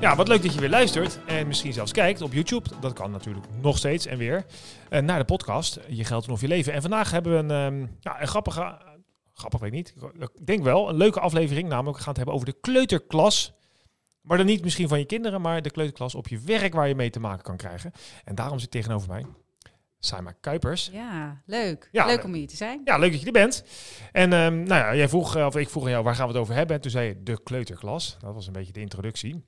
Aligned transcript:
Ja, 0.00 0.16
wat 0.16 0.28
leuk 0.28 0.42
dat 0.42 0.54
je 0.54 0.60
weer 0.60 0.68
luistert 0.70 1.18
en 1.26 1.46
misschien 1.46 1.72
zelfs 1.72 1.92
kijkt 1.92 2.22
op 2.22 2.32
YouTube. 2.32 2.68
Dat 2.80 2.92
kan 2.92 3.10
natuurlijk 3.10 3.46
nog 3.60 3.78
steeds 3.78 4.06
en 4.06 4.18
weer. 4.18 4.44
eh, 4.88 5.02
naar 5.02 5.18
de 5.18 5.24
podcast 5.24 5.80
Je 5.88 6.04
Geld 6.04 6.26
en 6.26 6.32
of 6.32 6.40
Je 6.40 6.48
Leven. 6.48 6.72
En 6.72 6.80
vandaag 6.82 7.10
hebben 7.10 7.32
we 7.32 7.54
een, 7.54 7.74
ehm, 7.74 7.86
ja, 8.00 8.20
een 8.20 8.28
grappige, 8.28 8.78
grappig 9.34 9.60
weet 9.60 9.68
ik 9.70 9.76
niet, 9.76 9.94
ik 10.18 10.46
denk 10.46 10.62
wel, 10.62 10.88
een 10.88 10.96
leuke 10.96 11.20
aflevering. 11.20 11.68
Namelijk, 11.68 11.96
we 11.96 12.02
gaan 12.02 12.08
het 12.08 12.16
hebben 12.16 12.34
over 12.34 12.46
de 12.46 12.60
kleuterklas. 12.60 13.52
Maar 14.20 14.36
dan 14.36 14.46
niet 14.46 14.62
misschien 14.62 14.88
van 14.88 14.98
je 14.98 15.04
kinderen, 15.04 15.40
maar 15.40 15.62
de 15.62 15.70
kleuterklas 15.70 16.14
op 16.14 16.28
je 16.28 16.38
werk 16.40 16.72
waar 16.74 16.88
je 16.88 16.94
mee 16.94 17.10
te 17.10 17.20
maken 17.20 17.42
kan 17.44 17.56
krijgen. 17.56 17.92
En 18.24 18.34
daarom 18.34 18.58
zit 18.58 18.70
tegenover 18.70 19.08
mij 19.08 19.24
Saima 19.98 20.32
Kuipers. 20.40 20.90
Ja, 20.92 21.42
leuk. 21.46 21.88
Ja, 21.92 22.06
leuk 22.06 22.16
leuk. 22.16 22.24
om 22.24 22.32
hier 22.34 22.48
te 22.48 22.56
zijn. 22.56 22.80
Ja, 22.84 22.98
leuk 22.98 23.10
dat 23.10 23.20
je 23.20 23.26
er 23.26 23.32
bent. 23.32 23.64
En 24.12 24.32
ehm, 24.32 24.54
nou 24.62 24.80
ja, 24.80 24.94
jij 24.94 25.08
vroeg, 25.08 25.36
eh, 25.36 25.46
of 25.46 25.56
ik 25.56 25.68
vroeg 25.68 25.84
aan 25.84 25.90
jou, 25.90 26.04
waar 26.04 26.14
gaan 26.14 26.26
we 26.26 26.32
het 26.32 26.40
over 26.42 26.54
hebben? 26.54 26.76
En 26.76 26.82
toen 26.82 26.90
zei 26.90 27.08
je 27.08 27.22
de 27.22 27.42
kleuterklas. 27.42 28.16
Dat 28.20 28.34
was 28.34 28.46
een 28.46 28.52
beetje 28.52 28.72
de 28.72 28.80
introductie. 28.80 29.44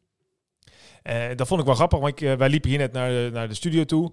Eh, 1.02 1.36
dat 1.36 1.46
vond 1.46 1.60
ik 1.60 1.66
wel 1.66 1.74
grappig, 1.74 1.98
want 1.98 2.20
ik, 2.20 2.28
eh, 2.28 2.36
wij 2.36 2.48
liepen 2.48 2.70
hier 2.70 2.78
net 2.78 2.92
naar 2.92 3.08
de, 3.08 3.30
naar 3.32 3.48
de 3.48 3.54
studio 3.54 3.84
toe. 3.84 4.12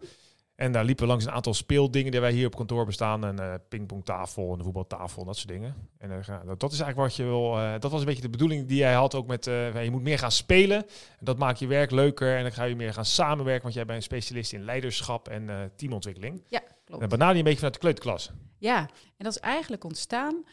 En 0.55 0.71
daar 0.71 0.83
liepen 0.85 1.07
langs 1.07 1.25
een 1.25 1.31
aantal 1.31 1.53
speeldingen 1.53 2.11
die 2.11 2.19
wij 2.19 2.31
hier 2.31 2.45
op 2.45 2.55
kantoor 2.55 2.85
bestaan. 2.85 3.23
Een 3.23 3.39
eh 3.39 3.53
pingpongtafel, 3.69 4.53
een 4.53 4.63
voetbaltafel, 4.63 5.25
dat 5.25 5.37
soort 5.37 5.47
dingen. 5.47 5.75
En 5.97 6.09
dat, 6.09 6.71
is 6.71 6.79
eigenlijk 6.79 6.95
wat 6.97 7.15
je 7.15 7.23
wil. 7.23 7.51
dat 7.79 7.91
was 7.91 7.99
een 7.99 8.05
beetje 8.05 8.21
de 8.21 8.29
bedoeling 8.29 8.67
die 8.67 8.77
jij 8.77 8.93
had 8.93 9.15
ook 9.15 9.27
met. 9.27 9.45
je 9.45 9.87
moet 9.91 10.01
meer 10.01 10.19
gaan 10.19 10.31
spelen. 10.31 10.77
En 11.19 11.25
dat 11.25 11.37
maakt 11.37 11.59
je 11.59 11.67
werk 11.67 11.91
leuker. 11.91 12.35
En 12.35 12.41
dan 12.43 12.51
ga 12.51 12.63
je 12.63 12.75
meer 12.75 12.93
gaan 12.93 13.05
samenwerken, 13.05 13.63
want 13.63 13.73
jij 13.73 13.85
bent 13.85 13.97
een 13.97 14.03
specialist 14.03 14.53
in 14.53 14.63
leiderschap 14.63 15.27
en 15.27 15.71
teamontwikkeling. 15.75 16.43
Ja, 16.47 16.61
En 16.61 16.75
klopt. 16.85 16.99
dan 16.99 17.09
benader 17.09 17.33
je 17.33 17.37
een 17.37 17.43
beetje 17.43 17.57
vanuit 17.59 17.73
de 17.73 17.79
kleuterklas. 17.79 18.31
Ja, 18.57 18.79
en 19.17 19.23
dat 19.25 19.35
is 19.35 19.39
eigenlijk 19.39 19.83
ontstaan 19.83 20.43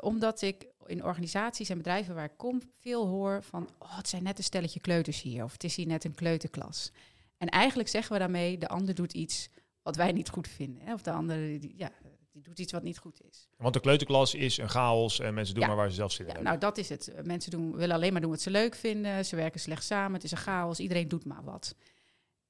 omdat 0.00 0.42
ik 0.42 0.66
in 0.86 1.04
organisaties 1.04 1.68
en 1.68 1.76
bedrijven 1.76 2.14
waar 2.14 2.24
ik 2.24 2.36
kom 2.36 2.62
veel 2.80 3.06
hoor 3.06 3.42
van... 3.42 3.68
oh, 3.78 3.96
het 3.96 4.08
zijn 4.08 4.22
net 4.22 4.38
een 4.38 4.44
stelletje 4.44 4.80
kleuters 4.80 5.22
hier 5.22 5.44
of 5.44 5.52
het 5.52 5.64
is 5.64 5.76
hier 5.76 5.86
net 5.86 6.04
een 6.04 6.14
kleuterklas. 6.14 6.92
En 7.38 7.48
eigenlijk 7.48 7.88
zeggen 7.88 8.12
we 8.12 8.18
daarmee, 8.18 8.58
de 8.58 8.68
ander 8.68 8.94
doet 8.94 9.12
iets 9.12 9.48
wat 9.82 9.96
wij 9.96 10.12
niet 10.12 10.28
goed 10.28 10.48
vinden. 10.48 10.82
Hè? 10.82 10.92
Of 10.92 11.02
de 11.02 11.10
ander, 11.10 11.60
die, 11.60 11.74
ja, 11.76 11.90
die 12.32 12.42
doet 12.42 12.58
iets 12.58 12.72
wat 12.72 12.82
niet 12.82 12.98
goed 12.98 13.20
is. 13.30 13.48
Want 13.56 13.74
de 13.74 13.80
kleuterklas 13.80 14.34
is 14.34 14.56
een 14.58 14.68
chaos 14.68 15.20
en 15.20 15.34
mensen 15.34 15.54
doen 15.54 15.62
Ja. 15.62 15.68
maar 15.68 15.78
waar 15.78 15.88
ze 15.88 15.94
zelf 15.94 16.16
Ja, 16.16 16.24
hebben. 16.24 16.42
nou, 16.44 16.58
dat 16.58 16.78
is 16.78 16.88
het. 16.88 17.12
Mensen 17.24 17.50
doen, 17.50 17.76
willen 17.76 17.94
alleen 17.94 18.12
maar 18.12 18.20
doen 18.20 18.30
wat 18.30 18.40
ze 18.40 18.50
leuk 18.50 18.74
vinden. 18.74 19.24
Ze 19.24 19.36
werken 19.36 19.60
slecht 19.60 19.84
samen. 19.84 20.12
Het 20.14 20.24
is 20.24 20.30
een 20.30 20.36
chaos. 20.36 20.78
Iedereen 20.80 21.08
doet 21.08 21.24
maar 21.24 21.44
wat. 21.44 21.74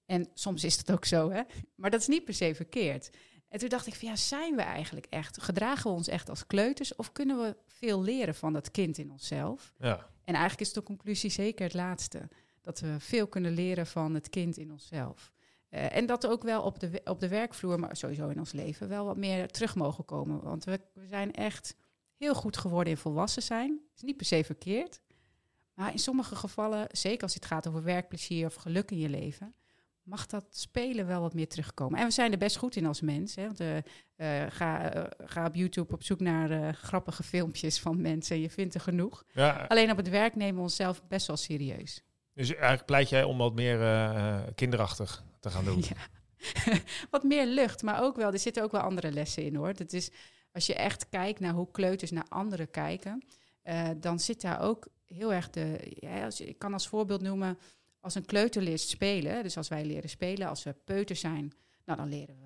En 0.06 0.28
soms 0.34 0.64
is 0.64 0.84
dat 0.84 0.96
ook 0.96 1.04
zo, 1.04 1.30
hè? 1.30 1.42
Maar 1.74 1.90
dat 1.90 2.00
is 2.00 2.06
niet 2.06 2.24
per 2.24 2.34
se 2.34 2.54
verkeerd. 2.54 3.10
En 3.48 3.58
toen 3.58 3.68
dacht 3.68 3.86
ik 3.86 3.94
van 3.94 4.08
ja, 4.08 4.16
zijn 4.16 4.56
we 4.56 4.62
eigenlijk 4.62 5.06
echt? 5.10 5.42
Gedragen 5.42 5.90
we 5.90 5.96
ons 5.96 6.08
echt 6.08 6.28
als 6.28 6.46
kleuters? 6.46 6.94
Of 6.96 7.12
kunnen 7.12 7.36
we 7.42 7.56
veel 7.78 8.02
leren 8.02 8.34
van 8.34 8.52
dat 8.52 8.70
kind 8.70 8.98
in 8.98 9.10
onszelf? 9.10 9.72
Ja. 9.78 10.06
En 10.24 10.34
eigenlijk 10.34 10.60
is 10.60 10.72
de 10.72 10.82
conclusie 10.82 11.30
zeker 11.30 11.64
het 11.64 11.74
laatste. 11.74 12.28
Dat 12.60 12.80
we 12.80 12.96
veel 12.98 13.26
kunnen 13.26 13.52
leren 13.52 13.86
van 13.86 14.14
het 14.14 14.28
kind 14.28 14.56
in 14.56 14.72
onszelf. 14.72 15.32
Eh, 15.68 15.96
en 15.96 16.06
dat 16.06 16.26
ook 16.26 16.42
wel 16.42 16.62
op 16.62 16.80
de, 16.80 17.00
op 17.04 17.20
de 17.20 17.28
werkvloer, 17.28 17.80
maar 17.80 17.96
sowieso 17.96 18.28
in 18.28 18.38
ons 18.38 18.52
leven, 18.52 18.88
wel 18.88 19.04
wat 19.04 19.16
meer 19.16 19.48
terug 19.48 19.74
mogen 19.74 20.04
komen. 20.04 20.42
Want 20.42 20.64
we, 20.64 20.80
we 20.94 21.06
zijn 21.06 21.32
echt 21.32 21.76
heel 22.16 22.34
goed 22.34 22.56
geworden 22.56 22.92
in 22.92 22.98
volwassen 22.98 23.42
zijn. 23.42 23.80
is 23.94 24.02
niet 24.02 24.16
per 24.16 24.26
se 24.26 24.44
verkeerd. 24.44 25.00
Maar 25.74 25.92
in 25.92 25.98
sommige 25.98 26.36
gevallen, 26.36 26.86
zeker 26.90 27.22
als 27.22 27.34
het 27.34 27.46
gaat 27.46 27.68
over 27.68 27.82
werkplezier 27.82 28.46
of 28.46 28.54
geluk 28.54 28.90
in 28.90 28.98
je 28.98 29.08
leven, 29.08 29.54
mag 30.06 30.26
dat 30.26 30.44
spelen 30.50 31.06
wel 31.06 31.20
wat 31.20 31.34
meer 31.34 31.48
terugkomen. 31.48 31.98
En 31.98 32.04
we 32.04 32.10
zijn 32.12 32.32
er 32.32 32.38
best 32.38 32.56
goed 32.56 32.76
in 32.76 32.86
als 32.86 33.00
mens. 33.00 33.34
Hè? 33.34 33.44
Want, 33.44 33.60
eh, 33.60 33.76
eh, 33.76 34.50
ga, 34.52 34.92
eh, 34.92 35.04
ga 35.24 35.46
op 35.46 35.54
YouTube 35.54 35.94
op 35.94 36.02
zoek 36.02 36.20
naar 36.20 36.74
grappige 36.74 37.22
filmpjes 37.22 37.80
van 37.80 38.00
mensen. 38.00 38.40
Je 38.40 38.50
vindt 38.50 38.74
er 38.74 38.80
genoeg. 38.80 39.24
ja. 39.32 39.64
Alleen 39.68 39.90
op 39.90 39.96
het 39.96 40.08
werk 40.08 40.34
nemen 40.34 40.54
we 40.54 40.60
onszelf 40.60 41.02
best 41.08 41.26
wel 41.26 41.36
serieus. 41.36 42.02
Dus 42.32 42.54
eigenlijk 42.54 42.84
pleit 42.84 43.08
jij 43.08 43.24
om 43.24 43.38
wat 43.38 43.54
meer 43.54 43.78
kinderachtig 44.54 45.24
te 45.40 45.50
gaan 45.50 45.64
doen. 45.64 45.82
Ja. 45.88 46.14
Wat 47.10 47.22
meer 47.22 47.46
lucht, 47.46 47.82
maar 47.82 48.02
ook 48.02 48.16
wel, 48.16 48.32
er 48.32 48.38
zitten 48.38 48.62
ook 48.62 48.72
wel 48.72 48.80
andere 48.80 49.12
lessen 49.12 49.42
in 49.42 49.54
hoor. 49.54 49.74
Dat 49.74 49.92
is, 49.92 50.10
als 50.52 50.66
je 50.66 50.74
echt 50.74 51.08
kijkt 51.08 51.40
naar 51.40 51.52
hoe 51.52 51.70
kleuters 51.70 52.10
naar 52.10 52.26
anderen 52.28 52.70
kijken, 52.70 53.24
dan 53.96 54.20
zit 54.20 54.40
daar 54.40 54.60
ook 54.60 54.88
heel 55.06 55.32
erg 55.32 55.50
de. 55.50 55.96
Ja, 56.00 56.24
als, 56.24 56.40
ik 56.40 56.58
kan 56.58 56.72
als 56.72 56.88
voorbeeld 56.88 57.22
noemen, 57.22 57.58
als 58.06 58.14
een 58.14 58.24
kleuter 58.24 58.62
leert 58.62 58.80
spelen, 58.80 59.42
dus 59.42 59.56
als 59.56 59.68
wij 59.68 59.84
leren 59.84 60.10
spelen, 60.10 60.48
als 60.48 60.62
we 60.62 60.74
peuter 60.84 61.16
zijn, 61.16 61.52
nou 61.84 61.98
dan 61.98 62.08
leren 62.08 62.38
we. 62.38 62.44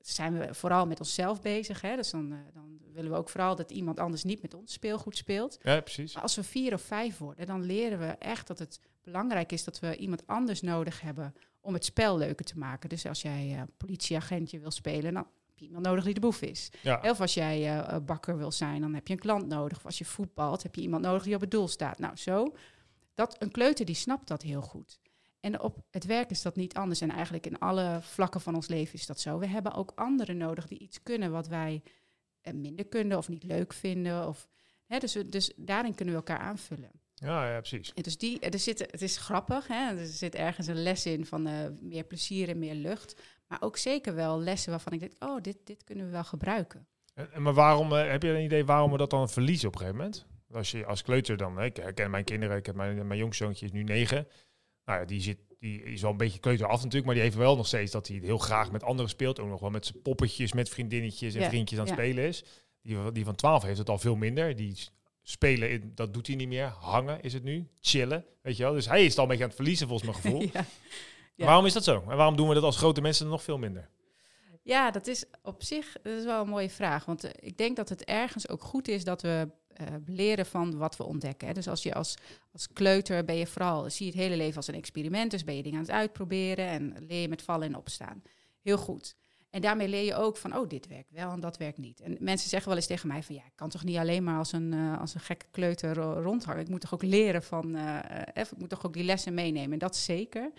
Zijn 0.00 0.38
we 0.38 0.54
vooral 0.54 0.86
met 0.86 0.98
onszelf 0.98 1.40
bezig. 1.40 1.80
Hè? 1.80 1.96
Dus 1.96 2.10
dan, 2.10 2.32
eh, 2.32 2.38
dan 2.54 2.78
willen 2.92 3.10
we 3.10 3.16
ook 3.16 3.28
vooral 3.28 3.56
dat 3.56 3.70
iemand 3.70 3.98
anders 3.98 4.24
niet 4.24 4.42
met 4.42 4.54
ons 4.54 4.72
speelgoed 4.72 5.16
speelt. 5.16 5.58
Ja, 5.62 5.80
precies. 5.80 6.14
Maar 6.14 6.22
als 6.22 6.36
we 6.36 6.42
vier 6.42 6.72
of 6.72 6.82
vijf 6.82 7.18
worden, 7.18 7.46
dan 7.46 7.62
leren 7.62 7.98
we 7.98 8.06
echt 8.06 8.46
dat 8.46 8.58
het 8.58 8.80
belangrijk 9.02 9.52
is 9.52 9.64
dat 9.64 9.80
we 9.80 9.96
iemand 9.96 10.26
anders 10.26 10.60
nodig 10.60 11.00
hebben 11.00 11.34
om 11.60 11.74
het 11.74 11.84
spel 11.84 12.18
leuker 12.18 12.44
te 12.44 12.58
maken. 12.58 12.88
Dus 12.88 13.06
als 13.06 13.22
jij 13.22 13.54
eh, 13.54 13.62
politieagentje 13.76 14.58
wil 14.58 14.70
spelen, 14.70 15.14
dan 15.14 15.26
heb 15.46 15.58
je 15.58 15.64
iemand 15.64 15.84
nodig 15.84 16.04
die 16.04 16.14
de 16.14 16.20
boef 16.20 16.42
is. 16.42 16.70
Ja. 16.82 17.00
Of 17.02 17.20
als 17.20 17.34
jij 17.34 17.78
eh, 17.78 17.96
bakker 18.06 18.36
wil 18.36 18.52
zijn, 18.52 18.80
dan 18.80 18.94
heb 18.94 19.06
je 19.06 19.12
een 19.12 19.20
klant 19.20 19.46
nodig. 19.46 19.76
Of 19.76 19.84
als 19.84 19.98
je 19.98 20.04
voetbalt, 20.04 20.62
heb 20.62 20.74
je 20.74 20.80
iemand 20.80 21.02
nodig 21.02 21.22
die 21.22 21.34
op 21.34 21.40
het 21.40 21.50
doel 21.50 21.68
staat. 21.68 21.98
Nou, 21.98 22.16
zo. 22.16 22.54
Dat, 23.18 23.36
een 23.38 23.50
kleuter 23.50 23.84
die 23.84 23.94
snapt 23.94 24.28
dat 24.28 24.42
heel 24.42 24.60
goed. 24.62 25.00
En 25.40 25.60
op 25.60 25.84
het 25.90 26.04
werk 26.04 26.30
is 26.30 26.42
dat 26.42 26.56
niet 26.56 26.74
anders. 26.74 27.00
En 27.00 27.10
eigenlijk 27.10 27.46
in 27.46 27.58
alle 27.58 27.98
vlakken 28.02 28.40
van 28.40 28.54
ons 28.54 28.68
leven 28.68 28.94
is 28.94 29.06
dat 29.06 29.20
zo. 29.20 29.38
We 29.38 29.46
hebben 29.46 29.74
ook 29.74 29.92
anderen 29.94 30.36
nodig 30.36 30.66
die 30.66 30.78
iets 30.78 31.02
kunnen 31.02 31.30
wat 31.30 31.48
wij 31.48 31.82
eh, 32.40 32.52
minder 32.54 32.84
kunnen 32.86 33.18
of 33.18 33.28
niet 33.28 33.42
leuk 33.44 33.72
vinden. 33.72 34.26
Of, 34.28 34.48
hè, 34.86 34.98
dus, 34.98 35.14
we- 35.14 35.28
dus 35.28 35.52
daarin 35.56 35.94
kunnen 35.94 36.14
we 36.14 36.20
elkaar 36.20 36.38
aanvullen. 36.46 36.90
Ja, 37.14 37.52
ja, 37.52 37.58
precies. 37.60 37.92
En 37.94 38.02
dus 38.02 38.18
die, 38.18 38.40
er 38.40 38.58
zit, 38.58 38.78
het 38.78 39.02
is 39.02 39.16
grappig, 39.16 39.66
hè? 39.66 39.96
er 39.98 40.06
zit 40.06 40.34
ergens 40.34 40.66
een 40.66 40.82
les 40.82 41.06
in 41.06 41.26
van 41.26 41.46
eh, 41.46 41.54
meer 41.80 42.04
plezier 42.04 42.48
en 42.48 42.58
meer 42.58 42.74
lucht. 42.74 43.20
Maar 43.46 43.62
ook 43.62 43.76
zeker 43.76 44.14
wel 44.14 44.40
lessen 44.40 44.70
waarvan 44.70 44.92
ik 44.92 45.00
denk, 45.00 45.12
oh, 45.18 45.40
dit, 45.42 45.56
dit 45.64 45.84
kunnen 45.84 46.04
we 46.04 46.10
wel 46.10 46.24
gebruiken. 46.24 46.86
En, 47.14 47.42
maar 47.42 47.54
waarom, 47.54 47.92
eh, 47.92 48.10
heb 48.10 48.22
je 48.22 48.28
een 48.28 48.44
idee 48.44 48.64
waarom 48.64 48.90
we 48.92 48.98
dat 48.98 49.10
dan 49.10 49.28
verliezen 49.28 49.68
op 49.68 49.74
een 49.74 49.80
gegeven 49.80 49.98
moment? 50.00 50.26
Als 50.52 50.70
je 50.70 50.86
als 50.86 51.02
kleuter 51.02 51.36
dan, 51.36 51.62
ik 51.62 51.76
herken 51.76 52.10
mijn 52.10 52.24
kinderen, 52.24 52.56
ik 52.56 52.66
heb 52.66 52.74
mijn, 52.74 53.06
mijn 53.06 53.18
jongste 53.20 53.44
zoontje 53.44 53.66
is 53.66 53.72
nu 53.72 53.82
negen. 53.82 54.28
Nou 54.84 55.00
ja, 55.00 55.04
die, 55.06 55.20
zit, 55.20 55.38
die 55.58 55.82
is 55.82 56.00
wel 56.02 56.10
een 56.10 56.16
beetje 56.16 56.38
kleuter 56.38 56.66
af 56.66 56.76
natuurlijk, 56.76 57.04
maar 57.04 57.14
die 57.14 57.22
heeft 57.22 57.36
wel 57.36 57.56
nog 57.56 57.66
steeds 57.66 57.92
dat 57.92 58.08
hij 58.08 58.16
heel 58.22 58.38
graag 58.38 58.70
met 58.72 58.82
anderen 58.82 59.10
speelt. 59.10 59.40
Ook 59.40 59.48
nog 59.48 59.60
wel 59.60 59.70
met 59.70 59.86
zijn 59.86 60.02
poppetjes, 60.02 60.52
met 60.52 60.68
vriendinnetjes 60.68 61.34
en 61.34 61.40
Ja, 61.40 61.48
vriendjes 61.48 61.78
aan 61.78 61.86
het 61.86 61.94
ja. 61.96 62.00
spelen 62.02 62.24
is. 62.24 62.44
Die, 62.82 62.96
van- 62.96 63.12
die 63.12 63.24
van 63.24 63.34
12 63.34 63.62
heeft 63.62 63.78
het 63.78 63.88
al 63.88 63.98
veel 63.98 64.16
minder. 64.16 64.56
Die 64.56 64.78
spelen, 65.22 65.94
dat 65.94 66.14
doet 66.14 66.26
hij 66.26 66.36
niet 66.36 66.48
meer. 66.48 66.66
Hangen 66.66 67.22
is 67.22 67.32
het 67.32 67.42
nu. 67.44 67.68
Chillen, 67.80 68.24
weet 68.42 68.56
je 68.56 68.62
wel. 68.62 68.72
Dus 68.72 68.86
hij 68.86 69.04
is 69.04 69.08
het 69.08 69.16
al 69.16 69.22
een 69.22 69.28
beetje 69.28 69.42
aan 69.44 69.48
het 69.50 69.58
verliezen 69.58 69.88
volgens 69.88 70.10
mijn 70.10 70.22
gevoel. 70.22 70.62
Ja. 71.34 71.46
Waarom 71.46 71.66
is 71.66 71.72
dat 71.72 71.84
zo? 71.84 72.04
En 72.08 72.16
waarom 72.16 72.36
doen 72.36 72.48
we 72.48 72.54
dat 72.54 72.62
als 72.62 72.76
grote 72.76 73.00
mensen 73.00 73.28
nog 73.28 73.42
veel 73.42 73.58
minder? 73.58 73.88
Ja, 74.68 74.90
dat 74.90 75.06
is 75.06 75.24
op 75.42 75.62
zich 75.62 75.96
dat 76.02 76.12
is 76.12 76.24
wel 76.24 76.42
een 76.42 76.48
mooie 76.48 76.70
vraag. 76.70 77.04
Want 77.04 77.24
eh, 77.24 77.30
ik 77.48 77.56
denk 77.58 77.76
dat 77.76 77.88
het 77.88 78.04
ergens 78.04 78.48
ook 78.48 78.62
goed 78.62 78.88
is 78.88 79.04
dat 79.04 79.22
we 79.22 79.48
eh, 79.68 79.86
leren 80.06 80.46
van 80.46 80.76
wat 80.78 80.96
we 80.96 81.04
ontdekken. 81.04 81.48
Hè. 81.48 81.54
Dus 81.54 81.68
als 81.68 81.82
je 81.82 81.94
als, 81.94 82.14
als 82.52 82.72
kleuter 82.72 83.24
ben 83.24 83.34
je 83.36 83.46
vooral, 83.46 83.90
zie 83.90 84.06
je 84.06 84.12
het 84.12 84.20
hele 84.20 84.36
leven 84.36 84.56
als 84.56 84.66
een 84.68 84.74
experiment. 84.74 85.30
Dus 85.30 85.44
ben 85.44 85.56
je 85.56 85.62
dingen 85.62 85.78
aan 85.78 85.84
het 85.84 85.94
uitproberen 85.94 86.66
en 86.66 86.94
leer 87.06 87.20
je 87.20 87.28
met 87.28 87.42
vallen 87.42 87.66
en 87.66 87.76
opstaan. 87.76 88.22
Heel 88.62 88.78
goed. 88.78 89.16
En 89.50 89.60
daarmee 89.60 89.88
leer 89.88 90.04
je 90.04 90.14
ook 90.14 90.36
van, 90.36 90.56
oh, 90.56 90.68
dit 90.68 90.86
werkt 90.86 91.10
wel 91.10 91.30
en 91.30 91.40
dat 91.40 91.56
werkt 91.56 91.78
niet. 91.78 92.00
En 92.00 92.16
mensen 92.20 92.48
zeggen 92.48 92.68
wel 92.68 92.76
eens 92.78 92.86
tegen 92.86 93.08
mij 93.08 93.22
van, 93.22 93.34
ja, 93.34 93.44
ik 93.44 93.52
kan 93.56 93.68
toch 93.68 93.84
niet 93.84 93.96
alleen 93.96 94.24
maar 94.24 94.38
als 94.38 94.52
een, 94.52 94.72
eh, 94.72 95.00
als 95.00 95.14
een 95.14 95.20
gekke 95.20 95.46
kleuter 95.50 95.94
ro- 95.94 96.20
rondhangen. 96.22 96.60
Ik 96.62 96.68
moet 96.68 96.80
toch 96.80 96.94
ook 96.94 97.02
leren 97.02 97.42
van, 97.42 97.76
ik 98.34 98.56
moet 98.58 98.68
toch 98.68 98.86
ook 98.86 98.92
die 98.92 99.04
lessen 99.04 99.34
meenemen. 99.34 99.72
En 99.72 99.78
dat 99.78 99.96
zeker. 99.96 100.50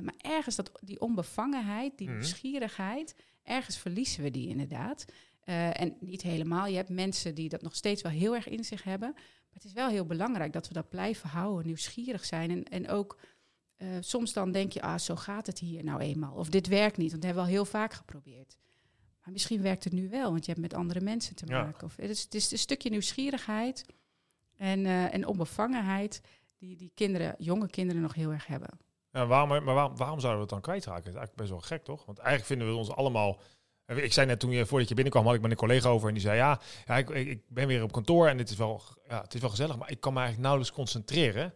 Maar 0.00 0.14
ergens 0.18 0.56
dat, 0.56 0.70
die 0.80 1.00
onbevangenheid, 1.00 1.98
die 1.98 2.06
Mhm. 2.08 2.16
nieuwsgierigheid, 2.16 3.14
ergens 3.48 3.78
verliezen 3.78 4.22
we 4.22 4.30
die 4.30 4.48
inderdaad. 4.48 5.04
Eh, 5.40 5.80
en 5.80 5.96
niet 6.00 6.22
helemaal. 6.22 6.66
Je 6.66 6.76
hebt 6.76 6.88
mensen 6.88 7.34
die 7.34 7.48
dat 7.48 7.62
nog 7.62 7.76
steeds 7.76 8.02
wel 8.02 8.12
heel 8.12 8.34
erg 8.34 8.48
in 8.48 8.64
zich 8.64 8.82
hebben. 8.82 9.10
Maar 9.12 9.52
het 9.52 9.64
is 9.64 9.72
wel 9.72 9.88
heel 9.88 10.06
belangrijk 10.06 10.52
dat 10.52 10.68
we 10.68 10.74
dat 10.74 10.88
blijven 10.88 11.28
houden, 11.28 11.66
nieuwsgierig 11.66 12.24
zijn. 12.24 12.50
En, 12.50 12.64
en 12.64 12.88
ook 12.88 13.18
eh, 13.76 13.88
soms 14.00 14.32
dan 14.32 14.52
denk 14.52 14.72
je, 14.72 14.82
ah, 14.82 14.98
zo 14.98 15.16
gaat 15.16 15.46
het 15.46 15.58
hier 15.58 15.84
nou 15.84 16.00
eenmaal. 16.00 16.34
Of 16.34 16.48
dit 16.48 16.66
werkt 16.66 16.96
niet, 16.96 17.10
want 17.10 17.22
dat 17.22 17.30
hebben 17.30 17.42
we 17.42 17.48
al 17.50 17.56
heel 17.56 17.64
vaak 17.70 17.92
geprobeerd. 17.92 18.56
Maar 19.24 19.32
misschien 19.32 19.62
werkt 19.62 19.84
het 19.84 19.92
nu 19.92 20.08
wel, 20.08 20.30
want 20.30 20.44
je 20.44 20.50
hebt 20.50 20.62
met 20.62 20.74
andere 20.74 21.00
mensen 21.00 21.34
te 21.36 21.46
Ja. 21.46 21.62
maken. 21.62 21.86
Of, 21.86 21.96
het, 21.96 22.10
is, 22.10 22.22
het 22.22 22.34
is 22.34 22.50
een 22.52 22.58
stukje 22.58 22.90
nieuwsgierigheid 22.90 23.84
en, 24.56 24.86
eh, 24.86 25.14
en 25.14 25.26
onbevangenheid 25.26 26.20
die 26.58 26.76
die 26.76 26.90
kinderen, 26.94 27.34
jonge 27.38 27.68
kinderen 27.70 28.02
nog 28.02 28.14
heel 28.14 28.30
erg 28.32 28.46
hebben. 28.46 28.78
En 29.18 29.28
waarom, 29.28 29.48
maar 29.48 29.74
waarom, 29.74 29.96
waarom 29.96 30.20
zouden 30.20 30.34
we 30.34 30.40
het 30.40 30.48
dan 30.50 30.60
kwijtraken? 30.60 31.04
Dat 31.04 31.12
is 31.12 31.18
eigenlijk 31.18 31.36
best 31.36 31.50
wel 31.50 31.78
gek, 31.78 31.84
toch? 31.84 32.04
Want 32.04 32.18
eigenlijk 32.18 32.46
vinden 32.48 32.68
we 32.68 32.74
ons 32.74 32.90
allemaal... 32.90 33.38
Ik 33.86 34.12
zei 34.12 34.26
net 34.26 34.40
toen 34.40 34.50
je, 34.50 34.66
voordat 34.66 34.88
je 34.88 34.94
binnenkwam, 34.94 35.26
had 35.26 35.34
ik 35.34 35.40
met 35.40 35.50
een 35.50 35.56
collega 35.56 35.88
over 35.88 36.08
en 36.08 36.14
die 36.14 36.22
zei, 36.22 36.36
ja, 36.36 36.60
ja 36.86 36.96
ik, 36.96 37.08
ik 37.08 37.40
ben 37.48 37.66
weer 37.66 37.82
op 37.82 37.92
kantoor 37.92 38.28
en 38.28 38.38
het 38.38 38.50
is, 38.50 38.56
wel, 38.56 38.82
ja, 39.08 39.20
het 39.22 39.34
is 39.34 39.40
wel 39.40 39.50
gezellig, 39.50 39.76
maar 39.76 39.90
ik 39.90 40.00
kan 40.00 40.12
me 40.12 40.18
eigenlijk 40.18 40.48
nauwelijks 40.48 40.76
concentreren. 40.76 41.54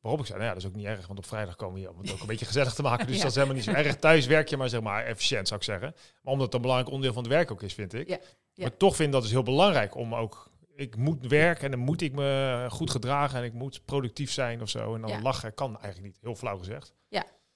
Waarop 0.00 0.20
ik 0.20 0.26
zei, 0.26 0.38
nou 0.38 0.50
ja, 0.50 0.54
dat 0.56 0.64
is 0.64 0.70
ook 0.70 0.76
niet 0.76 0.86
erg, 0.86 1.06
want 1.06 1.18
op 1.18 1.26
vrijdag 1.26 1.56
komen 1.56 1.82
we 1.82 1.90
om 1.90 1.98
het 1.98 2.12
ook 2.12 2.20
een 2.20 2.26
beetje 2.26 2.46
gezellig 2.46 2.74
te 2.74 2.82
maken. 2.82 3.06
Dus 3.06 3.16
Ja. 3.16 3.20
dat 3.22 3.30
is 3.30 3.34
helemaal 3.34 3.56
niet 3.56 3.64
zo 3.64 3.72
erg. 3.72 3.96
Thuis 3.96 4.26
werk 4.26 4.48
je 4.48 4.56
maar, 4.56 4.68
zeg 4.68 4.80
maar, 4.80 5.04
efficiënt 5.04 5.48
zou 5.48 5.60
ik 5.60 5.66
zeggen. 5.66 5.94
Maar 6.22 6.32
omdat 6.32 6.46
het 6.46 6.54
een 6.54 6.60
belangrijk 6.60 6.90
onderdeel 6.92 7.14
van 7.14 7.22
het 7.24 7.32
werk 7.32 7.50
ook 7.50 7.62
is, 7.62 7.74
vind 7.74 7.94
ik. 7.94 8.08
Ja. 8.08 8.18
Maar 8.54 8.76
toch 8.76 8.96
vind 8.96 9.08
ik 9.08 9.14
dat 9.14 9.24
is 9.24 9.30
heel 9.30 9.42
belangrijk 9.42 9.94
om 9.94 10.14
ook... 10.14 10.50
Ik 10.76 10.96
moet 10.96 11.26
werken 11.26 11.64
en 11.64 11.70
dan 11.70 11.80
moet 11.80 12.00
ik 12.00 12.12
me 12.12 12.66
goed 12.70 12.90
gedragen 12.90 13.38
en 13.38 13.44
ik 13.44 13.52
moet 13.52 13.84
productief 13.84 14.30
zijn 14.30 14.62
of 14.62 14.68
zo. 14.68 14.94
En 14.94 15.00
dan 15.00 15.10
Ja. 15.10 15.20
lachen 15.20 15.54
kan 15.54 15.80
eigenlijk 15.80 16.14
niet, 16.14 16.22
heel 16.22 16.34
flauw 16.34 16.58
gezegd. 16.58 16.94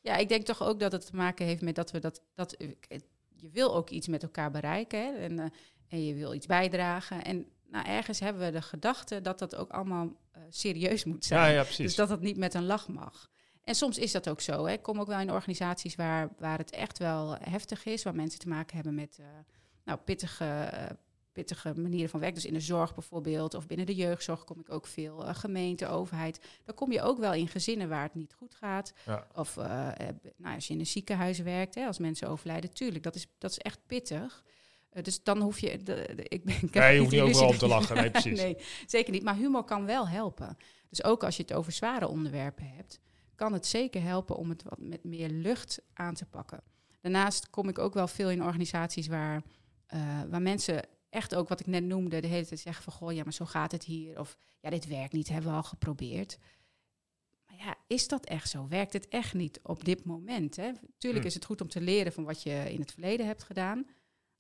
Ja, 0.03 0.17
ik 0.17 0.29
denk 0.29 0.45
toch 0.45 0.63
ook 0.63 0.81
dat 0.81 0.93
het 0.93 1.07
te 1.07 1.17
maken 1.17 1.47
heeft 1.47 1.63
met 1.63 1.75
dat 1.75 1.91
we 1.91 1.99
dat. 1.99 2.23
dat 2.35 2.57
je 3.37 3.51
wil 3.51 3.75
ook 3.75 3.91
iets 3.91 4.09
met 4.09 4.23
elkaar 4.23 4.51
bereiken 4.51 5.01
hè, 5.05 5.13
en, 5.13 5.39
eh, 5.39 5.47
en 5.89 6.07
je 6.07 6.15
wil 6.15 6.35
iets 6.35 6.47
bijdragen. 6.47 7.25
En 7.25 7.47
nou, 7.71 7.87
ergens 7.87 8.21
hebben 8.21 8.43
we 8.43 8.51
de 8.51 8.63
gedachte 8.63 9.21
dat 9.21 9.39
dat 9.39 9.57
ook 9.57 9.71
allemaal 9.71 10.09
eh, 10.31 10.43
serieus 10.49 11.05
moet 11.05 11.25
zijn. 11.25 11.41
Ja, 11.41 11.47
ja, 11.47 11.63
precies. 11.63 11.87
Dus 11.87 11.95
dat 11.95 12.09
het 12.09 12.21
niet 12.21 12.37
met 12.37 12.55
een 12.55 12.67
lach 12.67 12.89
mag. 12.89 13.31
En 13.65 13.75
soms 13.75 13.99
is 13.99 14.13
dat 14.13 14.29
ook 14.29 14.41
zo. 14.41 14.65
Hè. 14.67 14.73
Ik 14.73 14.83
kom 14.83 15.01
ook 15.01 15.07
wel 15.07 15.21
in 15.21 15.33
organisaties 15.33 15.95
waar, 15.95 16.29
waar 16.39 16.59
het 16.59 16.71
echt 16.71 16.99
wel 16.99 17.37
heftig 17.41 17.85
is, 17.85 18.03
waar 18.03 18.15
mensen 18.15 18.41
te 18.41 18.49
maken 18.49 18.75
hebben 18.75 18.95
met 18.95 19.19
eh, 19.21 19.27
nou, 19.85 19.99
pittige, 19.99 20.71
pittige 21.45 21.81
manieren 21.81 22.11
van 22.11 22.21
werk. 22.21 22.35
Dus 22.35 22.45
in 22.45 22.53
de 22.53 22.61
zorg 22.61 22.95
bijvoorbeeld, 22.95 23.55
of 23.55 23.67
binnen 23.67 23.87
de 23.87 23.95
jeugdzorg 23.95 24.45
kom 24.45 24.61
ik 24.61 24.71
ook 24.73 24.87
veel. 24.87 25.27
eh, 25.27 25.35
gemeente, 25.35 25.87
overheid. 25.89 26.41
Dan 26.65 26.75
kom 26.75 26.93
je 26.93 27.03
ook 27.03 27.19
wel 27.19 27.33
in 27.33 27.49
gezinnen 27.49 27.89
waar 27.89 28.03
het 28.03 28.15
niet 28.15 28.33
goed 28.35 28.55
gaat. 28.55 28.93
Ja. 29.07 29.27
Of 29.35 29.57
eh, 29.57 29.89
eh, 29.89 30.15
nou, 30.37 30.55
als 30.55 30.67
je 30.67 30.73
in 30.75 30.81
een 30.81 30.87
ziekenhuis 30.87 31.39
werkt, 31.39 31.75
hè, 31.75 31.87
als 31.87 31.99
mensen 31.99 32.29
overlijden, 32.29 32.73
tuurlijk, 32.73 33.03
dat 33.05 33.15
is, 33.15 33.27
dat 33.39 33.51
is 33.51 33.59
echt 33.59 33.79
pittig. 33.87 34.45
Dus 35.03 35.23
dan 35.23 35.41
hoef 35.41 35.59
je. 35.59 35.77
De, 35.83 36.13
de- 36.17 36.23
ik, 36.29 36.45
ben- 36.45 36.55
ik 36.63 36.75
je 36.75 36.99
hoeft 36.99 37.11
niet 37.11 37.21
overal 37.21 37.49
om 37.49 37.59
te 37.59 37.67
lachen. 37.67 37.97
Nee, 37.97 38.11
precies. 38.21 38.41
nee, 38.41 38.57
zeker 38.87 39.13
niet. 39.13 39.23
Maar 39.23 39.37
humor 39.37 39.65
kan 39.65 39.87
wel 39.87 40.09
helpen. 40.09 40.57
Dus 40.89 41.05
ook 41.05 41.25
als 41.25 41.37
je 41.37 41.43
het 41.43 41.53
over 41.53 41.73
zware 41.73 42.09
onderwerpen 42.09 42.67
hebt, 42.77 43.01
kan 43.35 43.53
het 43.53 43.67
zeker 43.67 44.03
helpen 44.03 44.37
om 44.37 44.49
het 44.49 44.63
wat 44.63 44.79
met 44.79 45.05
meer 45.05 45.29
lucht 45.29 45.81
aan 45.95 46.15
te 46.15 46.27
pakken. 46.27 46.63
Daarnaast 47.01 47.51
kom 47.51 47.69
ik 47.69 47.79
ook 47.79 47.95
wel 47.95 48.09
veel 48.09 48.31
in 48.31 48.43
organisaties 48.45 49.07
waar, 49.07 49.43
waar 50.29 50.43
mensen 50.43 50.83
echt 51.11 51.35
ook 51.35 51.49
wat 51.49 51.61
ik 51.61 51.67
net 51.67 51.85
noemde, 51.85 52.21
de 52.21 52.27
hele 52.27 52.47
tijd 52.47 52.61
zeggen 52.61 52.85
van 52.85 52.93
goh, 52.93 53.13
ja, 53.13 53.23
maar 53.25 53.33
zo 53.33 53.45
gaat 53.45 53.73
het 53.73 53.85
hier. 53.85 54.19
Of 54.19 54.37
ja, 54.61 54.71
dit 54.71 54.87
werkt 54.87 55.13
niet, 55.13 55.29
hebben 55.29 55.51
we 55.51 55.57
al 55.57 55.63
geprobeerd. 55.63 56.39
Maar 57.47 57.57
ja, 57.59 57.75
is 57.87 58.09
dat 58.09 58.27
echt 58.27 58.51
zo? 58.51 58.69
Werkt 58.69 58.93
het 58.93 59.09
echt 59.09 59.35
niet 59.35 59.61
op 59.63 59.85
dit 59.85 60.05
moment? 60.05 60.57
Hè? 60.57 60.73
Tuurlijk 60.99 61.23
Hm. 61.23 61.29
is 61.29 61.35
het 61.35 61.45
goed 61.45 61.61
om 61.61 61.69
te 61.69 61.81
leren 61.81 62.13
van 62.13 62.25
wat 62.25 62.43
je 62.43 62.73
in 62.73 62.81
het 62.81 62.93
verleden 62.93 63.27
hebt 63.27 63.43
gedaan. 63.43 63.87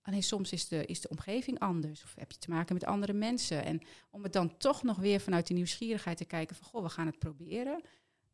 Alleen 0.03 0.23
soms 0.23 0.53
is 0.53 0.69
de, 0.69 0.87
is 0.87 1.01
de 1.01 1.09
omgeving 1.09 1.59
anders. 1.59 2.03
Of 2.03 2.15
heb 2.15 2.33
je 2.33 2.39
te 2.39 2.51
maken 2.51 2.75
met 2.75 2.85
andere 2.85 3.13
mensen. 3.13 3.65
En 3.65 3.81
om 4.11 4.23
het 4.23 4.33
dan 4.33 4.57
toch 4.57 4.83
nog 4.83 4.97
weer 4.97 5.21
vanuit 5.21 5.47
de 5.47 5.55
nieuwsgierigheid 5.55 6.17
te 6.17 6.25
kijken 6.25 6.57
van... 6.57 6.67
goh, 6.67 6.83
we 6.83 6.89
gaan 6.89 7.07
het 7.07 7.19
proberen. 7.19 7.81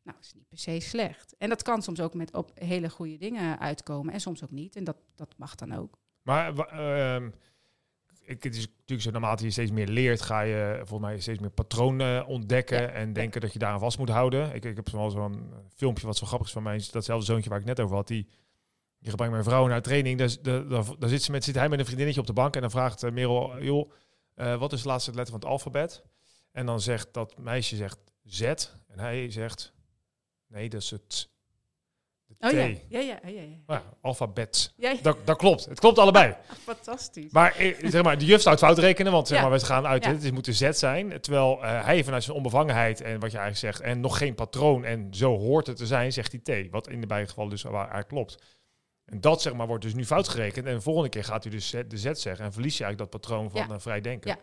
Nou, 0.03 0.17
is 0.21 0.33
niet 0.33 0.47
per 0.47 0.57
se 0.57 0.79
slecht. 0.79 1.35
En 1.37 1.49
dat 1.49 1.63
kan 1.63 1.81
soms 1.81 1.99
ook 1.99 2.13
met 2.13 2.33
op 2.33 2.51
hele 2.53 2.89
goede 2.89 3.17
dingen 3.17 3.59
uitkomen. 3.59 4.13
En 4.13 4.21
soms 4.21 4.43
ook 4.43 4.51
niet. 4.51 4.75
En 4.75 4.83
dat, 4.83 4.97
dat 5.15 5.33
mag 5.37 5.55
dan 5.55 5.73
ook. 5.73 5.97
Maar 6.21 6.57
ehm, 6.57 7.29
ik, 8.27 8.43
het 8.43 8.55
is 8.55 8.67
natuurlijk 8.67 9.01
zo, 9.01 9.11
naarmate 9.11 9.43
je 9.43 9.51
steeds 9.51 9.71
meer 9.71 9.87
leert, 9.87 10.21
ga 10.21 10.41
je 10.41 10.75
volgens 10.77 11.09
mij 11.09 11.19
steeds 11.19 11.39
meer 11.39 11.49
patronen 11.49 12.25
ontdekken 12.25 12.81
Ja. 12.81 12.87
en 12.87 13.13
denken 13.13 13.41
dat 13.41 13.53
je 13.53 13.59
daaraan 13.59 13.79
vast 13.79 13.97
moet 13.97 14.09
houden. 14.09 14.55
Ik, 14.55 14.65
ik 14.65 14.75
heb 14.75 14.89
zo'n 14.89 15.53
filmpje 15.75 16.05
wat 16.05 16.17
zo 16.17 16.25
grappig 16.25 16.47
is 16.47 16.53
van 16.53 16.63
mij, 16.63 16.83
datzelfde 16.91 17.25
zoontje 17.25 17.49
waar 17.49 17.59
ik 17.59 17.65
net 17.65 17.79
over 17.79 17.95
had, 17.95 18.07
die, 18.07 18.27
die 18.99 19.09
gebruikt 19.09 19.33
mijn 19.33 19.45
vrouw 19.45 19.67
naar 19.67 19.81
training. 19.81 20.17
Dus 20.17 20.41
de, 20.41 20.65
daar 20.99 21.09
zit, 21.09 21.23
ze 21.23 21.31
met, 21.31 21.43
zit 21.43 21.55
hij 21.55 21.69
met 21.69 21.79
een 21.79 21.85
vriendinnetje 21.85 22.21
op 22.21 22.27
de 22.27 22.33
bank 22.33 22.55
en 22.55 22.61
dan 22.61 22.71
vraagt 22.71 23.03
eh, 23.03 23.11
Merel, 23.11 23.61
joh, 23.63 23.91
eh, 24.33 24.59
wat 24.59 24.73
is 24.73 24.81
de 24.81 24.87
laatste 24.87 25.13
letter 25.13 25.31
van 25.31 25.39
het 25.39 25.49
alfabet? 25.49 26.03
En 26.51 26.65
dan 26.65 26.81
zegt 26.81 27.13
dat 27.13 27.37
meisje 27.37 27.75
zegt 27.75 27.99
Z 28.23 28.41
en 28.87 28.99
hij 28.99 29.31
zegt, 29.31 29.73
nee, 30.47 30.69
dat 30.69 30.81
is 30.81 30.89
het. 30.89 31.29
Oh 32.39 32.51
ja, 32.51 32.65
ja, 32.65 32.99
ja, 32.99 32.99
ja, 32.99 33.29
ja. 33.29 33.41
Nou 33.67 33.81
alfabet. 34.01 34.73
Dat, 35.01 35.17
dat 35.25 35.37
klopt. 35.37 35.65
Het 35.65 35.79
klopt 35.79 35.99
allebei. 35.99 36.35
Fantastisch. 36.65 37.31
Maar, 37.31 37.55
eh, 37.55 37.89
zeg 37.89 38.03
maar 38.03 38.17
de 38.17 38.25
juf 38.25 38.41
zou 38.41 38.55
het 38.55 38.63
fout 38.63 38.77
rekenen, 38.77 39.11
want 39.11 39.27
zeg 39.27 39.41
maar, 39.41 39.51
we 39.51 39.59
gaan 39.59 39.87
uit, 39.87 40.05
het 40.05 40.23
is 40.23 40.31
moeten 40.31 40.53
Z 40.53 40.69
zijn. 40.69 41.21
Terwijl 41.21 41.63
eh, 41.63 41.85
hij 41.85 42.03
vanuit 42.03 42.23
zijn 42.23 42.37
onbevangenheid 42.37 43.01
en 43.01 43.19
wat 43.19 43.31
je 43.31 43.37
eigenlijk 43.37 43.75
zegt, 43.75 43.89
en 43.89 43.99
nog 43.99 44.17
geen 44.17 44.35
patroon 44.35 44.85
en 44.85 45.07
zo 45.11 45.37
hoort 45.37 45.67
het 45.67 45.77
te 45.77 45.85
zijn, 45.85 46.13
zegt 46.13 46.35
hij 46.43 46.65
T. 46.65 46.71
Wat 46.71 46.89
in 46.89 47.01
de 47.01 47.07
beide 47.07 47.27
gevallen 47.27 47.49
dus 47.49 47.61
waar 47.61 47.73
eigenlijk 47.75 48.07
klopt. 48.07 48.37
En 49.05 49.21
dat 49.21 49.41
zeg 49.41 49.53
maar 49.53 49.67
wordt 49.67 49.83
dus 49.83 49.93
nu 49.93 50.05
fout 50.05 50.27
gerekend. 50.27 50.65
En 50.65 50.73
de 50.73 50.81
volgende 50.81 51.09
keer 51.09 51.23
gaat 51.23 51.45
u 51.45 51.49
dus 51.49 51.69
de 51.69 51.97
Z 51.97 52.11
zeggen 52.11 52.45
en 52.45 52.53
verlies 52.53 52.77
je 52.77 52.83
eigenlijk 52.83 53.11
dat 53.11 53.21
patroon 53.21 53.51
van 53.51 53.73
eh, 53.73 53.79
vrij 53.79 54.01
denken. 54.01 54.29
Ja. 54.29 54.37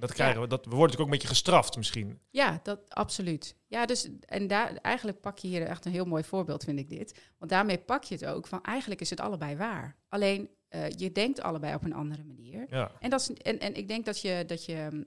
En 0.00 0.06
dat 0.06 0.16
krijgen 0.16 0.40
we, 0.40 0.46
dat, 0.46 0.64
we 0.64 0.70
worden 0.70 0.86
natuurlijk 0.86 1.00
ook 1.00 1.14
een 1.14 1.18
beetje 1.20 1.34
gestraft 1.34 1.76
misschien. 1.76 2.20
Ja, 2.30 2.60
dat 2.62 2.80
absoluut. 2.88 3.56
Ja, 3.66 3.86
dus 3.86 4.08
en 4.20 4.46
daar 4.46 4.76
eigenlijk 4.76 5.20
pak 5.20 5.38
je 5.38 5.48
hier 5.48 5.66
echt 5.66 5.84
een 5.84 5.92
heel 5.92 6.04
mooi 6.04 6.24
voorbeeld, 6.24 6.64
vind 6.64 6.78
ik 6.78 6.88
dit. 6.88 7.20
Want 7.38 7.50
daarmee 7.50 7.78
pak 7.78 8.04
je 8.04 8.14
het 8.14 8.26
ook 8.26 8.46
van 8.46 8.62
eigenlijk 8.62 9.00
is 9.00 9.10
het 9.10 9.20
allebei 9.20 9.56
waar. 9.56 9.96
Alleen 10.08 10.50
eh, 10.68 10.90
je 10.90 11.12
denkt 11.12 11.40
allebei 11.40 11.74
op 11.74 11.84
een 11.84 11.94
andere 11.94 12.24
manier. 12.24 12.66
Ja. 12.70 12.90
En, 13.00 13.10
dat 13.10 13.20
is, 13.20 13.32
en, 13.32 13.58
en 13.58 13.74
ik 13.74 13.88
denk 13.88 14.04
dat 14.04 14.20
je, 14.20 14.44
dat 14.46 14.64
je 14.64 14.86
hm, 14.90 15.02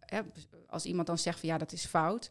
hè, 0.00 0.20
als 0.66 0.84
iemand 0.84 1.06
dan 1.06 1.18
zegt 1.18 1.40
van 1.40 1.48
ja, 1.48 1.58
dat 1.58 1.72
is 1.72 1.86
fout. 1.86 2.30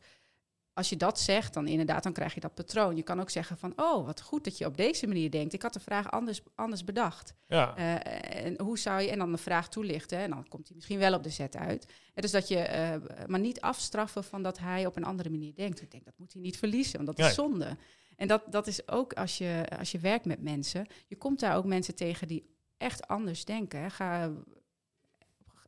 Als 0.74 0.90
je 0.90 0.98
dat 0.98 1.20
zegt, 1.20 1.54
dan 1.54 1.68
inderdaad, 1.68 2.04
dan 2.04 2.14
krijg 2.14 2.34
je 2.34 2.40
dat 2.40 2.54
patroon. 2.54 2.96
Je 2.96 3.04
kan 3.04 3.20
ook 3.20 3.30
zeggen 3.30 3.58
van, 3.58 3.74
oh, 3.76 4.06
wat 4.06 4.22
goed 4.22 4.44
dat 4.44 4.58
je 4.58 4.66
op 4.66 4.78
deze 4.78 5.08
manier 5.08 5.32
denkt. 5.32 5.54
Ik 5.54 5.62
had 5.62 5.74
de 5.74 5.80
vraag 5.80 6.12
anders, 6.12 6.42
anders 6.56 6.84
bedacht. 6.84 7.34
Ja. 7.48 7.76
Eh, 7.76 8.46
en 8.46 8.62
hoe 8.62 8.80
zou 8.80 9.02
je, 9.02 9.10
en 9.10 9.18
dan 9.18 9.32
de 9.32 9.38
vraag 9.38 9.70
toelichten, 9.70 10.18
en 10.18 10.30
dan 10.30 10.48
komt 10.48 10.68
hij 10.68 10.76
misschien 10.76 11.00
wel 11.00 11.14
op 11.14 11.24
de 11.24 11.30
zet 11.30 11.56
uit. 11.56 11.86
En 12.14 12.22
dus 12.22 12.32
dat 12.32 12.48
je, 12.48 12.58
eh, 12.58 12.96
maar 13.28 13.40
niet 13.40 13.62
afstraffen 13.62 14.24
van 14.24 14.44
dat 14.44 14.60
hij 14.60 14.86
op 14.86 14.96
een 14.96 15.04
andere 15.04 15.30
manier 15.30 15.56
denkt. 15.56 15.82
Ik 15.82 15.92
denk, 15.92 16.06
dat 16.06 16.18
moet 16.18 16.34
hij 16.34 16.42
niet 16.42 16.58
verliezen, 16.58 17.06
want 17.06 17.18
dat 17.18 17.28
is 17.28 17.34
zonde. 17.34 17.78
En 18.16 18.28
dat, 18.28 18.44
dat 18.50 18.68
is 18.68 18.88
ook 18.88 19.14
als 19.14 19.38
je, 19.38 19.66
als 19.80 19.92
je 19.92 20.00
werkt 20.00 20.26
met 20.26 20.42
mensen, 20.42 20.88
je 21.08 21.16
komt 21.16 21.40
daar 21.40 21.56
ook 21.56 21.66
mensen 21.66 21.96
tegen 21.96 22.28
die 22.28 22.56
echt 22.78 23.08
anders 23.08 23.46
denken. 23.46 23.82
hè. 23.82 23.90
Ga, 23.90 24.32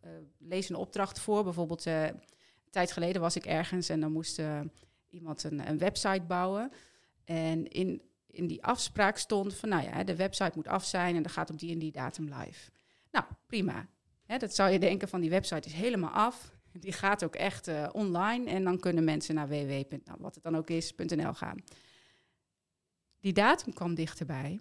eh, 0.01 0.09
lees 0.37 0.69
een 0.69 0.75
opdracht 0.75 1.19
voor, 1.19 1.43
bijvoorbeeld 1.43 1.85
een 1.85 2.21
tijd 2.69 2.91
geleden 2.91 3.21
was 3.21 3.35
ik 3.35 3.45
ergens 3.45 3.89
en 3.89 3.99
dan 3.99 4.11
moest 4.11 4.41
iemand 5.15 5.43
een, 5.43 5.67
een 5.67 5.77
website 5.77 6.23
bouwen. 6.27 6.71
En 7.23 7.67
in, 7.67 8.01
in 8.27 8.47
die 8.47 8.63
afspraak 8.63 9.17
stond 9.17 9.55
van, 9.55 9.69
nou 9.69 9.83
ja, 9.83 10.03
de 10.03 10.15
website 10.15 10.51
moet 10.55 10.67
af 10.67 10.85
zijn 10.85 11.15
en 11.15 11.23
dat 11.23 11.31
gaat 11.31 11.49
op 11.49 11.59
die 11.59 11.71
en 11.71 11.79
die 11.79 11.91
datum 11.91 12.25
live. 12.25 12.71
Nou, 13.11 13.25
prima. 13.45 13.87
Dat 14.25 14.55
zou 14.55 14.71
je 14.71 14.79
denken 14.79 15.07
van, 15.07 15.21
die 15.21 15.29
website 15.29 15.67
is 15.67 15.73
helemaal 15.73 16.09
af. 16.09 16.53
Die 16.71 16.91
gaat 16.91 17.23
ook 17.23 17.35
echt 17.35 17.67
eh, 17.67 17.89
online 17.91 18.49
en 18.49 18.63
dan 18.63 18.79
kunnen 18.79 19.03
mensen 19.03 19.35
naar 19.35 19.47
www. 19.47 19.95
Nou, 20.03 20.17
wat 20.19 20.35
het 20.35 20.43
dan 20.43 20.57
ook 20.57 20.69
is, 20.69 20.93
.nl 20.95 21.33
gaan. 21.33 21.63
Die 23.19 23.33
datum 23.33 23.73
kwam 23.73 23.95
dichterbij. 23.95 24.59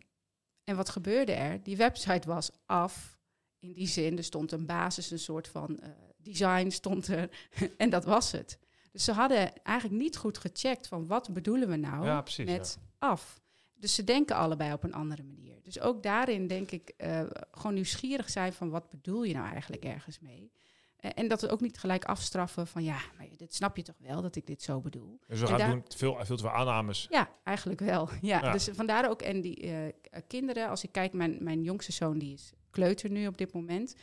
En 0.64 0.76
wat 0.76 0.88
gebeurde 0.88 1.33
er? 1.33 1.62
Die 1.62 1.76
website 1.76 2.28
was 2.28 2.50
af. 2.67 3.19
In 3.59 3.73
die 3.73 3.87
zin, 3.87 4.17
er 4.17 4.25
stond 4.25 4.52
een 4.52 4.67
basis, 4.67 5.11
een 5.11 5.19
soort 5.19 5.49
van 5.49 5.78
eh, 5.78 5.90
design 6.17 6.69
stond 6.69 7.09
er. 7.09 7.31
en 7.76 7.90
dat 7.90 8.05
was 8.05 8.33
het. 8.33 8.59
Dus 8.95 9.05
ze 9.05 9.13
hadden 9.13 9.63
eigenlijk 9.63 10.03
niet 10.03 10.17
goed 10.17 10.39
gecheckt 10.39 10.87
van 10.89 11.07
wat 11.07 11.33
bedoelen 11.33 11.69
we 11.69 11.77
nou 11.77 12.05
Ja, 12.05 12.21
precies, 12.23 12.45
met 12.47 12.79
af. 12.99 13.41
Dus 13.75 13.95
ze 13.95 14.05
denken 14.05 14.37
allebei 14.37 14.73
op 14.73 14.83
een 14.85 14.95
andere 14.95 15.23
manier. 15.23 15.63
Dus 15.63 15.81
ook 15.81 16.03
daarin 16.03 16.47
denk 16.47 16.71
ik 16.71 16.93
eh, 16.97 17.23
gewoon 17.51 17.75
nieuwsgierig 17.75 18.31
zijn 18.31 18.53
van 18.53 18.71
wat 18.71 18.91
bedoel 18.91 19.23
je 19.25 19.35
nou 19.35 19.49
eigenlijk 19.51 19.85
ergens 19.85 20.21
mee. 20.21 20.53
Eh, 20.97 21.11
en 21.15 21.29
dat 21.29 21.41
we 21.41 21.49
ook 21.51 21.61
niet 21.61 21.79
gelijk 21.79 22.05
afstraffen 22.05 22.67
van 22.67 22.85
ja, 22.85 22.97
maar 23.17 23.27
dit 23.37 23.55
snap 23.55 23.77
je 23.77 23.83
toch 23.83 23.99
wel 23.99 24.23
dat 24.23 24.37
ik 24.37 24.47
dit 24.47 24.63
zo 24.63 24.81
bedoel. 24.81 25.19
Dus 25.27 25.39
we 25.41 25.45
En 25.45 25.51
gaan 25.51 25.59
daar- 25.59 25.71
doen 25.71 25.85
veel, 25.97 26.17
veel 26.25 26.37
te 26.37 26.43
veel 26.43 26.53
aannames. 26.53 27.07
Ja, 27.11 27.29
eigenlijk 27.45 27.81
wel. 27.81 28.09
Ja, 28.21 28.41
Ja. 28.43 28.53
Dus 28.53 28.69
vandaar 28.73 29.11
ook. 29.11 29.23
En 29.23 29.41
die 29.41 29.57
eh, 29.61 29.93
kinderen, 30.27 30.69
als 30.69 30.85
ik 30.85 30.93
kijk, 30.93 31.13
mijn, 31.13 31.37
mijn 31.41 31.63
jongste 31.63 31.93
zoon 31.93 32.19
die 32.19 32.33
is 32.33 32.53
kleuter 32.71 33.11
nu 33.11 33.27
op 33.27 33.39
dit 33.39 33.53
moment. 33.53 33.95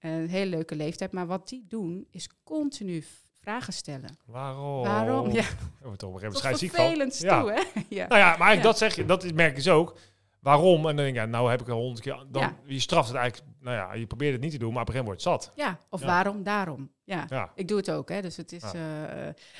Een 0.00 0.28
hele 0.28 0.50
leuke 0.50 0.74
leeftijd. 0.76 1.12
Maar 1.12 1.26
wat 1.26 1.48
die 1.48 1.64
doen, 1.68 2.06
is 2.10 2.28
continu 2.44 3.04
vragen 3.40 3.72
stellen. 3.72 4.16
Waarom? 4.24 4.82
Waarom? 4.82 5.30
Ja, 5.30 5.40
ik 5.40 5.96
toch 5.96 6.08
op 6.10 6.22
een 6.22 6.34
gegeven 6.36 7.10
Ja. 7.28 7.40
toe, 7.40 7.52
hè? 7.52 7.62
ja. 7.88 8.06
Nou 8.06 8.20
ja, 8.20 8.36
maar 8.36 8.48
eigenlijk 8.48 8.56
Ja. 8.56 8.62
dat 8.62 8.78
zeg 8.78 8.94
je, 8.96 9.04
dat 9.04 9.32
merk 9.32 9.50
je 9.50 9.56
dus 9.56 9.68
ook. 9.68 9.98
Waarom? 10.40 10.76
En 10.76 10.82
dan 10.82 10.96
denk 10.96 11.08
ik, 11.08 11.14
ja, 11.14 11.24
nou 11.26 11.50
heb 11.50 11.60
ik 11.60 11.68
al 11.68 11.78
honderd 11.80 12.00
keer. 12.00 12.24
Dan, 12.28 12.42
Ja. 12.42 12.56
Je 12.64 12.80
straft 12.80 13.08
het 13.08 13.16
eigenlijk, 13.16 13.50
nou 13.60 13.76
ja, 13.76 13.92
je 13.94 14.06
probeert 14.06 14.32
het 14.32 14.40
niet 14.40 14.50
te 14.52 14.58
doen, 14.58 14.72
maar 14.72 14.82
op 14.82 14.88
een 14.88 14.94
gegeven 14.94 15.12
moment 15.12 15.24
wordt 15.24 15.44
het 15.46 15.54
zat. 15.56 15.66
ja, 15.66 15.78
of 15.90 16.00
waarom, 16.00 16.42
daarom. 16.42 16.90
Ja. 17.04 17.50
Ik 17.54 17.68
doe 17.68 17.76
het 17.76 17.90
ook, 17.90 18.08
hè. 18.08 18.22
Dus 18.22 18.36
het 18.36 18.52
is. 18.52 18.62
Eh, 18.62 18.72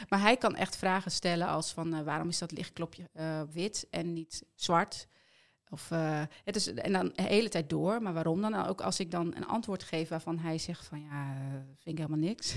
maar 0.09 0.21
hij 0.21 0.37
kan 0.37 0.57
echt 0.57 0.77
vragen 0.77 1.11
stellen 1.11 1.47
als 1.47 1.73
van 1.73 1.95
eh, 1.95 2.03
waarom 2.03 2.29
is 2.29 2.39
dat 2.39 2.51
lichtklopje 2.53 3.09
eh, 3.13 3.41
wit 3.53 3.87
en 3.91 4.13
niet 4.13 4.43
zwart? 4.55 5.09
Of 5.73 5.89
het 6.45 6.57
is 6.57 6.75
en 6.75 6.93
dan 6.93 7.13
de 7.15 7.23
hele 7.23 7.49
tijd 7.49 7.71
door. 7.71 8.03
Maar 8.03 8.13
waarom 8.13 8.41
dan? 8.41 8.67
Ook 8.67 8.81
als 8.81 9.01
ik 9.01 9.11
dan 9.11 9.35
een 9.37 9.47
antwoord 9.47 9.83
geef 9.83 10.09
waarvan 10.09 10.39
hij 10.39 10.59
zegt 10.59 10.87
van 10.87 11.01
ja, 11.03 11.35
vind 11.79 11.99
ik 11.99 11.99
helemaal 11.99 12.29
niks. 12.29 12.57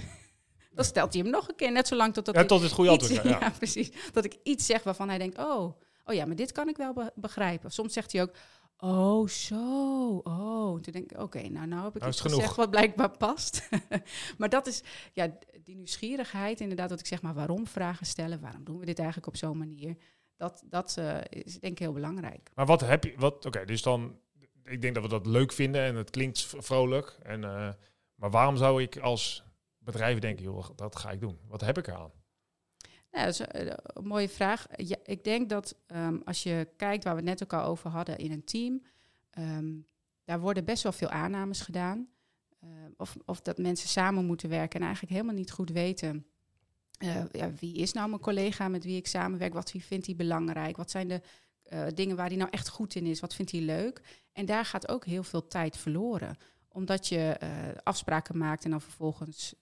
Dan 0.73 0.85
stelt 0.85 1.13
hij 1.13 1.21
hem 1.21 1.31
nog 1.31 1.49
een 1.49 1.55
keer, 1.55 1.71
net 1.71 1.87
zolang 1.87 2.13
tot 2.13 2.25
dat 2.25 2.35
ja 2.35 2.45
tot 2.45 2.61
het 2.61 2.71
goede 2.71 2.91
iets, 2.91 3.03
antwoord. 3.03 3.27
Ja. 3.27 3.39
ja, 3.45 3.49
precies. 3.49 3.91
Dat 4.11 4.25
ik 4.25 4.35
iets 4.43 4.65
zeg 4.65 4.83
waarvan 4.83 5.09
hij 5.09 5.17
denkt, 5.17 5.37
oh, 5.37 5.79
oh 6.05 6.13
ja, 6.13 6.25
maar 6.25 6.35
dit 6.35 6.51
kan 6.51 6.69
ik 6.69 6.77
wel 6.77 7.11
begrijpen. 7.15 7.71
Soms 7.71 7.93
zegt 7.93 8.11
hij 8.11 8.21
ook, 8.21 8.31
oh 8.77 9.27
zo, 9.27 10.21
oh. 10.23 10.79
Toen 10.79 10.93
denk 10.93 11.11
ik, 11.11 11.19
oké, 11.19 11.47
nou, 11.49 11.67
nou 11.67 11.83
heb 11.83 11.95
ik 11.95 11.99
Nou 11.99 12.11
iets 12.11 12.21
genoeg. 12.21 12.39
gezegd 12.39 12.55
wat 12.55 12.69
blijkbaar 12.69 13.17
past. 13.17 13.69
maar 14.37 14.49
dat 14.49 14.67
is, 14.67 14.83
ja, 15.13 15.37
die 15.63 15.75
nieuwsgierigheid, 15.75 16.59
inderdaad, 16.59 16.89
dat 16.89 16.99
ik 16.99 17.05
zeg 17.05 17.21
maar 17.21 17.33
waarom 17.33 17.67
vragen 17.67 18.05
stellen, 18.05 18.39
waarom 18.39 18.63
doen 18.63 18.79
we 18.79 18.85
dit 18.85 18.97
eigenlijk 18.97 19.27
op 19.27 19.37
zo'n 19.37 19.57
manier? 19.57 19.95
Dat, 20.37 20.63
dat 20.65 20.95
eh, 20.97 21.17
is 21.29 21.59
denk 21.59 21.73
ik 21.73 21.79
heel 21.79 21.93
belangrijk. 21.93 22.49
Maar 22.55 22.65
wat 22.65 22.81
heb 22.81 23.03
je, 23.03 23.13
wat, 23.17 23.45
oké, 23.45 23.65
dus 23.65 23.81
dan, 23.81 24.19
ik 24.63 24.81
denk 24.81 24.93
dat 24.93 25.03
we 25.03 25.09
dat 25.09 25.25
leuk 25.25 25.51
vinden 25.51 25.81
en 25.81 25.95
het 25.95 26.09
klinkt 26.09 26.53
vrolijk. 26.57 27.17
En, 27.23 27.43
eh, 27.43 27.69
maar 28.15 28.31
waarom 28.31 28.57
zou 28.57 28.81
ik 28.81 28.97
als 28.97 29.43
bedrijf 29.83 30.19
denken, 30.19 30.43
joh, 30.43 30.69
dat 30.75 30.95
ga 30.95 31.11
ik 31.11 31.19
doen? 31.19 31.39
Wat 31.47 31.61
heb 31.61 31.77
ik 31.77 31.87
eraan? 31.87 32.11
Ja, 33.11 33.25
dat 33.25 33.33
is 33.33 33.39
eh, 33.39 33.73
een 33.83 34.07
mooie 34.07 34.29
vraag. 34.29 34.67
Ik 35.03 35.23
denk 35.23 35.49
dat 35.49 35.75
ehm, 35.87 36.17
als 36.25 36.43
je 36.43 36.67
kijkt 36.77 37.03
waar 37.03 37.13
we 37.15 37.19
het 37.19 37.29
net 37.29 37.43
ook 37.43 37.53
al 37.53 37.67
over 37.67 37.89
hadden 37.89 38.17
in 38.17 38.31
een 38.31 38.43
team, 38.43 38.83
ehm, 39.29 39.73
daar 40.23 40.39
worden 40.39 40.65
best 40.65 40.83
wel 40.83 40.91
veel 40.91 41.09
aannames 41.09 41.61
gedaan. 41.61 42.13
Eh, 42.63 42.69
of, 42.97 43.15
of 43.25 43.41
dat 43.41 43.57
mensen 43.57 43.89
samen 43.89 44.25
moeten 44.25 44.49
werken 44.49 44.79
en 44.79 44.85
eigenlijk 44.85 45.15
helemaal 45.15 45.35
niet 45.35 45.51
goed 45.51 45.69
weten. 45.69 46.25
eh, 46.97 47.23
ja, 47.31 47.51
wie 47.59 47.75
is 47.75 47.93
nou 47.93 48.09
mijn 48.09 48.21
collega 48.21 48.67
met 48.67 48.83
wie 48.83 48.97
ik 48.97 49.07
samenwerk? 49.07 49.53
Wat 49.53 49.73
vindt 49.77 50.05
hij 50.05 50.15
belangrijk? 50.15 50.77
Wat 50.77 50.91
zijn 50.91 51.07
de 51.07 51.21
eh, 51.63 51.85
dingen 51.93 52.15
waar 52.15 52.27
hij 52.27 52.37
nou 52.37 52.49
echt 52.49 52.69
goed 52.69 52.95
in 52.95 53.05
is? 53.05 53.19
Wat 53.19 53.35
vindt 53.35 53.51
hij 53.51 53.61
leuk? 53.61 54.01
En 54.31 54.45
daar 54.45 54.65
gaat 54.65 54.87
ook 54.87 55.05
heel 55.05 55.23
veel 55.23 55.47
tijd 55.47 55.77
verloren. 55.77 56.37
Omdat 56.67 57.07
je 57.07 57.37
afspraken 57.83 58.37
maakt 58.37 58.63
en 58.63 58.69
dan 58.69 58.81
vervolgens 58.81 59.53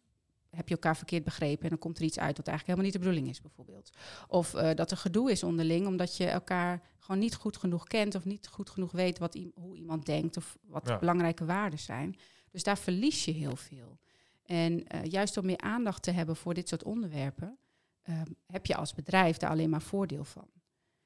heb 0.51 0.67
je 0.67 0.74
elkaar 0.74 0.98
verkeerd 0.98 1.24
begrepen 1.24 1.63
en 1.63 1.70
dan 1.70 1.77
komt 1.79 1.98
er 1.98 2.03
iets 2.03 2.20
uit 2.20 2.38
wat 2.38 2.48
eigenlijk 2.48 2.67
helemaal 2.67 2.86
niet 2.86 2.93
de 2.93 3.00
bedoeling 3.10 3.27
is, 3.36 3.41
bijvoorbeeld. 3.41 3.89
Of 4.27 4.53
eh, 4.53 4.75
dat 4.75 4.91
er 4.91 4.98
gedoe 4.98 5.31
is 5.31 5.43
onderling, 5.43 5.88
omdat 5.88 6.17
je 6.17 6.25
elkaar 6.25 6.81
gewoon 7.00 7.20
niet 7.22 7.36
goed 7.36 7.58
genoeg 7.58 7.88
kent 7.88 8.15
of 8.15 8.25
niet 8.25 8.48
goed 8.48 8.70
genoeg 8.70 8.91
weet 8.91 9.20
wat 9.20 9.38
hoe 9.55 9.75
iemand 9.75 10.05
denkt 10.05 10.38
of 10.38 10.58
wat 10.67 10.88
Ja. 10.88 11.00
belangrijke 11.00 11.46
waarden 11.46 11.79
zijn. 11.79 12.15
Dus 12.51 12.63
daar 12.63 12.77
verlies 12.77 13.25
je 13.25 13.31
heel 13.31 13.55
veel. 13.55 13.98
En 14.46 14.88
eh, 14.88 15.03
juist 15.12 15.34
door 15.34 15.46
meer 15.46 15.58
aandacht 15.58 16.03
te 16.03 16.12
hebben 16.12 16.36
voor 16.36 16.53
dit 16.53 16.67
soort 16.70 16.84
onderwerpen, 16.84 17.58
eh, 18.01 18.22
heb 18.46 18.65
je 18.65 18.75
als 18.75 18.93
bedrijf 18.93 19.38
daar 19.38 19.50
alleen 19.50 19.70
maar 19.70 19.81
voordeel 19.81 20.24
van. 20.24 20.48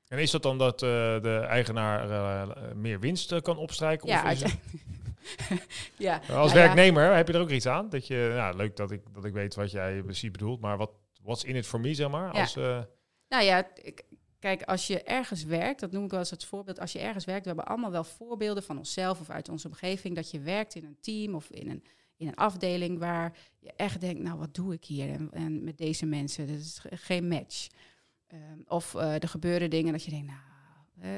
En 0.07 0.19
is 0.19 0.31
dat 0.31 0.43
dan 0.43 0.57
dat 0.57 0.73
eh, 0.83 0.89
de 1.21 1.45
eigenaar 1.47 2.77
meer 2.77 2.99
winst 2.99 3.41
kan 3.41 3.57
opstrijken? 3.57 4.07
Ja, 4.07 4.23
of 4.23 4.31
is 4.31 4.41
het- 4.41 4.59
ja, 5.97 6.15
als 6.17 6.27
nou 6.29 6.47
ja. 6.47 6.53
werknemer 6.53 7.15
heb 7.15 7.27
je 7.27 7.33
er 7.33 7.39
ook 7.41 7.49
iets 7.49 7.65
aan? 7.65 7.89
Dat 7.89 8.07
je, 8.07 8.31
ja, 8.35 8.49
leuk 8.51 8.75
dat 8.75 8.91
ik, 8.91 9.01
dat 9.13 9.25
ik 9.25 9.33
weet 9.33 9.55
wat 9.55 9.71
jij 9.71 10.03
precies 10.03 10.31
bedoelt, 10.31 10.59
maar 10.61 10.77
wat 10.77 10.91
what's 11.23 11.43
in 11.43 11.55
it 11.55 11.67
for 11.67 11.79
me, 11.79 11.93
zeg 11.93 12.09
maar? 12.09 12.33
Ja. 12.35 12.41
Als, 12.41 12.55
eh, 12.55 12.81
Nou 13.29 13.43
ja, 13.43 13.67
ik- 13.75 14.03
kijk, 14.39 14.63
als 14.63 14.87
je 14.87 15.03
ergens 15.03 15.43
werkt, 15.43 15.79
dat 15.79 15.91
noem 15.91 16.03
ik 16.03 16.09
wel 16.11 16.19
eens 16.19 16.29
het 16.29 16.45
voorbeeld. 16.45 16.79
Als 16.79 16.91
je 16.91 16.99
ergens 16.99 17.25
werkt, 17.25 17.41
we 17.41 17.47
hebben 17.47 17.65
allemaal 17.67 17.91
wel 17.91 18.03
voorbeelden 18.03 18.63
van 18.63 18.77
onszelf 18.77 19.19
of 19.19 19.29
uit 19.29 19.49
onze 19.49 19.67
omgeving. 19.67 20.15
Dat 20.15 20.31
je 20.31 20.39
werkt 20.39 20.75
in 20.75 20.85
een 20.85 20.97
team 21.01 21.35
of 21.35 21.49
in 21.49 21.69
een, 21.69 21.83
in 22.17 22.27
een 22.27 22.35
afdeling 22.35 22.99
waar 22.99 23.37
je 23.59 23.73
echt 23.75 24.01
denkt, 24.01 24.21
nou 24.21 24.37
wat 24.39 24.53
doe 24.55 24.73
ik 24.73 24.85
hier 24.85 25.09
en, 25.09 25.29
en 25.31 25.63
met 25.63 25.77
deze 25.77 26.05
mensen? 26.05 26.47
Dat 26.47 26.57
is 26.57 26.79
ge- 26.79 26.97
geen 26.97 27.27
match. 27.27 27.67
Ehm, 28.27 28.59
of 28.67 28.95
eh, 28.95 29.13
er 29.13 29.27
gebeuren 29.27 29.69
dingen 29.69 29.91
dat 29.91 30.03
je 30.03 30.11
denkt, 30.11 30.27
nou. 30.27 30.39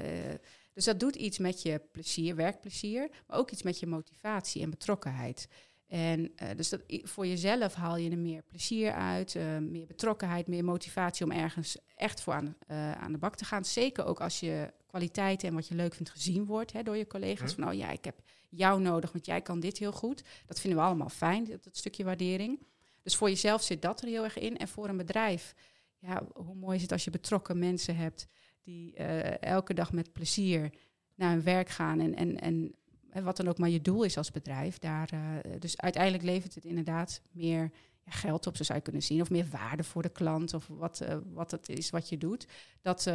eh, 0.04 0.34
dus 0.78 0.86
dat 0.86 1.00
doet 1.00 1.16
iets 1.16 1.38
met 1.38 1.62
je 1.62 1.82
plezier, 1.92 2.36
werkplezier, 2.36 3.10
maar 3.28 3.38
ook 3.38 3.52
iets 3.52 3.64
met 3.64 3.80
je 3.80 3.88
motivatie 3.88 4.62
en 4.62 4.70
betrokkenheid. 4.70 5.48
En 5.88 6.32
eh, 6.36 6.50
dus 6.56 6.70
dat, 6.70 6.82
voor 6.88 7.28
jezelf 7.28 7.74
haal 7.74 7.98
je 7.98 8.10
er 8.10 8.18
meer 8.18 8.44
plezier 8.44 8.92
uit, 8.92 9.36
eh, 9.36 9.58
meer 9.58 9.86
betrokkenheid, 9.86 10.48
meer 10.48 10.64
motivatie 10.64 11.26
om 11.26 11.32
ergens 11.32 11.78
echt 11.96 12.22
voor 12.22 12.34
aan, 12.34 12.56
eh, 12.68 12.92
aan 12.92 13.12
de 13.12 13.18
bak 13.18 13.36
te 13.36 13.46
gaan. 13.46 13.66
Zeker 13.66 14.06
ook 14.06 14.22
als 14.22 14.40
je 14.40 14.74
kwaliteiten 14.88 15.48
en 15.48 15.54
wat 15.54 15.68
je 15.68 15.76
leuk 15.76 15.94
vindt 15.94 16.12
gezien 16.12 16.46
wordt 16.46 16.74
hè, 16.74 16.84
door 16.84 16.98
je 16.98 17.08
collega's. 17.08 17.54
Hm. 17.54 17.62
Van, 17.62 17.70
oh 17.70 17.78
ja, 17.78 17.90
ik 17.90 18.06
heb 18.06 18.20
jou 18.50 18.82
nodig, 18.82 19.12
want 19.12 19.26
jij 19.26 19.42
kan 19.42 19.60
dit 19.60 19.78
heel 19.78 19.92
goed. 19.92 20.24
Dat 20.46 20.60
vinden 20.60 20.80
we 20.80 20.86
allemaal 20.86 21.10
fijn, 21.10 21.44
dat, 21.44 21.64
dat 21.64 21.78
stukje 21.78 22.04
waardering. 22.04 22.60
Dus 23.04 23.16
voor 23.16 23.30
jezelf 23.30 23.64
zit 23.64 23.82
dat 23.82 24.02
er 24.02 24.08
heel 24.08 24.24
erg 24.24 24.38
in. 24.38 24.58
En 24.58 24.68
voor 24.68 24.90
een 24.90 24.98
bedrijf, 24.98 25.54
ja, 26.00 26.28
hoe 26.34 26.56
mooi 26.56 26.76
is 26.76 26.82
het 26.82 26.92
als 26.92 27.04
je 27.04 27.12
betrokken 27.12 27.60
mensen 27.60 27.96
hebt 27.96 28.28
die 28.68 28.94
eh, 28.94 29.42
elke 29.42 29.74
dag 29.74 29.92
met 29.92 30.14
plezier 30.14 30.70
naar 31.16 31.32
hun 31.32 31.44
werk 31.44 31.70
gaan 31.70 32.00
en, 32.00 32.16
en, 32.16 32.40
en 32.40 32.76
hè, 33.10 33.22
wat 33.22 33.38
dan 33.38 33.48
ook 33.48 33.58
maar 33.58 33.70
je 33.70 33.82
doel 33.82 34.04
is 34.04 34.18
als 34.18 34.32
bedrijf. 34.32 34.78
Daar, 34.78 35.10
eh, 35.12 35.52
dus 35.60 35.78
uiteindelijk 35.78 36.24
levert 36.24 36.56
het 36.56 36.66
inderdaad 36.66 37.22
meer 37.32 37.72
geld 38.06 38.48
op, 38.48 38.58
zo 38.58 38.64
zou 38.64 38.78
je 38.78 38.84
kunnen 38.84 39.04
zien, 39.04 39.22
of 39.22 39.30
meer 39.30 39.48
waarde 39.52 39.84
voor 39.84 40.02
de 40.02 40.10
klant, 40.10 40.54
of 40.54 40.68
wat, 40.68 41.02
eh, 41.02 41.18
wat 41.34 41.52
het 41.52 41.70
is 41.70 41.90
wat 41.90 42.10
je 42.10 42.18
doet. 42.18 42.48
Dat, 42.82 43.12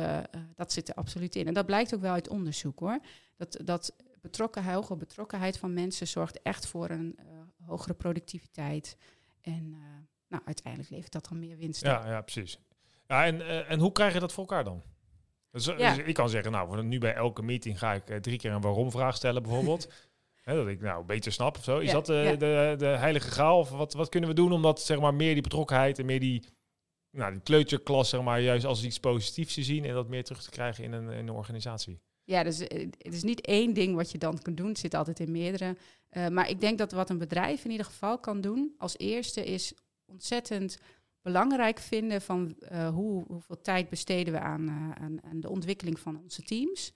dat 0.55 0.73
zit 0.73 0.89
er 0.89 0.95
absoluut 0.95 1.37
in. 1.37 1.47
En 1.47 1.55
dat 1.55 1.67
blijkt 1.67 1.95
ook 1.95 2.01
wel 2.01 2.13
uit 2.13 2.29
onderzoek 2.29 2.79
hoor. 2.79 2.99
Dat, 3.37 3.61
dat 3.65 3.97
betrokkenheid, 4.21 4.77
hoge 4.77 4.97
betrokkenheid 4.97 5.59
van 5.59 5.73
mensen 5.73 6.09
zorgt 6.09 6.43
echt 6.43 6.67
voor 6.67 6.91
een 6.91 7.19
hogere 7.65 7.95
productiviteit. 7.95 8.97
En 9.41 9.77
nou, 10.29 10.43
uiteindelijk 10.45 10.93
levert 10.93 11.13
dat 11.13 11.29
dan 11.29 11.39
meer 11.39 11.57
winst 11.57 11.83
ja, 11.83 12.09
ja, 12.09 12.21
precies. 12.21 12.59
Ja, 13.07 13.27
en, 13.27 13.67
en 13.69 13.79
hoe 13.79 13.93
krijg 13.93 14.13
je 14.13 14.21
dat 14.21 14.33
voor 14.33 14.45
elkaar 14.45 14.65
dan? 14.65 14.83
Dus, 15.53 15.67
eh, 15.67 15.79
Ja. 15.79 15.95
dus 15.95 16.05
ik 16.05 16.15
kan 16.15 16.29
zeggen, 16.29 16.53
nou, 16.53 16.83
nu 16.83 16.99
bij 16.99 17.15
elke 17.15 17.43
meeting 17.43 17.79
ga 17.79 17.93
ik 17.93 18.09
eh, 18.09 18.17
drie 18.17 18.39
keer 18.39 18.53
een 18.53 18.61
waarom-vraag 18.61 19.17
stellen, 19.17 19.43
bijvoorbeeld. 19.43 19.89
Dat 20.45 20.69
ik 20.69 20.81
nou 20.81 21.05
beter 21.05 21.33
snap 21.33 21.57
of 21.57 21.65
zo. 21.65 21.79
Is 21.79 21.87
Ja, 21.87 21.93
dat 21.93 22.09
eh, 22.09 22.25
ja. 22.25 22.37
de, 22.37 22.75
de 22.79 22.87
heilige 22.87 23.31
graal? 23.31 23.59
Of 23.59 23.71
wat, 23.71 23.93
wat 23.93 24.09
kunnen 24.09 24.29
we 24.29 24.35
doen 24.35 24.53
om 24.53 24.63
dat, 24.63 24.83
zeg 24.83 25.01
maar, 25.01 25.15
meer 25.15 25.33
die 25.33 25.43
betrokkenheid 25.43 25.99
en 25.99 26.07
meer 26.07 26.21
die, 26.21 26.45
nou, 27.11 27.33
die 27.33 27.41
kleuterklas, 27.41 28.09
zeg 28.09 28.23
maar, 28.23 28.41
juist 28.41 28.65
als 28.65 28.85
iets 28.85 29.01
positiefs 29.01 29.55
te 29.55 29.63
zien 29.63 29.85
en 29.85 29.95
dat 29.95 30.09
meer 30.09 30.25
terug 30.25 30.43
te 30.43 30.51
krijgen 30.51 30.85
in 30.85 30.93
een, 30.93 31.11
in 31.11 31.29
een 31.29 31.31
organisatie? 31.31 32.01
Ja, 32.25 32.43
dus 32.43 32.67
eh, 32.67 32.89
het 32.99 33.15
is 33.15 33.23
niet 33.23 33.41
één 33.41 33.75
ding 33.75 33.95
wat 33.95 34.11
je 34.11 34.19
dan 34.19 34.39
kunt 34.43 34.57
doen. 34.57 34.69
Het 34.69 34.79
zit 34.79 34.95
altijd 34.95 35.21
in 35.21 35.31
meerdere. 35.31 35.77
Eh, 36.09 36.29
maar 36.29 36.49
ik 36.51 36.61
denk 36.61 36.79
dat 36.79 36.93
wat 36.93 37.11
een 37.11 37.19
bedrijf 37.19 37.65
in 37.65 37.71
ieder 37.71 37.87
geval 37.87 38.19
kan 38.19 38.41
doen, 38.41 38.75
als 38.79 38.99
eerste 38.99 39.45
is 39.45 39.75
ontzettend 40.05 40.79
belangrijk 41.23 41.79
vinden 41.79 42.23
van 42.23 42.57
eh, 42.59 42.89
hoe, 42.89 43.25
hoeveel 43.27 43.61
tijd 43.61 43.89
besteden 43.89 44.33
we 44.33 44.41
aan, 44.41 44.69
eh, 44.69 45.05
aan, 45.05 45.23
aan 45.25 45.41
de 45.41 45.49
ontwikkeling 45.51 45.99
van 45.99 46.21
onze 46.23 46.43
teams. 46.43 46.93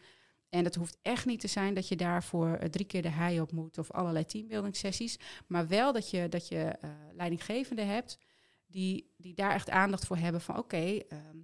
En 0.48 0.64
dat 0.64 0.74
hoeft 0.74 0.98
echt 1.02 1.26
niet 1.26 1.40
te 1.40 1.46
zijn 1.46 1.74
dat 1.74 1.88
je 1.88 1.96
daarvoor 1.96 2.48
eh, 2.54 2.68
drie 2.68 2.86
keer 2.86 3.02
de 3.02 3.08
hei 3.08 3.40
op 3.40 3.52
moet 3.52 3.78
of 3.78 3.90
allerlei 3.90 4.24
teambuilding 4.26 4.76
sessies. 4.76 5.18
Maar 5.46 5.68
wel 5.68 5.92
dat 5.92 6.10
je, 6.10 6.28
dat 6.28 6.48
je 6.48 6.62
eh, 6.62 6.90
leidinggevenden 7.12 7.86
hebt 7.86 8.18
die, 8.66 9.14
die 9.16 9.34
daar 9.34 9.52
echt 9.52 9.70
aandacht 9.70 10.06
voor 10.06 10.16
hebben 10.16 10.40
van 10.40 10.58
oké, 10.58 10.76
ehm, 11.08 11.36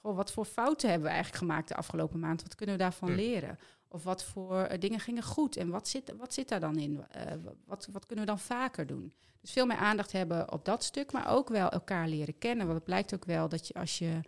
goh, 0.00 0.16
wat 0.16 0.32
voor 0.32 0.44
fouten 0.44 0.88
hebben 0.88 1.06
we 1.08 1.14
eigenlijk 1.14 1.44
gemaakt 1.44 1.68
de 1.68 1.74
afgelopen 1.74 2.18
maand? 2.20 2.42
Wat 2.42 2.54
kunnen 2.54 2.76
we 2.76 2.82
daarvan 2.82 3.08
Hm. 3.08 3.14
leren? 3.14 3.58
Of 3.88 4.04
wat 4.04 4.24
voor 4.24 4.60
eh, 4.60 4.80
dingen 4.80 5.00
gingen 5.00 5.22
goed 5.22 5.56
en 5.56 5.68
wat 5.68 5.88
zit, 5.88 6.12
wat 6.16 6.34
zit 6.34 6.48
daar 6.48 6.60
dan 6.60 6.78
in? 6.78 7.06
Eh, 7.10 7.32
wat, 7.64 7.88
wat 7.92 8.06
kunnen 8.06 8.24
we 8.24 8.30
dan 8.30 8.40
vaker 8.40 8.86
doen? 8.86 9.12
Dus 9.40 9.52
veel 9.52 9.66
meer 9.66 9.76
aandacht 9.76 10.12
hebben 10.12 10.52
op 10.52 10.64
dat 10.64 10.84
stuk, 10.84 11.12
maar 11.12 11.28
ook 11.28 11.48
wel 11.48 11.68
elkaar 11.68 12.08
leren 12.08 12.38
kennen. 12.38 12.66
Want 12.66 12.78
het 12.78 12.86
blijkt 12.86 13.14
ook 13.14 13.24
wel 13.24 13.48
dat 13.48 13.66
je 13.66 13.74
als 13.74 13.98
je, 13.98 14.20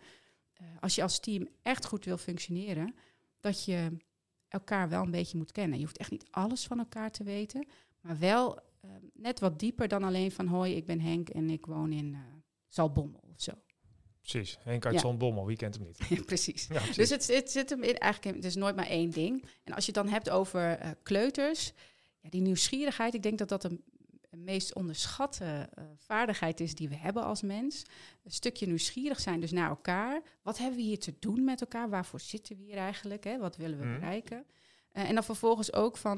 eh, 0.53 0.65
als, 0.79 0.95
je 0.95 1.01
als 1.01 1.19
team 1.19 1.47
echt 1.61 1.85
goed 1.85 2.05
wil 2.05 2.17
functioneren, 2.17 2.95
dat 3.39 3.65
je 3.65 3.97
elkaar 4.47 4.89
wel 4.89 5.03
een 5.03 5.11
beetje 5.11 5.37
moet 5.37 5.51
kennen. 5.51 5.77
Je 5.77 5.83
hoeft 5.83 5.97
echt 5.97 6.11
niet 6.11 6.25
alles 6.31 6.65
van 6.65 6.79
elkaar 6.79 7.11
te 7.11 7.23
weten, 7.23 7.67
maar 7.99 8.19
wel 8.19 8.59
net 9.13 9.39
wat 9.39 9.59
dieper 9.59 9.87
dan 9.87 10.03
alleen 10.03 10.31
van 10.31 10.47
hoi, 10.47 10.75
ik 10.75 10.85
ben 10.85 10.99
Henk 10.99 11.29
en 11.29 11.49
ik 11.49 11.65
woon 11.65 11.91
in 11.91 12.17
Zaltbommel 12.67 13.23
of 13.33 13.41
zo. 13.41 13.51
Precies. 14.21 14.57
Henk 14.63 14.85
uit 14.85 14.93
Ja. 14.93 14.99
Zandbommel, 14.99 15.45
wie 15.45 15.57
kent 15.57 15.75
hem 15.75 15.83
niet? 15.85 16.25
Precies. 16.25 16.67
Ja, 16.67 16.75
precies. 16.75 16.95
Dus 16.95 17.09
het, 17.09 17.27
het 17.27 17.51
zit 17.51 17.69
hem 17.69 17.83
in, 17.83 17.97
eigenlijk, 17.97 18.35
het 18.35 18.45
is 18.45 18.55
nooit 18.55 18.75
maar 18.75 18.87
één 18.87 19.09
ding. 19.11 19.45
En 19.63 19.73
als 19.73 19.85
je 19.85 19.91
het 19.91 20.03
dan 20.03 20.13
hebt 20.13 20.29
over 20.29 20.77
eh, 20.77 20.89
kleuters, 21.03 21.71
ja, 22.19 22.29
die 22.29 22.41
nieuwsgierigheid, 22.41 23.13
ik 23.13 23.23
denk 23.23 23.37
dat 23.37 23.49
dat 23.49 23.63
een, 23.63 23.83
meest 24.35 24.73
onderschatte 24.75 25.69
eh, 25.73 25.83
vaardigheid 25.97 26.59
is 26.59 26.75
die 26.75 26.89
we 26.89 26.95
hebben 26.95 27.23
als 27.23 27.41
mens. 27.41 27.83
Een 28.23 28.31
stukje 28.31 28.65
nieuwsgierig 28.67 29.19
zijn 29.19 29.39
dus 29.39 29.51
naar 29.51 29.69
elkaar. 29.69 30.21
Wat 30.41 30.57
hebben 30.57 30.77
we 30.77 30.83
hier 30.83 30.99
te 30.99 31.13
doen 31.19 31.43
met 31.43 31.61
elkaar? 31.61 31.89
Waarvoor 31.89 32.19
zitten 32.19 32.57
we 32.57 32.63
hier 32.63 32.77
eigenlijk? 32.77 33.23
Hè? 33.23 33.37
Wat 33.37 33.55
willen 33.57 33.79
we 33.79 33.85
Mhm. 33.85 33.93
bereiken? 33.99 34.45
Eh, 34.91 35.07
en 35.09 35.13
dan 35.13 35.23
vervolgens 35.23 35.73
ook 35.73 35.97
van, 35.97 36.17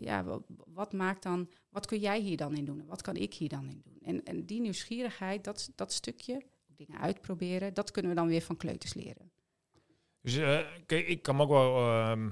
ja, 0.00 0.24
wa- 0.24 0.40
wat 0.66 0.92
maakt 0.92 1.22
dan, 1.22 1.48
wat 1.70 1.86
kun 1.86 1.98
jij 1.98 2.20
hier 2.20 2.36
dan 2.36 2.56
in 2.56 2.64
doen? 2.64 2.80
En 2.80 2.86
wat 2.86 3.02
kan 3.02 3.16
ik 3.16 3.34
hier 3.34 3.48
dan 3.48 3.68
in 3.68 3.82
doen? 3.84 3.98
En, 4.02 4.24
en 4.24 4.44
die 4.46 4.60
nieuwsgierigheid, 4.60 5.44
dat, 5.44 5.70
dat 5.74 5.92
stukje, 5.92 6.42
dingen 6.86 7.00
uitproberen, 7.00 7.74
dat 7.74 7.90
kunnen 7.90 8.10
we 8.10 8.16
dan 8.16 8.28
weer 8.28 8.42
van 8.42 8.56
kleuters 8.56 8.94
leren. 8.94 9.30
Dus 10.20 10.36
kijk, 10.86 11.06
ik 11.06 11.22
kan 11.22 11.36
me 11.36 11.42
ook 11.42 11.48
wel 11.48 11.76
ehm 11.76 12.30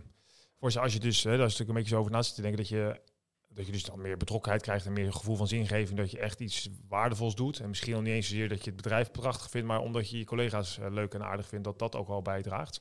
voorstellen, 0.60 0.88
als 0.88 0.96
je 0.96 1.02
dus, 1.02 1.22
hè, 1.22 1.36
daar 1.36 1.46
is 1.46 1.58
natuurlijk 1.58 1.68
een 1.68 1.74
beetje 1.74 1.94
zo 1.94 2.00
over 2.00 2.12
na 2.12 2.20
te 2.20 2.42
denken, 2.42 2.58
dat 2.58 2.68
je, 2.68 3.00
dat 3.48 3.66
je 3.66 3.72
dus 3.72 3.84
dan 3.84 4.00
meer 4.00 4.16
betrokkenheid 4.16 4.62
krijgt 4.62 4.86
en 4.86 4.92
meer 4.92 5.12
gevoel 5.12 5.36
van 5.36 5.48
zingeving, 5.48 5.98
dat 5.98 6.10
je 6.10 6.18
echt 6.18 6.40
iets 6.40 6.68
waardevols 6.88 7.34
doet. 7.34 7.60
En 7.60 7.68
misschien 7.68 7.92
nog 7.92 8.02
niet 8.02 8.12
eens 8.12 8.28
zozeer 8.28 8.48
dat 8.48 8.58
je 8.58 8.70
het 8.70 8.76
bedrijf 8.76 9.10
prachtig 9.10 9.50
vindt, 9.50 9.66
maar 9.66 9.80
omdat 9.80 10.10
je 10.10 10.18
je 10.18 10.24
collega's 10.24 10.78
eh, 10.78 10.90
leuk 10.90 11.14
en 11.14 11.24
aardig 11.24 11.48
vindt, 11.48 11.64
dat 11.64 11.78
dat 11.78 11.96
ook 11.96 12.08
wel 12.08 12.22
bijdraagt. 12.22 12.78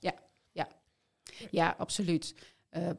Ja, 1.51 1.75
absoluut. 1.77 2.35
Eh, 2.69 2.89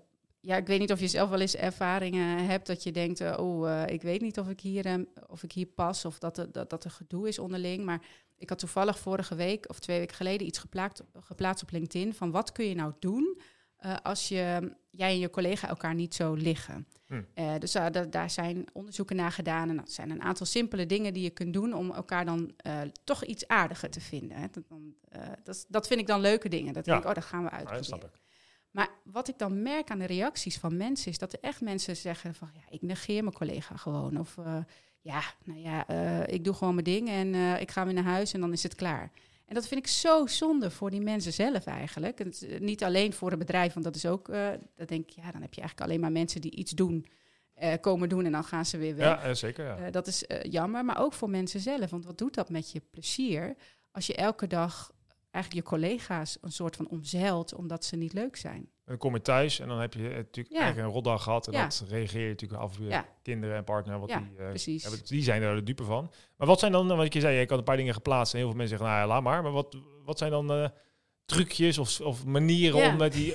ja, 0.41 0.57
ik 0.57 0.67
weet 0.67 0.79
niet 0.79 0.93
of 0.93 1.01
je 1.01 1.09
zelf 1.09 1.31
wel 1.31 1.41
eens 1.41 1.57
ervaringen 1.57 2.47
hebt 2.47 2.67
dat 2.67 2.83
je 2.83 2.93
denkt, 2.93 3.21
oh, 3.39 3.83
ik 3.87 4.03
weet 4.03 4.21
niet 4.21 4.39
of 4.39 4.49
ik 4.49 4.61
hier, 4.61 4.87
eh, 4.87 4.95
of 5.27 5.43
ik 5.43 5.53
hier 5.53 5.67
pas 5.67 6.05
of 6.05 6.19
dat 6.19 6.39
er, 6.39 6.53
dat, 6.53 6.71
dat 6.71 6.85
er 6.85 6.91
gedoe 6.91 7.29
is 7.29 7.39
onderling. 7.39 7.85
Maar 7.85 8.03
Ik 8.41 8.49
had 8.49 8.59
toevallig 8.59 8.99
vorige 8.99 9.35
week 9.35 9.69
of 9.69 9.79
twee 9.79 9.99
weken 9.99 10.17
geleden 10.17 10.47
iets 10.47 10.59
geplaatst, 10.59 11.03
geplaatst 11.21 11.63
op 11.63 11.71
LinkedIn 11.71 12.15
van 12.15 12.31
wat 12.31 12.53
kun 12.53 12.65
je 12.65 12.75
nou 12.75 12.93
doen 12.99 13.41
uh, 13.85 13.97
als 14.03 14.29
je, 14.29 14.73
jij 14.91 15.11
en 15.11 15.19
je 15.19 15.31
collega 15.31 15.69
elkaar 15.69 15.95
niet 15.95 16.15
zo 16.15 16.35
liggen. 16.35 16.87
Hm. 17.07 17.23
Uh, 17.35 17.55
dus 17.59 17.75
uh, 17.77 17.87
daar 18.11 18.31
zijn 18.31 18.67
onderzoeken 18.73 19.17
naar 19.17 19.33
gedaan 19.33 19.69
en 19.69 19.77
dat 19.77 19.93
zijn 19.93 20.11
een 20.11 20.23
aantal 20.23 20.47
simpele 20.47 20.87
dingen 20.87 21.15
die 21.15 21.23
je 21.23 21.31
kunt 21.31 21.53
doen 21.53 21.73
om 21.73 21.91
elkaar 21.91 22.25
dan 22.25 22.55
toch 23.05 23.25
iets 23.25 23.47
aardiger 23.47 23.91
te 23.91 24.01
vinden. 24.01 24.37
Hè. 24.37 24.47
Dat, 24.51 24.69
dan, 24.69 24.95
dat, 25.45 25.65
dat, 25.69 25.87
vind 25.87 26.01
ik 26.01 26.07
dan 26.07 26.21
leuke 26.21 26.49
dingen. 26.49 26.73
Dat 26.73 26.87
ja. 26.87 26.93
denk 26.93 27.05
ik, 27.05 27.09
oh, 27.09 27.15
dat 27.15 27.25
gaan 27.25 27.45
we 27.45 27.51
uitproberen. 27.51 28.11
Ja, 28.13 28.21
maar 28.71 28.89
wat 29.05 29.29
ik 29.29 29.39
dan 29.39 29.63
merk 29.63 29.91
aan 29.91 29.99
de 29.99 30.07
reacties 30.07 30.59
van 30.59 30.77
mensen 30.77 31.11
is 31.11 31.19
dat 31.19 31.33
er 31.33 31.41
echt 31.41 31.61
mensen 31.61 31.97
zeggen 31.97 32.35
van 32.35 32.51
ja, 32.55 32.63
ik 32.69 32.83
negeer 32.83 33.23
mijn 33.23 33.35
collega 33.35 33.77
gewoon. 33.77 34.19
Of 34.19 34.37
ja, 35.01 35.23
nou 35.45 35.61
ja, 35.61 35.87
ik 36.27 36.45
doe 36.45 36.55
gewoon 36.55 36.75
mijn 36.75 36.85
ding 36.85 37.09
en 37.09 37.35
ik 37.61 37.71
ga 37.71 37.85
weer 37.85 37.95
naar 37.95 38.05
huis 38.05 38.33
en 38.33 38.41
dan 38.41 38.53
is 38.53 38.63
het 38.63 38.75
klaar. 38.75 39.11
En 39.51 39.57
dat 39.57 39.69
vind 39.69 39.81
ik 39.81 39.87
zo 39.87 40.27
zonde 40.27 40.71
voor 40.71 40.91
die 40.91 41.01
mensen 41.01 41.33
zelf 41.33 41.67
eigenlijk. 41.67 42.21
Eh, 42.21 42.61
niet 42.61 42.85
alleen 42.85 43.13
voor 43.13 43.31
het 43.31 43.39
bedrijf, 43.39 43.73
want 43.73 43.85
dat 43.85 43.95
is 43.97 44.07
ook, 44.07 44.29
uh, 44.29 44.49
dat 44.77 44.89
denk 44.89 45.09
ik, 45.09 45.11
ja, 45.11 45.31
dan 45.31 45.41
heb 45.41 45.55
je 45.55 45.61
eigenlijk 45.61 45.91
alleen 45.91 46.01
maar 46.01 46.13
mensen 46.13 46.41
die 46.41 46.51
iets 46.51 46.73
doen, 46.73 47.07
komen 47.81 48.09
doen 48.09 48.25
en 48.25 48.33
dan 48.33 48.45
gaan 48.45 48.67
ze 48.67 48.79
weer 48.79 48.97
weg. 48.97 49.23
Ja, 49.23 49.35
zeker. 49.35 49.65
Ja. 49.65 49.91
dat 49.91 50.07
is 50.07 50.25
jammer, 50.43 50.85
maar 50.85 51.01
ook 51.01 51.13
voor 51.13 51.31
mensen 51.31 51.61
zelf. 51.61 51.91
Want 51.91 52.05
wat 52.05 52.19
doet 52.19 52.35
dat 52.35 52.51
met 52.51 52.73
je 52.73 52.83
plezier 52.91 53.57
als 53.91 54.07
je 54.07 54.15
elke 54.15 54.47
dag 54.47 54.93
eigenlijk 55.31 55.67
je 55.67 55.75
collega's 55.75 56.39
een 56.41 56.53
soort 56.53 56.77
van 56.77 56.89
omzeilt 56.89 57.55
omdat 57.55 57.85
ze 57.85 57.97
niet 57.97 58.13
leuk 58.13 58.37
zijn? 58.37 58.69
Dan 58.91 58.99
kom 58.99 59.15
je 59.15 59.23
thuis 59.23 59.61
en 59.61 59.69
dan 59.69 59.81
heb 59.81 59.95
je 59.95 60.03
natuurlijk 60.03 60.55
ja. 60.55 60.61
eigenlijk 60.61 60.89
een 60.89 60.95
rotdag 60.95 61.23
gehad. 61.23 61.47
En 61.47 61.53
dat 61.53 61.85
reageer 61.89 62.23
je 62.23 62.29
natuurlijk 62.29 62.61
af 62.61 62.79
op 62.79 62.83
je 62.89 63.03
kinderen 63.23 63.57
en 63.57 63.65
partner. 63.65 63.99
Wat 63.99 64.09
die, 64.09 64.77
uh, 64.77 64.83
hebben, 64.83 65.01
die 65.05 65.23
zijn 65.23 65.43
er 65.43 65.55
de 65.55 65.63
dupe 65.63 65.85
van. 65.85 66.13
Maar 66.37 66.47
wat 66.47 66.59
zijn 66.59 66.73
dan, 66.73 66.97
wat 66.97 67.13
je 67.13 67.21
zei, 67.21 67.39
je 67.39 67.47
kan 67.47 67.59
een 67.59 67.65
paar 67.65 67.77
dingen 67.77 67.95
geplaatst. 67.95 68.33
En 68.33 68.39
heel 68.39 68.49
veel 68.49 68.57
mensen 68.57 68.79
zeggen, 68.79 68.97
nou 68.97 69.09
ja, 69.09 69.15
laat 69.15 69.23
maar. 69.23 69.43
Maar 69.43 69.53
wat, 69.53 69.77
wat 70.05 70.19
zijn 70.19 70.31
dan 70.31 70.53
uh, 70.53 70.69
trucjes 71.25 71.79
of, 71.79 72.01
of 72.01 72.25
manieren 72.25 72.91
om 72.91 72.97
met 72.97 73.13
die 73.13 73.35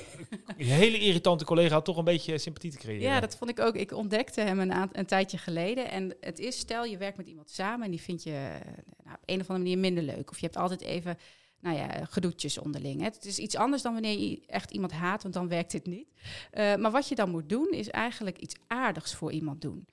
hele 0.56 0.98
irritante 0.98 1.44
collega 1.44 1.80
toch 1.80 1.96
een 1.96 2.04
beetje 2.04 2.38
sympathie 2.38 2.70
te 2.70 2.78
creëren? 2.78 3.02
Ja, 3.02 3.20
dat 3.20 3.36
vond 3.36 3.50
ik 3.50 3.60
ook. 3.60 3.74
Ik 3.74 3.92
ontdekte 3.92 4.40
hem 4.40 4.60
een, 4.60 4.88
een 4.92 5.06
tijdje 5.06 5.38
geleden. 5.38 5.90
En 5.90 6.16
het 6.20 6.38
is, 6.38 6.58
stel 6.58 6.84
je 6.84 6.96
werkt 6.96 7.16
met 7.16 7.26
iemand 7.26 7.50
samen 7.50 7.84
en 7.84 7.90
die 7.90 8.02
vind 8.02 8.22
je 8.22 8.30
eh, 8.30 8.72
nou, 9.04 9.16
op 9.16 9.22
een 9.26 9.40
of 9.40 9.48
andere 9.48 9.58
manier 9.58 9.78
minder 9.78 10.02
leuk. 10.02 10.30
Of 10.30 10.38
je 10.38 10.46
hebt 10.46 10.58
altijd 10.58 10.80
even 10.80 11.18
nou 11.66 11.78
ja, 11.78 12.04
gedoetjes 12.04 12.58
onderling. 12.58 13.00
Hè. 13.00 13.06
Het 13.06 13.24
is 13.24 13.38
iets 13.38 13.56
anders 13.56 13.82
dan 13.82 13.92
wanneer 13.92 14.18
je 14.18 14.46
echt 14.46 14.70
iemand 14.70 14.92
haat, 14.92 15.22
want 15.22 15.34
dan 15.34 15.48
werkt 15.48 15.72
het 15.72 15.86
niet. 15.86 16.08
Uh, 16.52 16.74
maar 16.76 16.90
wat 16.90 17.08
je 17.08 17.14
dan 17.14 17.30
moet 17.30 17.48
doen, 17.48 17.70
is 17.70 17.88
eigenlijk 17.88 18.38
iets 18.38 18.54
aardigs 18.66 19.14
voor 19.14 19.32
iemand 19.32 19.60
doen. 19.60 19.88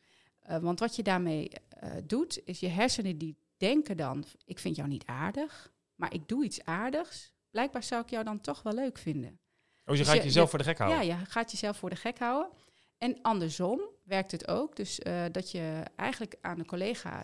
Uh, 0.50 0.58
want 0.58 0.80
wat 0.80 0.96
je 0.96 1.04
daarmee 1.04 1.52
uh, 1.84 1.90
doet, 2.04 2.42
is 2.46 2.60
je 2.60 2.68
hersenen 2.68 3.18
die 3.18 3.36
denken 3.58 3.98
dan, 3.98 4.26
ik 4.46 4.60
vind 4.60 4.76
jou 4.76 4.88
niet 4.88 5.06
aardig, 5.06 5.72
maar 5.96 6.14
ik 6.14 6.28
doe 6.28 6.44
iets 6.44 6.64
aardigs. 6.64 7.34
Blijkbaar 7.52 7.84
zou 7.84 8.02
ik 8.02 8.10
jou 8.10 8.24
dan 8.24 8.42
toch 8.42 8.62
wel 8.64 8.74
leuk 8.74 8.98
vinden. 8.98 9.40
Oh, 9.86 9.96
je 9.96 10.04
dus 10.04 10.10
gaat 10.10 10.24
jezelf 10.24 10.50
voor 10.50 10.60
de 10.60 10.66
gek 10.66 10.78
houden? 10.78 11.06
Ja, 11.06 11.18
je 11.18 11.26
gaat 11.26 11.52
jezelf 11.52 11.78
voor 11.78 11.90
de 11.90 11.96
gek 11.96 12.20
houden. 12.20 12.52
En 12.98 13.18
andersom 13.22 13.82
werkt 14.04 14.32
het 14.32 14.48
ook. 14.48 14.76
Dus 14.76 15.00
dat 15.32 15.52
je 15.52 15.84
eigenlijk 15.96 16.36
aan 16.42 16.60
een 16.60 16.66
collega 16.66 17.24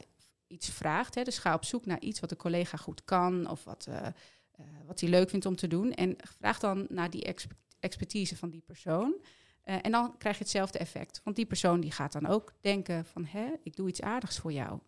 iets 0.49 0.69
vraagt. 0.69 1.15
Hè. 1.15 1.23
Dus 1.23 1.37
ga 1.37 1.53
op 1.53 1.65
zoek 1.65 1.85
naar 1.85 1.99
iets 1.99 2.19
wat 2.19 2.29
de 2.29 2.35
collega 2.35 2.77
goed 2.77 3.03
kan 3.05 3.49
of 3.49 3.63
wat, 3.63 3.85
uh, 3.89 4.07
wat 4.85 4.99
hij 4.99 5.09
leuk 5.09 5.29
vindt 5.29 5.45
om 5.45 5.55
te 5.55 5.67
doen. 5.67 5.93
En 5.93 6.15
vraag 6.37 6.59
dan 6.59 6.87
naar 6.89 7.09
die 7.09 7.35
expertise 7.79 8.37
van 8.37 8.49
die 8.49 8.63
persoon. 8.65 9.15
Uh, 9.65 9.75
en 9.81 9.91
dan 9.91 10.17
krijg 10.17 10.37
je 10.37 10.43
hetzelfde 10.43 10.79
effect. 10.79 11.21
Want 11.23 11.35
die 11.35 11.45
persoon 11.45 11.79
die 11.79 11.91
gaat 11.91 12.11
dan 12.11 12.27
ook 12.27 12.53
denken 12.61 13.05
van, 13.05 13.25
hè, 13.25 13.47
ik 13.63 13.75
doe 13.75 13.87
iets 13.87 14.01
aardigs 14.01 14.37
voor 14.37 14.51
jou. 14.51 14.79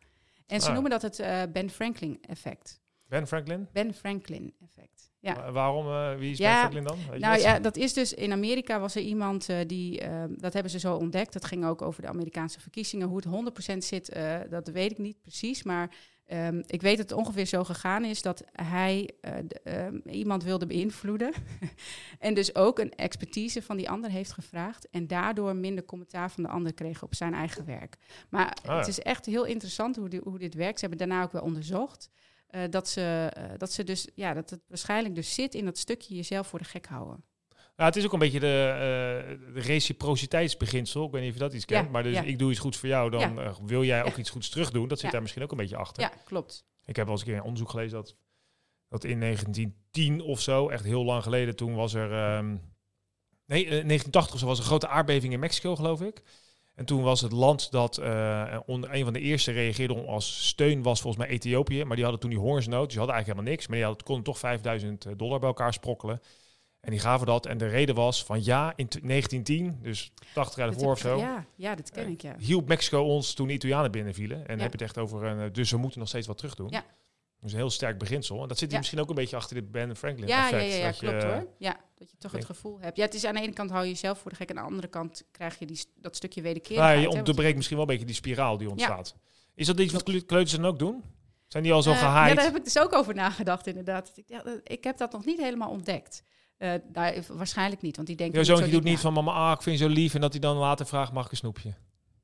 En 0.48 0.62
ze 0.62 0.68
ah. 0.68 0.74
noemen 0.74 0.92
dat 0.92 1.02
het 1.02 1.52
Ben 1.54 1.70
Franklin 1.70 2.18
effect. 2.22 2.82
Ben 3.08 3.28
Franklin? 3.28 3.68
Ben 3.72 3.94
Franklin 3.94 4.54
effect. 4.60 5.12
Ja. 5.20 5.52
Waarom? 5.52 5.88
Uh, 5.88 6.16
wie 6.16 6.32
is 6.32 6.38
Ben 6.38 6.58
Franklin 6.58 6.84
dan? 6.84 6.98
Weet 7.10 7.20
nou 7.20 7.40
ja, 7.40 7.60
dat 7.60 7.78
is 7.78 7.94
dus 7.94 8.14
in 8.14 8.32
Amerika 8.32 8.80
was 8.80 8.96
er 8.96 9.02
iemand 9.02 9.50
die, 9.68 10.02
dat 10.38 10.54
hebben 10.54 10.72
ze 10.72 10.80
zo 10.80 10.96
ontdekt. 10.96 11.34
Dat 11.34 11.46
ging 11.46 11.66
ook 11.66 11.82
over 11.82 12.02
de 12.02 12.08
Amerikaanse 12.08 12.60
verkiezingen. 12.60 13.08
Hoe 13.08 13.22
het 13.44 13.74
100% 13.74 13.78
zit, 13.78 14.16
dat 14.50 14.68
weet 14.68 14.92
ik 14.92 14.98
niet 14.98 15.22
precies. 15.22 15.64
Maar 15.64 15.96
um, 16.34 16.64
ik 16.66 16.82
weet 16.82 16.98
dat 16.98 17.10
het 17.10 17.20
ongeveer 17.20 17.46
zo 17.46 17.64
gegaan 17.64 18.06
is 18.06 18.22
dat 18.22 18.44
hij 18.52 19.10
de, 19.22 19.86
um, 19.86 20.02
iemand 20.06 20.44
wilde 20.44 20.66
beïnvloeden. 20.66 21.34
en 22.20 22.34
dus 22.34 22.56
ook 22.56 22.80
een 22.80 22.92
expertise 22.92 23.62
van 23.62 23.78
die 23.78 23.90
ander 23.90 24.10
heeft 24.10 24.32
gevraagd. 24.32 24.90
En 24.90 25.08
daardoor 25.08 25.56
minder 25.56 25.86
commentaar 25.86 26.32
van 26.32 26.44
de 26.44 26.50
ander 26.50 26.74
kreeg 26.74 27.04
op 27.04 27.16
zijn 27.16 27.34
eigen 27.34 27.66
werk. 27.66 27.98
Maar 28.30 28.58
ah, 28.66 28.78
het 28.78 28.88
is 28.88 29.00
echt 29.00 29.26
heel 29.26 29.46
interessant 29.46 29.96
hoe, 29.96 30.10
die, 30.10 30.22
hoe 30.24 30.40
dit 30.40 30.54
werkt. 30.54 30.80
Ze 30.80 30.86
hebben 30.88 31.08
daarna 31.08 31.24
ook 31.24 31.32
wel 31.32 31.42
onderzocht. 31.42 32.10
Uh, 32.52 32.62
dat, 32.70 32.88
ze, 32.88 33.32
uh, 33.38 33.44
dat 33.58 33.72
ze 33.72 33.84
dus, 33.84 34.08
ja, 34.16 34.34
dat 34.34 34.50
het 34.50 34.62
waarschijnlijk 34.68 35.16
dus 35.16 35.34
zit 35.34 35.56
in 35.56 35.66
dat 35.66 35.78
stukje 35.78 36.16
jezelf 36.16 36.48
voor 36.48 36.60
de 36.60 36.66
gek 36.66 36.86
houden. 36.86 37.24
Ja, 37.76 37.86
het 37.86 37.96
is 37.96 38.06
ook 38.06 38.14
een 38.14 38.20
beetje 38.20 38.40
de, 38.40 38.70
uh, 38.74 39.54
de 39.54 39.60
reciprociteitsbeginsel. 39.60 41.06
Ik 41.06 41.12
weet 41.12 41.22
niet 41.22 41.30
of 41.32 41.38
je 41.38 41.44
dat 41.44 41.54
iets 41.54 41.66
kent, 41.66 41.86
ja, 41.86 41.92
maar 41.92 42.04
dus 42.04 42.16
ja. 42.16 42.22
ik 42.22 42.40
doe 42.40 42.52
iets 42.52 42.60
goeds 42.60 42.78
voor 42.78 42.90
jou, 42.90 43.10
dan 43.10 43.36
ja. 43.36 43.54
wil 43.66 43.84
jij 43.84 44.04
ook 44.04 44.18
iets 44.18 44.30
goeds 44.30 44.50
terug 44.50 44.72
doen. 44.72 44.88
Dat 44.88 45.00
zit 45.00 45.12
daar 45.12 45.22
misschien 45.22 45.44
ook 45.44 45.52
een 45.52 45.58
beetje 45.58 45.78
achter. 45.78 46.04
Ja, 46.04 46.12
klopt. 46.26 46.66
Ik 46.86 46.96
heb 46.96 47.06
wel 47.06 47.14
eens 47.14 47.24
een 47.24 47.28
keer 47.28 47.38
een 47.38 47.44
onderzoek 47.44 47.70
gelezen 47.70 47.98
dat, 47.98 48.16
dat 48.88 49.04
in 49.04 49.20
1910 49.20 50.22
of 50.22 50.42
zo, 50.42 50.70
echt 50.70 50.84
heel 50.84 51.04
lang 51.04 51.24
geleden, 51.24 51.56
toen 51.56 51.76
was 51.76 51.94
er... 51.94 52.38
Um, 52.38 52.50
nee, 53.46 53.64
1980 53.64 54.42
was 54.42 54.58
een 54.58 54.66
grote 54.66 54.88
aardbeving 54.88 55.34
in 55.34 55.40
Mexico, 55.40 55.76
geloof 55.76 56.02
ik. 56.02 56.24
En 56.76 56.86
toen 56.86 57.02
was 57.02 57.22
het 57.22 57.32
land 57.32 57.72
dat 57.72 58.00
uh, 58.00 58.58
een 58.68 59.04
van 59.04 59.14
de 59.14 59.20
eerste 59.20 59.52
reageerde 59.52 60.06
als 60.06 60.48
steun 60.48 60.82
was 60.82 61.02
volgens 61.02 61.24
mij 61.24 61.34
Ethiopië. 61.34 61.84
Maar 61.84 61.96
die 61.96 62.04
hadden 62.04 62.22
toen 62.22 62.30
die 62.30 62.40
hongersnood. 62.40 62.84
Dus 62.84 62.90
die 62.90 62.98
hadden 62.98 63.16
eigenlijk 63.16 63.26
helemaal 63.26 63.52
niks. 63.52 63.68
Maar 63.68 63.78
die 63.78 63.86
hadden, 63.86 64.06
konden 64.06 64.24
toch 64.24 64.40
5000 64.40 65.06
eh, 65.06 65.14
dollar 65.18 65.40
bij 65.40 65.48
elkaar 65.48 65.74
sprokkelen. 65.74 66.22
En 66.82 66.92
die 66.92 67.00
gaven 67.00 67.28
dat. 67.28 67.46
En 67.46 67.58
de 67.58 67.68
reden 67.68 67.96
was 67.96 68.24
van 68.24 68.44
ja, 68.44 68.74
in 68.76 68.88
1910, 68.88 69.80
dus 69.82 70.12
80 70.34 70.58
jaar 70.58 70.68
ervoor 70.68 70.92
of 70.92 71.00
zo. 71.00 71.18
Ja, 71.18 71.46
ja, 71.56 71.76
dat 71.76 71.90
ken 71.90 72.08
ik, 72.08 72.22
ja. 72.22 72.36
Hielp 72.38 72.68
Mexico 72.68 73.02
ons 73.04 73.34
toen 73.34 73.48
de 73.48 73.54
Italianen 73.54 73.92
binnenvielen. 73.92 74.38
En 74.38 74.48
dan 74.48 74.60
heb 74.60 74.72
je 74.72 74.78
het 74.78 74.82
echt 74.82 74.98
over, 74.98 75.24
een, 75.24 75.54
dus 75.54 75.72
we 75.72 75.78
moeten 75.78 76.00
nog 76.00 76.08
steeds 76.08 76.28
wat 76.28 76.38
terug 76.38 76.56
doen. 76.56 76.70
Ja. 76.70 76.84
Dus 77.42 77.52
een 77.52 77.58
heel 77.58 77.70
sterk 77.70 77.98
beginsel. 77.98 78.42
En 78.42 78.48
dat 78.48 78.58
zit 78.58 78.70
hier 78.70 78.78
misschien 78.78 79.00
ook 79.00 79.10
een 79.10 79.16
beetje 79.16 79.36
achter 79.36 79.56
dit 79.56 79.72
Ben 79.72 79.96
Franklin 79.96 80.28
ja, 80.28 80.44
effect. 80.44 80.72
Ja, 80.72 80.78
ja, 80.78 80.86
ja 80.86 80.92
klopt 80.92 81.24
hoor. 81.24 81.48
Ja, 81.58 81.80
dat 81.96 82.12
je 82.12 82.18
toch 82.18 82.32
het 82.32 82.46
gevoel 82.46 82.80
hebt. 82.80 82.98
Ja, 82.98 83.04
het 83.04 83.14
is 83.14 83.26
aan 83.26 83.34
de 83.34 83.42
ene 83.42 83.54
kant 83.54 83.70
hou 83.70 83.84
je 83.84 83.90
jezelf 83.90 84.20
voor 84.20 84.32
de 84.32 84.38
gek. 84.38 84.50
Aan 84.50 84.56
de 84.56 84.62
andere 84.62 84.88
kant 84.88 85.24
krijg 85.32 85.60
je 85.60 85.66
die, 85.66 85.86
dat 85.96 86.16
stukje 86.16 86.42
wederkerigheid. 86.42 86.96
Ja, 86.96 87.02
je 87.02 87.18
onderbreekt 87.18 87.56
misschien 87.56 87.78
wel 87.78 87.86
een 87.86 87.92
beetje 87.92 88.08
die 88.08 88.16
spiraal 88.16 88.58
die 88.58 88.70
ontstaat. 88.70 89.16
Is 89.56 89.68
dat 89.68 89.80
iets 89.80 89.94
wat 89.94 90.04
kleuters 90.04 90.52
dan 90.52 90.66
ook 90.66 90.80
doen? 90.80 91.04
Zijn 91.48 91.64
die 91.64 91.74
al 91.74 91.82
zo 91.82 91.92
uh, 91.92 91.98
gehaaid? 91.98 92.30
Ja, 92.30 92.36
daar 92.36 92.46
heb 92.46 92.56
ik 92.56 92.64
dus 92.64 92.80
ook 92.80 92.94
over 92.94 93.16
nagedacht 93.16 93.68
inderdaad. 93.68 94.12
Ik 94.64 94.84
heb 94.84 94.98
dat 94.98 95.12
nog 95.12 95.26
niet 95.26 95.40
helemaal 95.40 95.70
ontdekt. 95.70 96.24
Uh, 96.62 96.74
daar, 96.92 97.24
waarschijnlijk 97.28 97.82
niet, 97.82 97.96
want 97.96 98.08
die. 98.08 98.32
Jouw 98.32 98.44
zoontje 98.44 98.72
doet 98.72 98.84
niet 98.84 99.00
van 99.00 99.14
mama, 99.14 99.32
ah, 99.32 99.52
ik 99.52 99.62
vind 99.62 99.80
je 99.80 99.86
zo 99.86 99.92
lief... 99.92 100.14
en 100.14 100.22
dat 100.22 100.32
hij 100.32 100.42
dan 100.42 100.58
later 100.58 100.86
vraagt, 100.86 101.12
mag 101.12 101.26
ik 101.26 101.32
een 101.32 101.38
snoepje? 101.38 101.74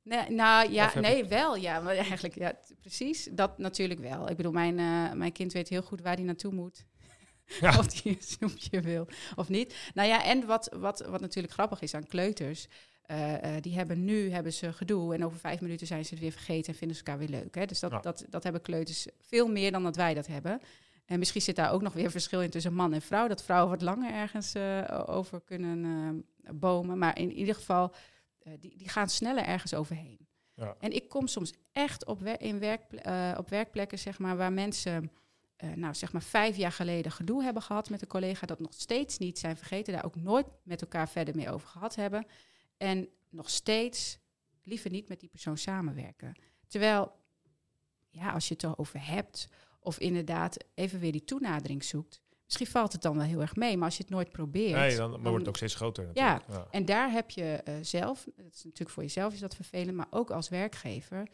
Nee, 0.04 0.30
nou 0.30 0.71
ja, 0.71 0.91
nee, 1.00 1.26
wel. 1.26 1.56
Ja, 1.56 1.80
maar 1.80 1.95
eigenlijk, 1.95 2.36
ja, 2.36 2.54
precies. 2.82 3.30
Dat 3.32 3.58
natuurlijk 3.58 4.00
wel. 4.00 4.30
Ik 4.30 4.38
bedoel, 4.38 4.52
mijn, 4.52 4.78
uh, 4.78 5.12
mijn 5.13 5.32
kind 5.32 5.54
weet 5.54 5.69
heel 5.69 5.82
goed 5.82 6.02
waar 6.02 6.15
hij 6.15 6.23
naartoe 6.23 6.54
moet. 6.54 6.86
Ja. 7.62 7.78
of 7.78 8.04
hij 8.04 8.12
een 8.12 8.17
snoepje 8.19 8.82
wil 8.82 9.08
of 9.36 9.50
niet. 9.50 9.76
Nou 9.93 10.08
ja, 10.08 10.23
en 10.23 10.45
wat, 10.45 10.76
wat, 10.80 11.06
wat 11.10 11.21
natuurlijk 11.21 11.54
grappig 11.54 11.82
is 11.82 11.93
aan 11.93 12.08
kleuters. 12.08 12.67
Uh, 13.12 13.32
uh, 13.32 13.38
die 13.62 13.76
hebben 13.76 14.06
nu 14.06 14.32
hebben 14.32 14.54
ze 14.54 14.73
gedoe 14.73 15.13
en 15.13 15.26
over 15.26 15.39
vijf 15.39 15.62
minuten 15.62 15.88
zijn 15.88 16.06
ze 16.06 16.13
het 16.13 16.23
weer 16.23 16.32
vergeten 16.32 16.73
en 16.73 16.80
vinden 16.80 16.97
ze 16.97 17.04
elkaar 17.04 17.19
weer 17.19 17.39
leuk. 17.39 17.56
Hè? 17.56 17.65
Dus 17.65 17.80
dat, 17.80 17.91
ja. 17.91 18.00
dat, 18.00 18.26
dat 18.30 18.43
hebben 18.43 18.62
kleuters 18.62 19.08
veel 19.21 19.47
meer 19.47 19.71
dan 19.71 19.84
dat 19.84 19.95
wij 19.95 20.13
dat 20.13 20.28
hebben. 20.28 20.62
En 21.08 21.20
misschien 21.20 21.41
zit 21.41 21.56
daar 21.56 21.72
ook 21.72 21.82
nog 21.82 21.93
weer 21.93 22.12
verschil 22.12 22.41
in 22.41 22.50
tussen 22.50 22.74
man 22.74 22.93
en 22.93 23.02
vrouw. 23.02 23.28
Dat 23.28 23.43
vrouwen 23.43 23.70
wat 23.70 23.82
langer 23.82 24.13
ergens 24.13 24.56
uh, 24.56 25.04
over 25.06 25.41
kunnen 25.41 26.26
bomen. 26.52 26.98
Maar 26.98 27.17
in 27.17 27.32
ieder 27.32 27.56
geval 27.56 27.93
uh, 28.43 28.54
die, 28.60 28.78
die 28.78 28.89
gaan 28.89 29.10
sneller 29.10 29.43
ergens 29.43 29.74
overheen. 29.74 30.28
Ja. 30.54 30.76
En 30.80 30.91
ik 30.91 31.10
kom 31.10 31.28
soms 31.28 31.54
echt 31.72 32.06
op, 32.06 32.20
wer 32.20 32.41
in 32.41 32.60
werk, 32.60 32.82
op 33.38 33.50
werkplekken 33.50 34.00
zeg 34.00 34.20
maar, 34.20 34.38
waar 34.38 34.54
mensen 34.54 35.12
nou, 35.76 35.93
zeg 35.93 36.12
maar 36.12 36.22
vijf 36.22 36.56
jaar 36.56 36.72
geleden 36.72 37.12
gedoe 37.12 37.43
hebben 37.43 37.62
gehad 37.62 37.89
met 37.89 38.02
een 38.02 38.08
collega, 38.08 38.46
dat 38.46 38.60
nog 38.60 38.74
steeds 38.74 39.17
niet 39.17 39.39
zijn 39.39 39.58
vergeten, 39.58 39.93
daar 39.93 40.06
ook 40.06 40.15
nooit 40.15 40.46
met 40.63 40.82
elkaar 40.82 41.10
verder 41.10 41.36
mee 41.36 41.52
over 41.52 41.67
gehad 41.67 41.96
hebben. 41.96 42.26
En 42.78 43.10
nog 43.30 43.50
steeds 43.50 44.20
liever 44.63 44.91
niet 44.91 45.10
met 45.10 45.20
die 45.20 45.30
persoon 45.30 45.58
samenwerken. 45.58 46.36
Terwijl, 46.67 47.12
ja, 48.10 48.32
als 48.32 48.48
je 48.48 48.54
het 48.54 48.63
erover 48.63 49.06
hebt, 49.06 49.48
of 49.80 50.00
inderdaad 50.00 50.58
even 50.74 51.00
weer 51.00 51.12
die 51.12 51.24
toenadering 51.24 51.84
zoekt, 51.84 52.22
Misschien 52.48 52.68
valt 52.68 52.92
het 52.92 53.02
dan 53.02 53.18
wel 53.18 53.26
heel 53.26 53.42
erg 53.42 53.56
mee, 53.56 53.78
maar 53.78 53.86
als 53.86 53.98
je 53.98 54.04
het 54.04 54.12
nooit 54.12 54.32
probeert... 54.32 54.80
Nee, 54.80 54.96
dan, 54.96 55.12
dan 55.12 55.22
wordt 55.22 55.38
het 55.38 55.48
ook 55.48 55.56
steeds 55.56 55.76
groter 55.76 56.10
ja, 56.13 56.42
ja, 56.48 56.68
en 56.72 56.86
daar 56.86 57.12
heb 57.12 57.30
je 57.30 57.62
uh, 57.68 57.74
zelf, 57.82 58.28
dat 58.36 58.54
is 58.54 58.63
natuurlijk 58.63 58.90
voor 58.90 59.04
jezelf 59.04 59.34
is 59.34 59.40
dat 59.40 59.56
vervelend, 59.56 59.98
maar 59.98 60.08
ook 60.10 60.32
als 60.32 60.50
werkgever, 60.50 61.28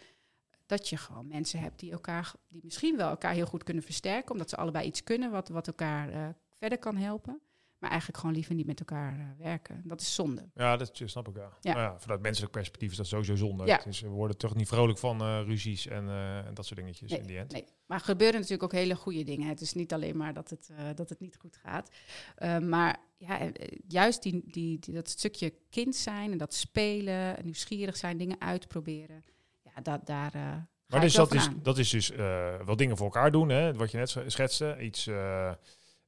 dat 0.65 0.89
je 0.89 0.97
gewoon 0.97 1.27
mensen 1.27 1.60
hebt 1.60 1.79
die 1.79 1.91
elkaar, 1.91 2.34
die 2.47 2.62
misschien 2.63 2.97
wel 2.97 3.10
elkaar 3.10 3.34
heel 3.34 3.45
goed 3.45 3.63
kunnen 3.63 3.84
versterken, 3.84 4.32
omdat 4.32 4.49
ze 4.49 4.56
allebei 4.56 4.88
iets 4.88 5.03
kunnen 5.03 5.32
wat, 5.32 5.49
wat 5.49 5.67
elkaar 5.67 6.13
uh, 6.13 6.27
verder 6.49 6.77
kan 6.77 6.95
helpen. 6.95 7.41
Maar 7.83 7.91
eigenlijk 7.91 8.19
gewoon 8.21 8.35
liever 8.35 8.55
niet 8.55 8.65
met 8.65 8.79
elkaar 8.79 9.13
eh, 9.19 9.43
werken. 9.45 9.81
Dat 9.85 10.01
is 10.01 10.15
zonde. 10.15 10.49
Ja, 10.53 10.77
dat 10.77 11.01
snap 11.05 11.27
ik 11.27 11.35
ja. 11.35 11.49
Ja. 11.61 11.73
Nou 11.73 11.83
ja 11.83 11.99
vanuit 11.99 12.21
menselijk 12.21 12.51
perspectief 12.51 12.91
is 12.91 12.97
dat 12.97 13.07
sowieso 13.07 13.35
zonde. 13.35 13.65
Ja. 13.65 13.75
Het 13.75 13.85
is, 13.85 14.01
we 14.01 14.07
worden 14.07 14.37
toch 14.37 14.55
niet 14.55 14.67
vrolijk 14.67 14.97
van 14.99 15.21
eh, 15.21 15.41
ruzies 15.45 15.87
en, 15.87 16.07
eh, 16.09 16.37
en 16.37 16.53
dat 16.53 16.65
soort 16.65 16.79
dingetjes 16.79 17.09
Nee, 17.11 17.19
in 17.19 17.27
die 17.27 17.37
end. 17.37 17.51
Nee, 17.51 17.65
maar 17.85 17.97
er 17.97 18.03
gebeuren 18.05 18.35
natuurlijk 18.35 18.63
ook 18.63 18.79
hele 18.79 18.95
goede 18.95 19.23
dingen. 19.23 19.47
Het 19.47 19.61
is 19.61 19.73
niet 19.73 19.93
alleen 19.93 20.17
maar 20.17 20.33
dat 20.33 20.49
het, 20.49 20.69
eh, 20.77 20.85
dat 20.95 21.09
het 21.09 21.19
niet 21.19 21.37
goed 21.37 21.55
gaat. 21.63 21.89
Eh, 22.35 22.57
maar 22.57 22.97
ja, 23.17 23.39
eh, 23.39 23.47
eh, 23.47 23.53
juist 23.87 24.23
die, 24.23 24.41
die, 24.45 24.79
die, 24.79 24.93
dat 24.93 25.09
stukje 25.09 25.53
kind 25.69 25.95
zijn 25.95 26.31
en 26.31 26.37
dat 26.37 26.53
spelen, 26.53 27.37
en 27.37 27.43
nieuwsgierig 27.45 27.97
zijn, 27.97 28.17
dingen 28.17 28.41
uitproberen. 28.41 29.23
Ja, 29.63 29.81
dat, 29.81 30.05
daar. 30.05 30.33
eh, 30.33 30.55
Maar 30.87 31.01
dus 31.01 31.13
dat, 31.13 31.33
is, 31.33 31.49
dat 31.61 31.77
is 31.77 31.89
dus 31.89 32.11
eh, 32.11 32.55
wel 32.65 32.75
dingen 32.75 32.97
voor 32.97 33.05
elkaar 33.05 33.31
doen, 33.31 33.49
hè? 33.49 33.73
wat 33.73 33.91
je 33.91 33.97
net 33.97 34.17
schetste. 34.27 34.77
Iets 34.81 35.07
eh, 35.07 35.51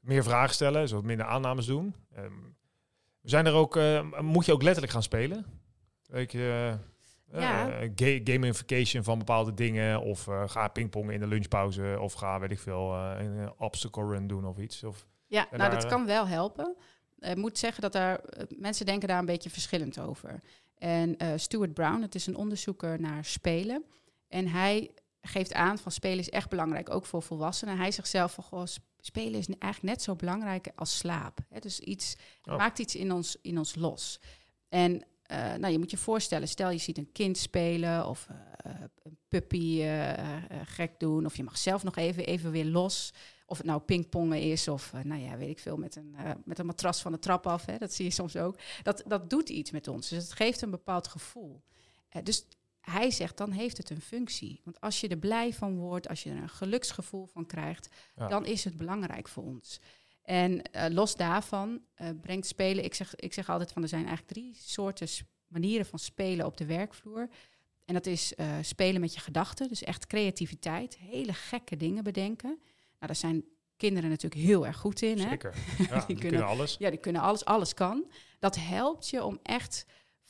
meer 0.05 0.23
vragen 0.23 0.53
stellen, 0.53 0.87
zo 0.87 0.95
wat 0.95 1.03
minder 1.03 1.25
aannames 1.25 1.65
doen. 1.65 1.95
Ehm, 2.15 2.33
zijn 3.21 3.45
er 3.45 3.53
ook, 3.53 3.75
eh, 3.75 4.09
moet 4.21 4.45
je 4.45 4.53
ook 4.53 4.61
letterlijk 4.61 4.93
gaan 4.93 5.03
spelen? 5.03 5.45
Weet 6.05 6.31
je, 6.31 6.77
eh, 7.31 7.41
Ja. 7.41 7.69
eh, 7.79 7.89
ga- 7.95 8.19
gamification 8.23 9.03
van 9.03 9.17
bepaalde 9.17 9.53
dingen. 9.53 10.01
Of 10.01 10.27
ga 10.45 10.67
pingpongen 10.67 11.13
in 11.13 11.19
de 11.19 11.27
lunchpauze. 11.27 11.97
Of 11.99 12.13
ga, 12.13 12.39
weet 12.39 12.51
ik 12.51 12.59
veel, 12.59 12.93
een 12.95 13.51
obstacle 13.57 14.05
run 14.07 14.27
doen 14.27 14.45
of 14.45 14.57
iets. 14.57 14.83
Of, 14.83 15.05
Ja, 15.27 15.45
nou, 15.51 15.57
daar, 15.57 15.71
dat 15.71 15.85
kan 15.85 16.05
wel 16.05 16.27
helpen. 16.27 16.75
Ik 17.19 17.35
moet 17.35 17.57
zeggen 17.57 17.81
dat 17.81 17.91
daar 17.91 18.19
mensen 18.49 18.85
denken 18.85 19.07
daar 19.07 19.19
een 19.19 19.25
beetje 19.25 19.49
verschillend 19.49 19.99
over. 19.99 20.39
En 20.77 21.17
Stuart 21.35 21.73
Brown, 21.73 22.01
het 22.01 22.15
is 22.15 22.27
een 22.27 22.35
onderzoeker 22.35 23.01
naar 23.01 23.25
spelen. 23.25 23.83
En 24.27 24.47
hij 24.47 24.91
geeft 25.21 25.53
aan 25.53 25.77
van 25.77 25.91
spelen 25.91 26.19
is 26.19 26.29
echt 26.29 26.49
belangrijk, 26.49 26.89
ook 26.93 27.05
voor 27.05 27.21
volwassenen. 27.21 27.77
Hij 27.77 27.91
zegt 27.91 28.07
zelf 28.09 28.33
van 28.33 28.43
goh, 28.43 28.65
spelen 29.05 29.39
is 29.39 29.47
eigenlijk 29.47 29.93
net 29.93 30.01
zo 30.01 30.15
belangrijk 30.15 30.71
als 30.75 30.97
slaap. 30.97 31.39
Hè? 31.49 31.59
Dus 31.59 31.79
iets 31.79 32.09
het 32.09 32.53
Oh. 32.53 32.57
maakt 32.57 32.79
iets 32.79 32.95
in 32.95 33.11
ons, 33.11 33.37
in 33.41 33.57
ons 33.57 33.75
los. 33.75 34.19
En 34.69 35.05
eh, 35.21 35.53
nou, 35.53 35.71
je 35.71 35.77
moet 35.77 35.91
je 35.91 35.97
voorstellen, 35.97 36.47
stel 36.47 36.69
je 36.69 36.77
ziet 36.77 36.97
een 36.97 37.11
kind 37.11 37.37
spelen 37.37 38.07
of 38.07 38.27
eh, 38.57 38.71
een 39.03 39.17
puppy 39.27 39.81
eh, 39.81 40.35
gek 40.63 40.99
doen, 40.99 41.25
of 41.25 41.37
je 41.37 41.43
mag 41.43 41.57
zelf 41.57 41.83
nog 41.83 41.95
even, 41.95 42.25
even 42.25 42.51
weer 42.51 42.65
los. 42.65 43.13
Of 43.45 43.57
het 43.57 43.65
nou 43.65 43.81
pingpongen 43.81 44.41
is 44.41 44.67
of, 44.67 44.93
nou 45.03 45.21
ja, 45.21 45.37
weet 45.37 45.49
ik 45.49 45.59
veel, 45.59 45.77
met 45.77 45.95
een, 45.95 46.15
met 46.45 46.59
een 46.59 46.65
matras 46.65 47.01
van 47.01 47.11
de 47.11 47.19
trap 47.19 47.47
af. 47.47 47.65
Hè, 47.65 47.77
dat 47.77 47.93
zie 47.93 48.05
je 48.05 48.11
soms 48.11 48.35
ook. 48.35 48.59
Dat, 48.83 49.03
dat 49.07 49.29
doet 49.29 49.49
iets 49.49 49.71
met 49.71 49.87
ons. 49.87 50.09
Dus 50.09 50.23
het 50.23 50.33
geeft 50.33 50.61
een 50.61 50.69
bepaald 50.69 51.07
gevoel. 51.07 51.61
Dus 52.23 52.45
hij 52.91 53.11
zegt, 53.11 53.37
dan 53.37 53.51
heeft 53.51 53.77
het 53.77 53.89
een 53.89 54.01
functie. 54.01 54.61
Want 54.63 54.81
als 54.81 54.99
je 55.01 55.07
er 55.07 55.17
blij 55.17 55.53
van 55.53 55.77
wordt, 55.77 56.07
als 56.07 56.23
je 56.23 56.29
er 56.29 56.37
een 56.41 56.49
geluksgevoel 56.49 57.25
van 57.25 57.45
krijgt, 57.45 57.87
Ja. 58.15 58.27
dan 58.27 58.45
is 58.45 58.63
het 58.63 58.77
belangrijk 58.77 59.27
voor 59.27 59.43
ons. 59.43 59.79
En 60.23 60.61
eh, 60.61 60.93
los 60.93 61.15
daarvan 61.15 61.81
eh, 61.93 62.09
brengt 62.21 62.47
spelen, 62.47 62.83
ik 62.83 62.93
zeg, 62.93 63.15
ik 63.15 63.33
zeg 63.33 63.49
altijd 63.49 63.71
van 63.71 63.81
er 63.81 63.87
zijn 63.87 64.05
eigenlijk 64.05 64.33
drie 64.33 64.55
soorten 64.59 65.07
manieren 65.47 65.85
van 65.85 65.99
spelen 65.99 66.45
op 66.45 66.57
de 66.57 66.65
werkvloer. 66.65 67.29
En 67.85 67.93
dat 67.93 68.05
is 68.05 68.35
eh, 68.35 68.47
spelen 68.61 69.01
met 69.01 69.13
je 69.13 69.19
gedachten, 69.19 69.67
dus 69.67 69.83
echt 69.83 70.07
creativiteit, 70.07 70.97
hele 70.97 71.33
gekke 71.33 71.77
dingen 71.77 72.03
bedenken. 72.03 72.49
Nou, 72.49 72.59
daar 73.07 73.15
zijn 73.15 73.45
kinderen 73.77 74.09
natuurlijk 74.09 74.41
heel 74.41 74.65
erg 74.65 74.77
goed 74.77 75.01
in. 75.01 75.19
Hè? 75.19 75.29
zeker. 75.29 75.55
Ja, 75.77 75.85
die, 75.95 76.05
kunnen- 76.05 76.17
kunnen 76.17 76.45
alles. 76.45 76.75
Ja, 76.79 76.89
die 76.89 76.99
kunnen 76.99 77.21
alles, 77.21 77.45
alles 77.45 77.73
kan. 77.73 78.11
Dat 78.39 78.55
helpt 78.55 79.09
je 79.09 79.23
om 79.23 79.39
echt 79.43 79.85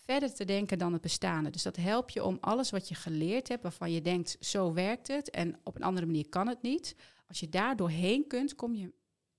verder 0.05 0.33
te 0.33 0.45
denken 0.45 0.77
dan 0.77 0.93
het 0.93 1.01
bestaande. 1.01 1.49
Dus 1.49 1.63
dat 1.63 1.75
helpt 1.75 2.13
je 2.13 2.23
om 2.23 2.37
alles 2.41 2.71
wat 2.71 2.89
je 2.89 2.95
geleerd 2.95 3.47
hebt, 3.47 3.63
waarvan 3.63 3.91
je 3.91 4.01
denkt, 4.01 4.37
zo 4.39 4.73
werkt 4.73 5.07
het 5.07 5.29
en 5.29 5.59
op 5.63 5.75
een 5.75 5.83
andere 5.83 6.05
manier 6.05 6.29
kan 6.29 6.47
het 6.47 6.61
niet. 6.61 6.95
Als 7.27 7.39
je 7.39 7.49
daar 7.49 7.75
doorheen 7.75 8.27
kunt, 8.27 8.55
kom 8.55 8.75
je 8.75 8.93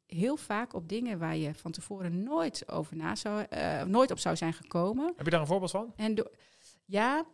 heel 0.06 0.36
vaak 0.36 0.74
op 0.74 0.88
dingen 0.88 1.18
waar 1.18 1.36
je 1.36 1.54
van 1.54 1.70
tevoren 1.70 2.22
nooit 2.22 2.68
over 2.68 2.96
na 2.96 3.14
zou, 3.14 3.44
eh, 3.48 3.82
nooit 3.82 4.10
op 4.10 4.18
zou 4.18 4.36
zijn 4.36 4.52
gekomen. 4.52 5.12
Heb 5.16 5.24
je 5.24 5.30
daar 5.30 5.40
een 5.40 5.46
voorbeeld 5.46 5.70
van? 5.70 5.92
En 5.96 6.28
ja, 6.84 7.24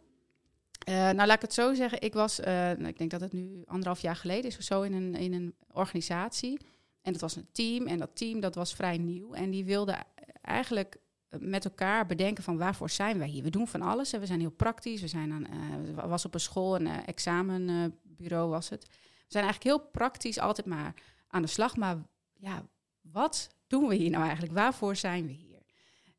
eh, 0.84 0.94
nou 0.94 1.26
laat 1.26 1.36
ik 1.36 1.42
het 1.42 1.54
zo 1.54 1.74
zeggen. 1.74 2.00
Ik 2.00 2.14
was, 2.14 2.40
eh, 2.40 2.52
nou, 2.54 2.86
ik 2.86 2.98
denk 2.98 3.10
dat 3.10 3.20
het 3.20 3.32
nu 3.32 3.62
anderhalf 3.66 4.00
jaar 4.00 4.16
geleden 4.16 4.44
is 4.44 4.56
of 4.56 4.62
zo 4.62 4.82
in 4.82 4.92
een, 4.92 5.14
in 5.14 5.32
een 5.32 5.54
organisatie. 5.72 6.60
En 7.02 7.12
dat 7.12 7.20
was 7.20 7.36
een 7.36 7.48
team. 7.52 7.86
En 7.86 7.98
dat 7.98 8.16
team 8.16 8.40
dat 8.40 8.54
was 8.54 8.74
vrij 8.74 8.98
nieuw. 8.98 9.32
En 9.32 9.50
die 9.50 9.64
wilde 9.64 9.96
eigenlijk 10.40 10.96
met 11.38 11.64
elkaar 11.64 12.06
bedenken 12.06 12.44
van 12.44 12.58
waarvoor 12.58 12.90
zijn 12.90 13.18
wij 13.18 13.28
hier. 13.28 13.42
We 13.42 13.50
doen 13.50 13.68
van 13.68 13.82
alles. 13.82 14.12
En 14.12 14.20
we 14.20 14.26
zijn 14.26 14.40
heel 14.40 14.50
praktisch. 14.50 15.00
We 15.00 15.08
zijn 15.08 15.32
aan, 15.32 15.46
eh, 15.46 16.04
was 16.08 16.24
op 16.24 16.34
een 16.34 16.40
school, 16.40 16.74
een 16.74 16.86
eh, 16.86 17.08
examenbureau 17.08 18.50
was 18.50 18.68
het. 18.68 18.84
We 18.88 19.38
zijn 19.38 19.44
eigenlijk 19.44 19.76
heel 19.76 19.90
praktisch 19.90 20.38
altijd 20.38 20.66
maar 20.66 20.94
aan 21.28 21.42
de 21.42 21.48
slag. 21.48 21.76
Maar 21.76 21.96
ja, 22.38 22.66
wat 23.00 23.48
doen 23.66 23.88
we 23.88 23.94
hier 23.94 24.10
nou 24.10 24.22
eigenlijk? 24.22 24.52
Waarvoor 24.52 24.96
zijn 24.96 25.26
we 25.26 25.32
hier? 25.32 25.62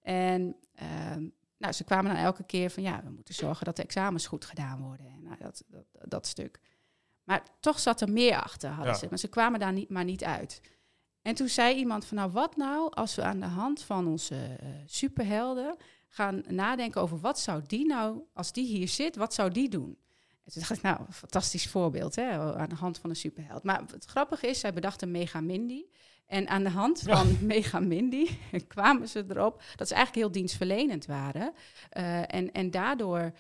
En 0.02 0.56
ehm, 0.74 1.28
nou, 1.58 1.74
ze 1.74 1.84
kwamen 1.84 2.14
dan 2.14 2.24
elke 2.24 2.44
keer 2.44 2.70
van 2.70 2.84
ja, 2.84 3.02
we 3.04 3.10
moeten 3.10 3.34
zorgen 3.34 3.66
dat 3.66 3.76
de 3.76 3.84
examens 3.84 4.28
goed 4.28 4.46
gedaan 4.46 4.82
worden. 4.82 5.06
En 5.06 5.24
nou, 5.24 5.36
dat, 5.40 5.64
dat, 5.68 5.86
dat 6.10 6.28
stuk. 6.28 6.60
Maar 7.24 7.44
toch 7.60 7.80
zat 7.80 8.02
er 8.02 8.12
meer 8.12 8.42
achter, 8.42 8.70
hadden 8.70 8.94
Ja. 8.94 9.00
ze. 9.00 9.08
Maar 9.10 9.20
ze 9.20 9.28
kwamen 9.28 9.60
daar 9.60 9.74
niet, 9.74 9.90
maar 9.90 10.04
niet 10.04 10.24
uit. 10.24 10.62
En 11.24 11.36
toen 11.36 11.48
zei 11.48 11.76
iemand 11.76 12.06
van 12.06 12.18
nou, 12.18 12.32
wat 12.32 12.56
nou 12.56 12.92
als 12.92 13.16
we 13.16 13.22
aan 13.22 13.40
de 13.40 13.46
hand 13.46 13.82
van 13.82 14.08
onze 14.08 14.36
eh, 14.36 14.68
superhelden 14.86 15.76
gaan 16.08 16.44
nadenken 16.48 17.02
over 17.02 17.20
wat 17.20 17.40
zou 17.40 17.62
die 17.68 17.86
nou, 17.86 18.22
als 18.34 18.52
die 18.52 18.66
hier 18.66 18.88
zit, 18.88 19.16
wat 19.16 19.34
zou 19.34 19.52
die 19.52 19.70
doen? 19.70 19.98
En 20.46 20.52
toen 20.52 20.62
dacht 20.62 20.76
ik, 20.76 20.82
nou, 20.82 21.00
fantastisch 21.10 21.68
voorbeeld 21.68 22.16
hè, 22.16 22.56
aan 22.58 22.70
de 22.70 22.76
hand 22.76 22.98
van 22.98 23.10
een 23.10 23.16
superheld. 23.16 23.64
Maar 23.64 23.82
het 23.92 24.06
grappige 24.06 24.48
is, 24.48 24.60
zij 24.60 24.74
bedachten 24.74 25.12
Mega 25.12 25.42
Mindy. 25.42 25.86
En 26.26 26.48
aan 26.48 26.64
de 26.64 26.70
hand 26.70 27.00
van 27.00 27.38
Mega 27.46 27.80
Mindy 27.80 28.30
kwamen 28.68 29.10
ze 29.10 29.26
erop 29.30 29.62
dat 29.76 29.88
ze 29.88 29.94
eigenlijk 29.94 30.26
heel 30.26 30.34
dienstverlenend 30.42 31.06
waren. 31.06 31.54
Eh, 31.90 32.34
en, 32.34 32.52
en 32.52 32.72
daardoor, 32.72 33.32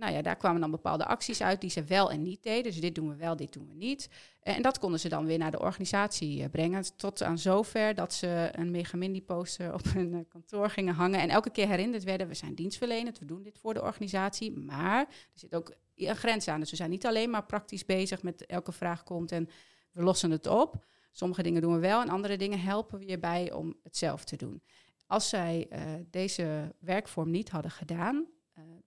nou 0.00 0.12
ja, 0.12 0.22
daar 0.22 0.36
kwamen 0.36 0.60
dan 0.60 0.70
bepaalde 0.70 1.06
acties 1.06 1.42
uit 1.42 1.60
die 1.60 1.70
ze 1.70 1.84
wel 1.84 2.10
en 2.10 2.22
niet 2.22 2.42
deden. 2.42 2.62
Dus 2.62 2.80
dit 2.80 2.94
doen 2.94 3.08
we 3.08 3.16
wel, 3.16 3.36
dit 3.36 3.52
doen 3.52 3.66
we 3.66 3.74
niet. 3.74 4.08
Eh, 4.40 4.56
en 4.56 4.62
dat 4.62 4.78
konden 4.78 5.00
ze 5.00 5.08
dan 5.08 5.26
weer 5.26 5.38
naar 5.38 5.50
de 5.50 5.60
organisatie 5.60 6.42
eh, 6.42 6.50
brengen. 6.50 6.96
Tot 6.96 7.22
aan 7.22 7.38
zover 7.38 7.94
dat 7.94 8.12
ze 8.12 8.48
een 8.52 8.70
Mega 8.70 8.96
Mindy 8.96 9.22
poster 9.22 9.74
op 9.74 9.84
hun 9.92 10.14
eh, 10.14 10.20
kantoor 10.28 10.70
gingen 10.70 10.94
hangen. 10.94 11.20
En 11.20 11.28
elke 11.28 11.50
keer 11.50 11.68
herinnerd 11.68 12.04
werden, 12.04 12.28
we 12.28 12.34
zijn 12.34 12.54
dienstverlenend, 12.54 13.18
we 13.18 13.24
doen 13.24 13.42
dit 13.42 13.58
voor 13.58 13.74
de 13.74 13.82
organisatie. 13.82 14.52
Maar 14.52 15.00
er 15.08 15.08
zit 15.34 15.54
ook 15.54 15.72
een 15.96 16.16
grens 16.16 16.48
aan. 16.48 16.60
Dus 16.60 16.70
we 16.70 16.76
zijn 16.76 16.90
niet 16.90 17.06
alleen 17.06 17.30
maar 17.30 17.46
praktisch 17.46 17.84
bezig 17.84 18.22
met 18.22 18.46
elke 18.46 18.72
vraag 18.72 19.02
komt 19.02 19.32
en 19.32 19.48
we 19.92 20.02
lossen 20.02 20.30
het 20.30 20.46
op. 20.46 20.84
Sommige 21.12 21.42
dingen 21.42 21.62
doen 21.62 21.74
we 21.74 21.80
wel 21.80 22.00
en 22.00 22.08
andere 22.08 22.36
dingen 22.36 22.60
helpen 22.60 22.98
we 22.98 23.06
je 23.06 23.18
bij 23.18 23.52
om 23.52 23.74
het 23.82 23.96
zelf 23.96 24.24
te 24.24 24.36
doen. 24.36 24.62
Als 25.06 25.28
zij 25.28 25.68
deze 26.10 26.74
werkvorm 26.78 27.30
niet 27.30 27.50
hadden 27.50 27.70
gedaan, 27.70 28.26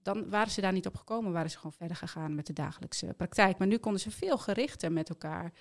dan 0.03 0.29
waren 0.29 0.51
ze 0.51 0.61
daar 0.61 0.73
niet 0.73 0.87
op 0.87 0.95
gekomen. 0.95 1.31
Waren 1.31 1.49
ze 1.49 1.57
gewoon 1.57 1.73
verder 1.77 1.97
gegaan 1.97 2.35
met 2.35 2.45
de 2.47 2.53
dagelijkse 2.53 3.13
praktijk. 3.17 3.57
Maar 3.57 3.67
nu 3.67 3.77
konden 3.77 4.01
ze 4.01 4.11
veel 4.11 4.37
gerichter 4.37 4.91
met 4.91 5.09
elkaar. 5.09 5.53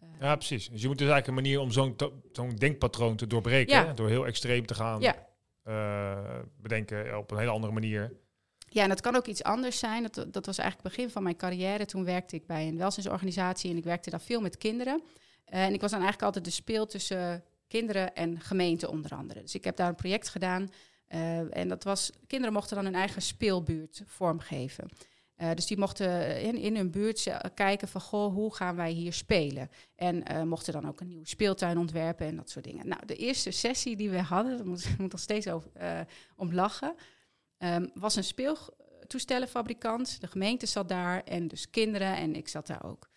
eh, 0.00 0.08
Ja, 0.20 0.36
precies. 0.36 0.68
Dus 0.68 0.80
je 0.80 0.86
moet 0.88 0.98
dus 0.98 1.08
eigenlijk 1.08 1.38
een 1.38 1.44
manier 1.44 1.60
om 1.60 1.70
zo'n 1.70 1.96
zo'n 2.32 2.50
denkpatroon 2.56 3.16
te 3.16 3.26
doorbreken. 3.26 3.76
Ja. 3.76 3.86
hè, 3.86 3.94
Door 3.94 4.08
heel 4.08 4.26
extreem 4.26 4.66
te 4.66 4.74
gaan 4.74 5.00
Ja. 5.00 5.26
eh, 5.62 6.38
bedenken 6.56 7.18
op 7.18 7.30
een 7.30 7.38
hele 7.38 7.50
andere 7.50 7.72
manier. 7.72 8.12
Ja, 8.68 8.82
en 8.82 8.88
dat 8.88 9.00
kan 9.00 9.16
ook 9.16 9.26
iets 9.26 9.42
anders 9.42 9.78
zijn. 9.78 10.02
Dat, 10.02 10.14
dat 10.14 10.46
was 10.46 10.58
eigenlijk 10.58 10.88
het 10.88 10.96
begin 10.96 11.10
van 11.12 11.22
mijn 11.22 11.36
carrière. 11.36 11.84
Toen 11.84 12.04
werkte 12.04 12.36
ik 12.36 12.46
bij 12.46 12.68
een 12.68 12.76
welzijnsorganisatie 12.78 13.70
en 13.70 13.76
ik 13.76 13.84
werkte 13.84 14.10
daar 14.10 14.20
veel 14.20 14.40
met 14.40 14.56
kinderen. 14.56 15.02
Eh, 15.44 15.64
en 15.64 15.72
ik 15.72 15.80
was 15.80 15.90
dan 15.90 16.00
eigenlijk 16.00 16.22
altijd 16.26 16.44
de 16.44 16.50
speel 16.60 16.86
tussen 16.86 17.44
kinderen 17.68 18.14
en 18.14 18.40
gemeente 18.40 18.90
onder 18.90 19.10
andere. 19.10 19.40
Dus 19.40 19.54
ik 19.54 19.64
heb 19.64 19.76
daar 19.76 19.88
een 19.88 19.94
project 19.94 20.28
gedaan. 20.28 20.70
Eh, 21.10 21.56
en 21.56 21.68
dat 21.68 21.84
was, 21.84 22.10
kinderen 22.26 22.54
mochten 22.54 22.76
dan 22.76 22.84
hun 22.84 22.94
eigen 22.94 23.22
speelbuurt 23.22 24.02
vormgeven. 24.06 24.88
Eh, 25.36 25.54
dus 25.54 25.66
die 25.66 25.78
mochten 25.78 26.40
in, 26.40 26.56
in 26.56 26.76
hun 26.76 26.90
buurt 26.90 27.26
kijken 27.54 27.88
van, 27.88 28.00
goh, 28.00 28.34
hoe 28.34 28.54
gaan 28.54 28.76
wij 28.76 28.90
hier 28.90 29.12
spelen? 29.12 29.70
En 29.96 30.24
eh, 30.24 30.42
mochten 30.42 30.72
dan 30.72 30.88
ook 30.88 31.00
een 31.00 31.08
nieuwe 31.08 31.28
speeltuin 31.28 31.78
ontwerpen 31.78 32.26
en 32.26 32.36
dat 32.36 32.50
soort 32.50 32.64
dingen. 32.64 32.88
Nou, 32.88 33.06
de 33.06 33.16
eerste 33.16 33.50
sessie 33.50 33.96
die 33.96 34.10
we 34.10 34.20
hadden, 34.20 34.56
daar 34.56 34.66
moet 34.66 34.88
moet 34.98 35.12
nog 35.12 35.20
steeds 35.20 35.48
over, 35.48 35.70
om 36.36 36.54
lachen, 36.54 36.94
ehm, 37.58 37.86
was 37.94 38.16
een 38.16 38.24
speeltoestellenfabrikant. 38.24 40.20
De 40.20 40.26
gemeente 40.26 40.66
zat 40.66 40.88
daar 40.88 41.22
en 41.24 41.48
dus 41.48 41.70
kinderen 41.70 42.16
en 42.16 42.34
ik 42.34 42.48
zat 42.48 42.66
daar 42.66 42.84
ook. 42.84 43.09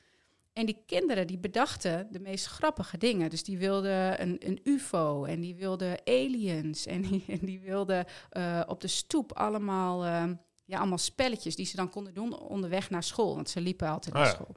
En 0.54 0.66
die 0.66 0.84
kinderen 0.86 1.28
die 1.28 1.38
bedachten 1.38 2.08
de 2.12 2.20
meest 2.20 2.46
grappige 2.46 2.98
dingen. 2.98 3.30
Dus 3.30 3.44
die 3.44 3.58
wilden 3.58 4.22
een, 4.22 4.38
een 4.40 4.60
ufo 4.64 5.24
en 5.24 5.40
die 5.42 5.56
wilden 5.56 5.98
aliens 6.06 6.86
en 6.86 7.02
die, 7.02 7.24
en 7.40 7.40
die 7.42 7.60
wilden 7.60 8.06
eh, 8.30 8.62
op 8.68 8.82
de 8.82 8.88
stoep 8.88 9.32
allemaal, 9.32 10.04
eh, 10.06 10.24
ja, 10.66 10.78
allemaal 10.78 10.98
spelletjes 10.98 11.56
die 11.56 11.66
ze 11.66 11.76
dan 11.76 11.90
konden 11.90 12.14
doen 12.14 12.40
onderweg 12.40 12.90
naar 12.90 13.04
school. 13.04 13.36
Want 13.36 13.50
ze 13.50 13.62
liepen 13.62 13.88
altijd 13.88 14.16
Ah, 14.16 14.22
naar 14.22 14.30
ja. 14.30 14.36
school. 14.36 14.56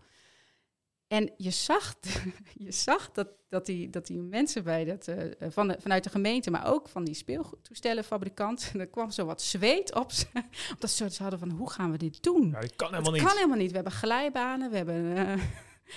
En 1.07 1.33
je 1.37 1.51
zag, 1.51 1.95
je 2.67 2.73
zag 2.73 3.11
dat, 3.13 3.29
dat, 3.49 3.67
die, 3.67 3.91
dat 3.91 4.07
die 4.07 4.19
mensen 4.19 4.65
bij 4.65 4.85
dat, 4.85 5.09
eh, 5.09 5.51
van 5.51 5.69
de, 5.69 5.77
vanuit 5.81 6.05
de 6.05 6.11
gemeente, 6.11 6.51
maar 6.51 6.67
ook 6.67 6.89
van 6.89 7.05
die 7.05 7.15
speeltoestellenfabrikant, 7.15 8.73
er 8.79 8.87
kwam 8.87 9.11
zo 9.11 9.25
wat 9.25 9.43
zweet 9.43 9.95
op 9.95 10.13
ze. 10.13 10.27
Omdat 10.75 10.91
ze 10.91 11.23
hadden 11.23 11.39
van, 11.39 11.51
hoe 11.51 11.71
gaan 11.71 11.91
we 11.91 11.99
dit 11.99 12.23
doen? 12.23 12.49
Ja, 12.51 12.61
dat 12.61 12.77
kan 12.77 12.91
helemaal 12.91 13.13
niet. 13.13 13.23
kan 13.23 13.37
helemaal 13.37 13.57
niet. 13.59 13.69
We 13.69 13.75
hebben 13.75 13.93
glijbanen, 13.93 14.71
we 14.71 14.77
hebben 14.77 15.17
eh, 15.17 15.43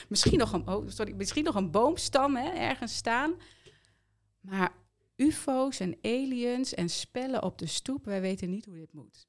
misschien, 0.10 0.38
nog 0.38 0.54
een, 0.54 0.68
oh, 0.68 0.88
sorry, 0.88 1.14
misschien 1.14 1.44
nog 1.44 1.56
een 1.56 1.72
boomstam 1.72 2.36
hè, 2.36 2.50
ergens 2.50 2.96
staan. 2.96 3.34
Maar 4.40 4.72
UFO's 5.16 5.80
en 5.80 5.98
aliens 6.02 6.74
en 6.74 6.90
spellen 6.90 7.44
op 7.44 7.58
de 7.58 7.66
stoep. 7.66 8.06
Wij 8.06 8.22
weten 8.22 8.50
niet 8.50 8.66
hoe 8.66 8.76
dit 8.76 8.94
moet. 8.94 9.28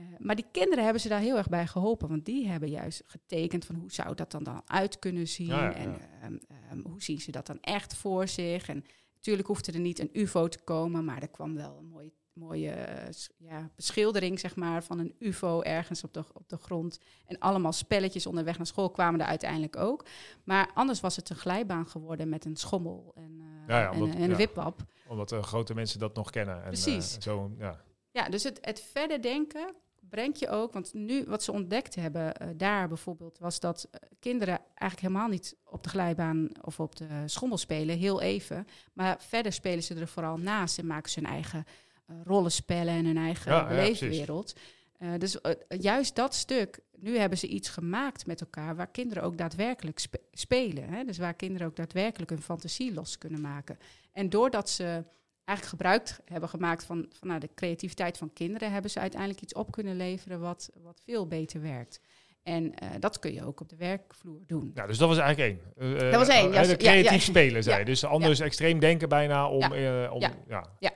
Uh, 0.00 0.06
maar 0.18 0.36
die 0.36 0.46
kinderen 0.52 0.84
hebben 0.84 1.02
ze 1.02 1.08
daar 1.08 1.20
heel 1.20 1.36
erg 1.36 1.48
bij 1.48 1.66
geholpen, 1.66 2.08
want 2.08 2.24
die 2.24 2.48
hebben 2.48 2.68
juist 2.68 3.02
getekend 3.06 3.64
van 3.64 3.74
hoe 3.74 3.92
zou 3.92 4.14
dat 4.14 4.30
dan, 4.30 4.42
dan 4.42 4.62
uit 4.66 4.98
kunnen 4.98 5.28
zien 5.28 5.46
Ja, 5.46 5.62
ja, 5.62 5.70
ja. 5.70 5.74
en 5.74 6.00
ehm, 6.20 6.38
ehm, 6.48 6.80
hoe 6.90 7.02
zien 7.02 7.20
ze 7.20 7.30
dat 7.30 7.46
dan 7.46 7.60
echt 7.60 7.96
voor 7.96 8.28
zich. 8.28 8.68
En 8.68 8.84
natuurlijk 9.14 9.48
hoefde 9.48 9.72
er 9.72 9.80
niet 9.80 9.98
een 9.98 10.10
UFO 10.12 10.48
te 10.48 10.58
komen, 10.64 11.04
maar 11.04 11.22
er 11.22 11.28
kwam 11.28 11.54
wel 11.54 11.78
een 11.78 11.88
mooie, 11.88 12.12
mooie 12.34 12.70
eh, 12.70 13.12
ja, 13.38 13.70
beschildering 13.76 14.40
zeg 14.40 14.56
maar, 14.56 14.84
van 14.84 14.98
een 14.98 15.14
UFO 15.18 15.60
ergens 15.62 16.04
op 16.04 16.12
de, 16.14 16.24
op 16.32 16.48
de 16.48 16.56
grond. 16.56 16.98
En 17.26 17.38
allemaal 17.38 17.72
spelletjes 17.72 18.26
onderweg 18.26 18.56
naar 18.56 18.66
school 18.66 18.90
kwamen 18.90 19.20
er 19.20 19.26
uiteindelijk 19.26 19.76
ook. 19.76 20.04
Maar 20.44 20.70
anders 20.74 21.00
was 21.00 21.16
het 21.16 21.30
een 21.30 21.36
glijbaan 21.36 21.88
geworden 21.88 22.28
met 22.28 22.44
een 22.44 22.56
schommel 22.56 23.12
en, 23.14 23.40
eh, 23.40 23.68
Ja, 23.68 23.80
ja, 23.80 23.92
en, 23.92 24.00
omdat- 24.00 24.16
en 24.16 24.22
een 24.22 24.30
ja. 24.30 24.36
wipwap. 24.36 24.80
Omdat 25.06 25.32
eh, 25.32 25.42
grote 25.42 25.74
mensen 25.74 25.98
dat 25.98 26.14
nog 26.14 26.30
kennen. 26.30 26.56
En, 26.62 26.68
Precies. 26.68 27.16
eh, 27.16 27.22
zo, 27.22 27.50
ja. 27.58 27.80
Ja, 28.10 28.28
dus 28.28 28.42
het, 28.42 28.58
het 28.60 28.80
verder 28.80 29.22
denken 29.22 29.74
brengt 30.08 30.38
je 30.38 30.48
ook, 30.48 30.72
want 30.72 30.94
nu 30.94 31.24
wat 31.26 31.42
ze 31.42 31.52
ontdekt 31.52 31.94
hebben 31.94 32.36
eh, 32.36 32.48
daar 32.56 32.88
bijvoorbeeld, 32.88 33.38
was 33.38 33.60
dat 33.60 33.88
eh, 33.90 34.00
kinderen 34.18 34.58
eigenlijk 34.74 35.00
helemaal 35.00 35.28
niet 35.28 35.56
op 35.64 35.82
de 35.82 35.88
glijbaan 35.88 36.48
of 36.60 36.80
op 36.80 36.96
de 36.96 37.08
schommel 37.26 37.58
spelen, 37.58 37.98
heel 37.98 38.20
even. 38.20 38.66
Maar 38.92 39.16
verder 39.20 39.52
spelen 39.52 39.82
ze 39.82 39.94
er 39.94 40.08
vooral 40.08 40.36
naast 40.36 40.78
en 40.78 40.86
maken 40.86 41.10
ze 41.10 41.20
hun 41.20 41.28
eigen 41.28 41.64
eh, 42.06 42.16
rollenspellen 42.24 42.94
en 42.94 43.04
hun 43.04 43.16
eigen 43.16 43.52
Ja, 43.52 43.58
ja, 43.58 43.68
beleefwereld. 43.68 44.54
Eh, 44.98 45.08
dus 45.18 45.40
eh, 45.40 45.52
juist 45.80 46.16
dat 46.16 46.34
stuk, 46.34 46.80
nu 46.96 47.18
hebben 47.18 47.38
ze 47.38 47.46
iets 47.46 47.68
gemaakt 47.68 48.26
met 48.26 48.40
elkaar 48.40 48.76
waar 48.76 48.90
kinderen 48.90 49.22
ook 49.22 49.38
daadwerkelijk 49.38 49.98
spe- 49.98 50.20
spelen. 50.32 50.88
Hè? 50.88 51.04
Dus 51.04 51.18
waar 51.18 51.34
kinderen 51.34 51.66
ook 51.66 51.76
daadwerkelijk 51.76 52.30
hun 52.30 52.42
fantasie 52.42 52.94
los 52.94 53.18
kunnen 53.18 53.40
maken. 53.40 53.78
En 54.12 54.30
doordat 54.30 54.70
ze 54.70 55.04
eigenlijk 55.44 55.82
gebruik 55.82 56.16
hebben 56.24 56.48
gemaakt 56.48 56.84
van, 56.84 57.06
van 57.18 57.28
nou, 57.28 57.40
de 57.40 57.50
creativiteit 57.54 58.18
van 58.18 58.32
kinderen, 58.32 58.72
hebben 58.72 58.90
ze 58.90 59.00
uiteindelijk 59.00 59.40
iets 59.40 59.54
op 59.54 59.72
kunnen 59.72 59.96
leveren 59.96 60.40
wat, 60.40 60.70
wat 60.82 61.00
veel 61.04 61.26
beter 61.26 61.60
werkt. 61.60 62.00
En 62.42 62.74
dat 62.98 63.18
kun 63.18 63.32
je 63.32 63.44
ook 63.44 63.60
op 63.60 63.68
de 63.68 63.76
werkvloer 63.76 64.40
doen. 64.46 64.70
Ja, 64.74 64.86
dus 64.86 64.98
dat 64.98 65.08
was 65.08 65.18
eigenlijk 65.18 65.60
één. 65.76 66.10
Dat 66.10 66.26
was 66.26 66.28
één, 66.28 66.52
ja, 66.52 66.62
ja, 66.62 66.76
creatief 66.76 67.10
ja. 67.10 67.18
spelen, 67.18 67.62
zei. 67.62 67.84
Dus 67.84 68.04
anders 68.04 68.40
extreem 68.40 68.78
denken 68.78 69.08
bijna 69.08 69.48
om... 69.48 69.64
Om 70.10 70.20
Ja. 70.20 70.34
ja. 70.78 70.92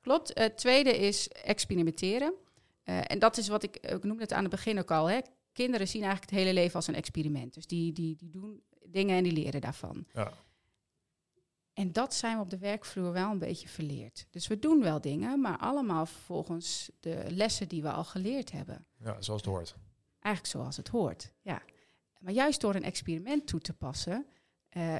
Klopt. 0.00 0.30
Het 0.34 0.56
tweede 0.56 0.98
is 0.98 1.28
experimenteren. 1.28 2.34
Eh, 2.82 3.00
en 3.06 3.18
dat 3.18 3.36
is 3.36 3.48
wat 3.48 3.62
ik, 3.62 3.76
ik 3.76 4.04
noemde 4.04 4.22
het 4.22 4.32
aan 4.32 4.42
het 4.42 4.50
begin 4.50 4.78
ook 4.78 4.90
al. 4.90 5.10
Hè. 5.10 5.18
Kinderen 5.52 5.88
zien 5.88 6.02
eigenlijk 6.02 6.30
het 6.30 6.40
hele 6.40 6.54
leven 6.54 6.74
als 6.74 6.86
een 6.86 6.94
experiment. 6.94 7.54
Dus 7.54 7.66
die, 7.66 7.92
die, 7.92 8.16
die 8.16 8.30
doen 8.30 8.62
dingen 8.84 9.16
en 9.16 9.22
die 9.22 9.32
leren 9.32 9.60
daarvan. 9.60 10.06
Ja. 10.14 10.32
En 11.72 11.92
dat 11.92 12.14
zijn 12.14 12.36
we 12.36 12.42
op 12.42 12.50
de 12.50 12.58
werkvloer 12.58 13.12
wel 13.12 13.30
een 13.30 13.38
beetje 13.38 13.68
verleerd. 13.68 14.26
Dus 14.30 14.46
we 14.46 14.58
doen 14.58 14.82
wel 14.82 15.00
dingen, 15.00 15.40
maar 15.40 15.58
allemaal 15.58 16.06
volgens 16.06 16.90
de 17.00 17.24
lessen 17.28 17.68
die 17.68 17.82
we 17.82 17.90
al 17.90 18.04
geleerd 18.04 18.52
hebben. 18.52 18.86
ja, 18.98 19.22
zoals 19.22 19.40
het 19.40 19.50
hoort. 19.50 19.76
Eigenlijk 20.20 20.54
zoals 20.54 20.76
het 20.76 20.88
hoort, 20.88 21.32
ja. 21.40 21.62
Maar 22.18 22.32
juist 22.32 22.60
door 22.60 22.74
een 22.74 22.82
experiment 22.82 23.46
toe 23.46 23.60
te 23.60 23.72
passen, 23.72 24.26
eh, 24.68 24.96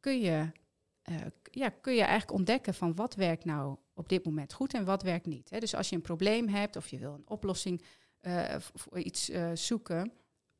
kun, 0.00 0.20
je, 0.20 0.50
eh, 1.02 1.16
ja, 1.42 1.68
kun 1.68 1.94
je 1.94 2.02
eigenlijk 2.02 2.32
ontdekken 2.32 2.74
van 2.74 2.94
wat 2.94 3.14
werkt 3.14 3.44
nou 3.44 3.76
op 4.00 4.08
dit 4.08 4.24
moment 4.24 4.52
goed 4.52 4.74
en 4.74 4.84
wat 4.84 5.02
werkt 5.02 5.26
niet. 5.26 5.50
Hè. 5.50 5.58
Dus 5.58 5.74
als 5.74 5.88
je 5.88 5.96
een 5.96 6.02
probleem 6.02 6.48
hebt 6.48 6.76
of 6.76 6.88
je 6.88 6.98
wil 6.98 7.14
een 7.14 7.28
oplossing 7.28 7.82
eh, 8.20 8.44
voor 8.58 8.98
iets 8.98 9.30
eh, 9.30 9.50
zoeken, 9.54 10.12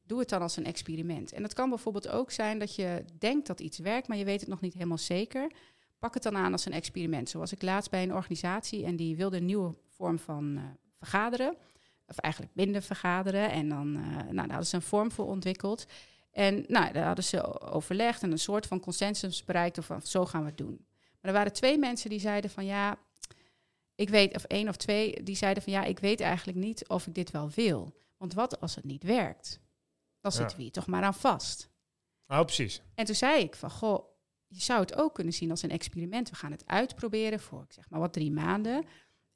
doe 0.03 0.19
het 0.19 0.29
dan 0.29 0.43
als 0.43 0.57
een 0.57 0.65
experiment. 0.65 1.33
En 1.33 1.43
dat 1.43 1.53
kan 1.53 1.69
bijvoorbeeld 1.69 2.09
ook 2.09 2.31
zijn 2.31 2.59
dat 2.59 2.75
je 2.75 3.05
denkt 3.19 3.47
dat 3.47 3.61
iets 3.61 3.79
werkt, 3.79 4.09
maar 4.09 4.17
je 4.17 4.25
weet 4.25 4.41
het 4.41 4.49
nog 4.49 4.61
niet 4.61 4.75
helemaal 4.75 4.99
zeker. 4.99 5.53
Pak 5.99 6.15
het 6.15 6.23
dan 6.23 6.37
aan 6.37 6.53
als 6.53 6.65
een 6.65 6.73
experiment. 6.73 7.29
Zoals 7.29 7.53
ik 7.53 7.63
laatst 7.63 7.91
bij 7.91 8.03
een 8.03 8.15
organisatie 8.15 8.85
en 8.85 8.97
die 8.97 9.17
wilde 9.17 9.37
een 9.37 9.45
nieuwe 9.45 9.75
vorm 9.89 10.19
van 10.19 10.57
eh, 10.57 10.63
vergaderen 10.99 11.57
of 12.07 12.19
eigenlijk 12.19 12.55
minder 12.55 12.83
vergaderen. 12.83 13.51
En 13.51 13.69
dan 13.69 13.93
nou, 13.93 14.35
daar 14.35 14.49
hadden 14.49 14.67
ze 14.67 14.77
een 14.77 14.83
vorm 14.83 15.11
voor 15.11 15.27
ontwikkeld. 15.27 15.87
En 16.31 16.65
nou, 16.69 16.93
daar 16.93 17.07
hadden 17.07 17.25
ze 17.25 17.61
overlegd 17.61 18.23
en 18.23 18.31
een 18.31 18.39
soort 18.39 18.67
van 18.67 18.81
consensus 18.81 19.45
bereikt 19.45 19.79
of 19.79 19.87
van 19.87 20.03
zo 20.03 20.27
gaan 20.27 20.41
we 20.41 20.49
het 20.49 20.59
doen. 20.59 20.87
Maar 21.21 21.31
er 21.31 21.37
waren 21.37 21.53
twee 21.53 21.79
mensen 21.79 22.11
die 22.11 22.21
zeiden 22.21 22.51
van 22.51 22.65
ja, 22.65 22.99
ik 24.01 24.09
weet, 24.09 24.37
of 24.37 24.45
één 24.45 24.69
of 24.69 24.77
twee, 24.77 25.23
die 25.23 25.37
zeiden 25.37 25.63
van 25.63 25.73
ja, 25.73 25.85
ik 25.85 25.99
weet 25.99 26.21
eigenlijk 26.21 26.59
niet 26.59 26.89
of 26.89 27.07
ik 27.07 27.15
dit 27.15 27.31
wel 27.31 27.51
wil. 27.51 27.95
Want 28.17 28.35
wat 28.35 28.61
als 28.61 28.75
het 28.75 28.85
niet 28.85 29.03
werkt? 29.03 29.61
Dan 30.21 30.31
Ja. 30.33 30.39
zitten 30.39 30.57
we 30.57 30.63
hier 30.63 30.73
toch 30.73 30.87
maar 30.87 31.03
aan 31.03 31.15
vast. 31.15 31.71
Nou, 32.27 32.45
precies. 32.45 32.83
En 32.95 33.05
toen 33.05 33.15
zei 33.15 33.43
ik 33.43 33.55
van, 33.55 33.71
goh, 33.71 34.05
je 34.47 34.61
zou 34.61 34.81
het 34.81 34.97
ook 34.97 35.15
kunnen 35.15 35.33
zien 35.33 35.51
als 35.51 35.63
een 35.63 35.71
experiment. 35.71 36.31
We 36.31 36.37
gaan 36.37 36.51
het 36.51 36.67
uitproberen 36.67 37.41
voor, 37.41 37.63
ik 37.63 37.73
zeg 37.73 37.91
maar 37.91 38.01
wat, 38.01 38.13
drie 38.13 38.31
maanden. 38.33 38.85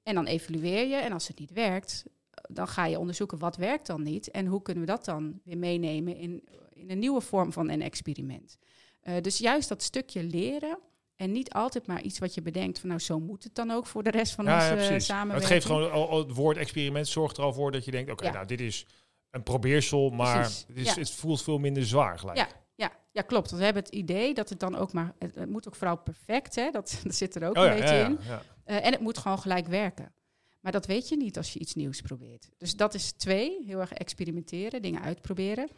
En 0.02 0.14
dan 0.14 0.26
evalueer 0.26 0.86
je. 0.86 0.96
En 0.96 1.12
als 1.12 1.28
het 1.28 1.38
niet 1.38 1.50
werkt, 1.52 2.04
dan 2.48 2.68
ga 2.68 2.86
je 2.86 2.98
onderzoeken 2.98 3.38
wat 3.38 3.56
werkt 3.56 3.86
dan 3.86 4.02
niet. 4.02 4.30
En 4.30 4.46
hoe 4.46 4.62
kunnen 4.62 4.84
we 4.84 4.90
dat 4.90 5.04
dan 5.04 5.40
weer 5.44 5.58
meenemen 5.58 6.16
in, 6.16 6.44
in 6.72 6.90
een 6.90 6.98
nieuwe 6.98 7.20
vorm 7.20 7.52
van 7.52 7.68
een 7.70 7.82
experiment. 7.82 8.58
Eh, 9.00 9.20
dus 9.20 9.38
juist 9.38 9.68
dat 9.68 9.82
stukje 9.82 10.22
leren. 10.22 10.78
En 11.24 11.32
niet 11.32 11.52
altijd 11.52 11.86
maar 11.86 12.02
iets 12.02 12.18
wat 12.18 12.34
je 12.34 12.42
bedenkt 12.42 12.78
van, 12.78 12.88
nou 12.88 13.00
zo 13.00 13.20
moet 13.20 13.44
het 13.44 13.54
dan 13.54 13.70
ook 13.70 13.86
voor 13.86 14.02
de 14.02 14.10
rest 14.10 14.34
van 14.34 14.44
Ja, 14.44 14.54
onze 14.54 14.66
ja, 14.66 14.72
precies. 14.72 14.90
Maar 14.90 15.00
samenwerking. 15.00 15.48
het 15.48 15.52
geeft 15.52 15.66
gewoon 15.66 15.92
al, 15.92 16.08
al 16.08 16.18
het 16.18 16.34
woord 16.34 16.56
experiment 16.56 17.08
zorgt 17.08 17.36
er 17.36 17.42
al 17.42 17.52
voor 17.52 17.72
dat 17.72 17.84
je 17.84 17.90
denkt, 17.90 18.10
oké, 18.10 18.24
Ja. 18.26 18.32
nou 18.32 18.46
dit 18.46 18.60
is 18.60 18.86
een 19.30 19.42
probeersel, 19.42 20.10
maar 20.10 20.42
het, 20.44 20.66
is, 20.74 20.94
het 20.94 21.10
voelt 21.10 21.42
veel 21.42 21.58
minder 21.58 21.86
zwaar 21.86 22.18
gelijk. 22.18 22.38
Ja. 22.38 22.48
Ja, 22.74 22.92
ja, 23.12 23.22
klopt. 23.22 23.46
Want 23.46 23.58
we 23.58 23.64
hebben 23.64 23.82
het 23.82 23.92
idee 23.94 24.34
dat 24.34 24.48
het 24.48 24.60
dan 24.60 24.76
ook 24.76 24.92
maar... 24.92 25.14
Het, 25.18 25.34
het 25.34 25.50
moet 25.50 25.66
ook 25.66 25.74
vooral 25.74 25.96
perfect, 25.96 26.54
hè? 26.54 26.70
Dat, 26.70 26.98
dat 27.04 27.14
zit 27.14 27.34
er 27.34 27.48
ook 27.48 27.56
Oh 27.56 27.64
een 27.64 27.70
beetje 27.78 27.98
in. 27.98 28.18
Eh, 28.64 28.86
en 28.86 28.92
het 28.92 29.00
moet 29.00 29.18
gewoon 29.18 29.38
gelijk 29.38 29.66
werken. 29.66 30.12
Maar 30.60 30.72
dat 30.72 30.86
weet 30.86 31.08
je 31.08 31.16
niet 31.16 31.36
als 31.36 31.52
je 31.52 31.58
iets 31.58 31.74
nieuws 31.74 32.00
probeert. 32.00 32.48
Dus 32.58 32.76
dat 32.76 32.94
is 32.94 33.12
twee, 33.12 33.64
heel 33.66 33.80
erg 33.80 33.92
experimenteren, 33.92 34.82
dingen 34.82 35.02
uitproberen. 35.02 35.68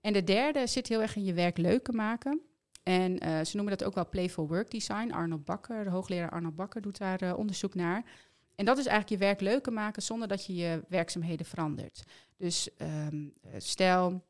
En 0.00 0.12
de 0.12 0.24
derde 0.24 0.66
zit 0.66 0.88
heel 0.88 1.00
erg 1.00 1.16
in 1.16 1.24
je 1.24 1.32
werk 1.32 1.58
leuker 1.58 1.94
maken. 1.94 2.40
En 2.82 3.18
eh, 3.18 3.44
ze 3.44 3.56
noemen 3.56 3.76
dat 3.78 3.86
ook 3.86 3.94
wel 3.94 4.08
playful 4.08 4.48
work 4.48 4.70
design. 4.70 5.12
Arnold 5.12 5.44
Bakker, 5.44 5.84
de 5.84 5.90
hoogleraar 5.90 6.30
Arnold 6.30 6.56
Bakker, 6.56 6.82
doet 6.82 6.98
daar 6.98 7.20
eh, 7.22 7.38
onderzoek 7.38 7.74
naar. 7.74 8.04
En 8.54 8.64
dat 8.64 8.78
is 8.78 8.86
eigenlijk 8.86 9.20
je 9.20 9.26
werk 9.26 9.40
leuker 9.40 9.72
maken 9.72 10.02
zonder 10.02 10.28
dat 10.28 10.46
je 10.46 10.54
je 10.54 10.84
werkzaamheden 10.88 11.46
verandert. 11.46 12.02
Dus 12.36 12.76
ehm, 12.76 13.28
eh, 13.40 13.50
stel, 13.58 14.24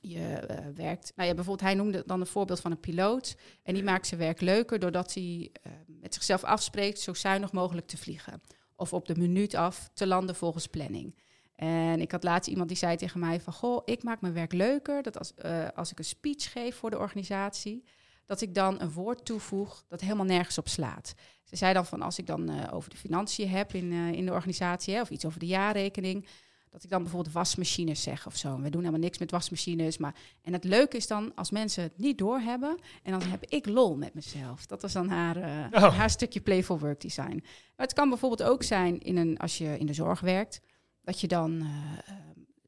je 0.00 0.46
werkt. 0.74 1.12
Nou 1.16 1.28
ja, 1.28 1.34
bijvoorbeeld, 1.34 1.68
hij 1.68 1.74
noemde 1.74 2.02
dan 2.06 2.20
een 2.20 2.26
voorbeeld 2.26 2.60
van 2.60 2.70
een 2.70 2.80
piloot. 2.80 3.36
En 3.62 3.74
die 3.74 3.82
maakt 3.82 4.06
zijn 4.06 4.20
werk 4.20 4.40
leuker 4.40 4.78
doordat 4.78 5.14
hij 5.14 5.52
met 5.86 6.14
zichzelf 6.14 6.44
afspreekt 6.44 7.00
zo 7.00 7.14
zuinig 7.14 7.52
mogelijk 7.52 7.86
te 7.86 7.96
vliegen. 7.96 8.42
Of 8.76 8.92
op 8.92 9.06
de 9.06 9.16
minuut 9.16 9.54
af 9.54 9.90
te 9.94 10.06
landen 10.06 10.34
volgens 10.34 10.66
planning. 10.66 11.14
En 11.60 12.00
ik 12.00 12.12
had 12.12 12.22
laatst 12.22 12.50
iemand 12.50 12.68
die 12.68 12.76
zei 12.76 12.96
tegen 12.96 13.20
mij 13.20 13.40
van... 13.40 13.52
Goh, 13.52 13.82
ik 13.84 14.02
maak 14.02 14.20
mijn 14.20 14.32
werk 14.32 14.52
leuker 14.52 15.02
dat 15.02 15.18
als, 15.18 15.34
eh, 15.34 15.66
als 15.74 15.90
ik 15.90 15.98
een 15.98 16.04
speech 16.04 16.52
geef 16.52 16.76
voor 16.76 16.90
de 16.90 16.98
organisatie... 16.98 17.84
dat 18.26 18.40
ik 18.40 18.54
dan 18.54 18.80
een 18.80 18.92
woord 18.92 19.24
toevoeg 19.24 19.84
dat 19.88 20.00
helemaal 20.00 20.24
nergens 20.24 20.58
op 20.58 20.68
slaat. 20.68 21.14
Ze 21.44 21.56
zei 21.56 21.72
dan 21.72 21.86
van 21.86 22.02
als 22.02 22.18
ik 22.18 22.26
dan 22.26 22.48
eh, 22.48 22.74
over 22.74 22.90
de 22.90 22.96
financiën 22.96 23.48
heb 23.48 23.74
in, 23.74 23.92
eh, 23.92 24.12
in 24.12 24.26
de 24.26 24.32
organisatie... 24.32 24.94
Hè, 24.94 25.00
of 25.00 25.10
iets 25.10 25.24
over 25.24 25.40
de 25.40 25.46
jaarrekening... 25.46 26.26
dat 26.70 26.84
ik 26.84 26.90
dan 26.90 27.02
bijvoorbeeld 27.02 27.34
wasmachines 27.34 28.02
zeg 28.02 28.26
of 28.26 28.36
zo. 28.36 28.60
We 28.60 28.70
doen 28.70 28.80
helemaal 28.80 29.00
niks 29.00 29.18
met 29.18 29.30
wasmachines. 29.30 29.98
Maar... 29.98 30.14
En 30.42 30.52
het 30.52 30.64
leuke 30.64 30.96
is 30.96 31.06
dan 31.06 31.32
als 31.34 31.50
mensen 31.50 31.82
het 31.82 31.98
niet 31.98 32.18
doorhebben... 32.18 32.78
en 33.02 33.12
dan 33.12 33.22
heb 33.22 33.44
ik 33.44 33.66
lol 33.66 33.96
met 33.96 34.14
mezelf. 34.14 34.66
Dat 34.66 34.82
was 34.82 34.92
dan 34.92 35.08
haar, 35.08 35.36
Oh. 35.72 35.96
haar 35.96 36.10
stukje 36.10 36.40
playful 36.40 36.78
work 36.78 37.00
design. 37.00 37.42
Maar 37.76 37.86
het 37.86 37.92
kan 37.92 38.08
bijvoorbeeld 38.08 38.50
ook 38.50 38.62
zijn 38.62 39.00
in 39.00 39.16
een, 39.16 39.38
als 39.38 39.58
je 39.58 39.78
in 39.78 39.86
de 39.86 39.94
zorg 39.94 40.20
werkt... 40.20 40.60
dat 41.02 41.20
je 41.20 41.28
dan 41.28 41.60
eh, 41.60 41.66
eh, 41.66 42.14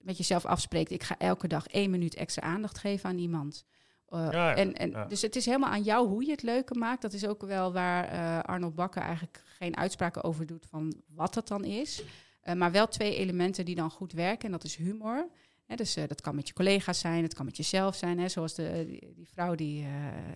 met 0.01 0.17
jezelf 0.17 0.45
afspreekt... 0.47 0.91
ik 0.91 1.03
ga 1.03 1.19
elke 1.19 1.49
dag 1.49 1.67
één 1.67 1.91
minuut 1.91 2.15
extra 2.15 2.47
aandacht 2.47 2.79
geven 2.79 3.09
aan 3.09 3.19
iemand... 3.19 3.65
Uh, 4.09 4.29
Ja, 4.31 4.55
en, 4.55 4.75
en, 4.75 4.91
ja. 4.91 5.05
Dus 5.05 5.23
het 5.23 5.37
is 5.37 5.47
helemaal 5.47 5.71
aan 5.71 5.83
jou 5.83 6.09
hoe 6.09 6.25
je 6.25 6.31
het 6.31 6.43
leuker 6.43 6.77
maakt. 6.77 7.03
Dat 7.03 7.13
is 7.13 7.27
ook 7.27 7.43
wel 7.43 7.73
waar 7.73 8.13
uh, 8.13 8.41
Arnold 8.41 8.75
Bakker 8.75 9.03
eigenlijk 9.03 9.43
geen 9.47 9.77
uitspraken 9.77 10.25
over 10.25 10.47
doet 10.47 10.67
van 10.69 11.03
wat 11.15 11.35
dat 11.35 11.49
dan 11.49 11.65
is. 11.65 12.03
Uh, 12.45 12.55
maar 12.55 12.73
wel 12.73 12.89
twee 12.89 13.17
elementen 13.17 13.65
die 13.65 13.75
dan 13.75 13.91
goed 13.91 14.13
werken. 14.13 14.45
En 14.45 14.53
dat 14.53 14.65
is 14.65 14.77
humor. 14.77 15.29
Hè, 15.67 15.77
dus 15.77 15.95
dat 15.95 16.21
kan 16.21 16.35
met 16.35 16.49
je 16.49 16.55
collega's 16.55 16.99
zijn, 16.99 17.23
het 17.23 17.35
kan 17.35 17.45
met 17.45 17.57
jezelf 17.57 17.97
zijn. 17.97 18.19
Hè, 18.19 18.29
zoals 18.29 18.55
de, 18.55 18.85
die, 18.87 19.13
die 19.15 19.29
vrouw 19.29 19.55
die 19.55 19.87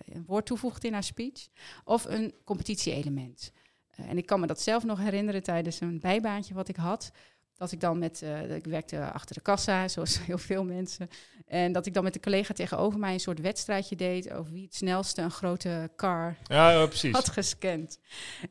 een 0.05 0.23
woord 0.25 0.45
toevoegt 0.45 0.83
in 0.83 0.93
haar 0.93 1.03
speech. 1.03 1.47
Of 1.83 2.05
een 2.05 2.33
competitie-element. 2.43 3.51
En 3.95 4.17
ik 4.17 4.25
kan 4.25 4.39
me 4.39 4.47
dat 4.47 4.61
zelf 4.61 4.83
nog 4.83 4.99
herinneren 4.99 5.43
tijdens 5.43 5.81
een 5.81 5.99
bijbaantje 5.99 6.53
wat 6.53 6.67
ik 6.67 6.75
had. 6.75 7.11
Dat 7.57 7.71
ik 7.71 7.79
dan 7.79 7.99
met, 7.99 8.21
uh, 8.23 8.55
ik 8.55 8.65
werkte 8.65 9.11
achter 9.11 9.35
de 9.35 9.41
kassa, 9.41 9.87
zoals 9.97 10.25
heel 10.25 10.37
veel 10.37 10.63
mensen. 10.63 11.09
En 11.47 11.71
dat 11.71 11.85
ik 11.85 11.93
dan 11.93 12.03
met 12.03 12.15
een 12.15 12.21
collega 12.21 12.53
tegenover 12.53 12.99
mij 12.99 13.13
een 13.13 13.19
soort 13.19 13.39
wedstrijdje 13.39 13.95
deed 13.95 14.33
over 14.33 14.53
wie 14.53 14.63
het 14.63 14.75
snelste 14.75 15.21
een 15.21 15.31
grote 15.31 15.89
car 15.95 16.35
ja, 16.43 16.85
precies. 16.85 17.11
had 17.13 17.29
gescand. 17.29 17.99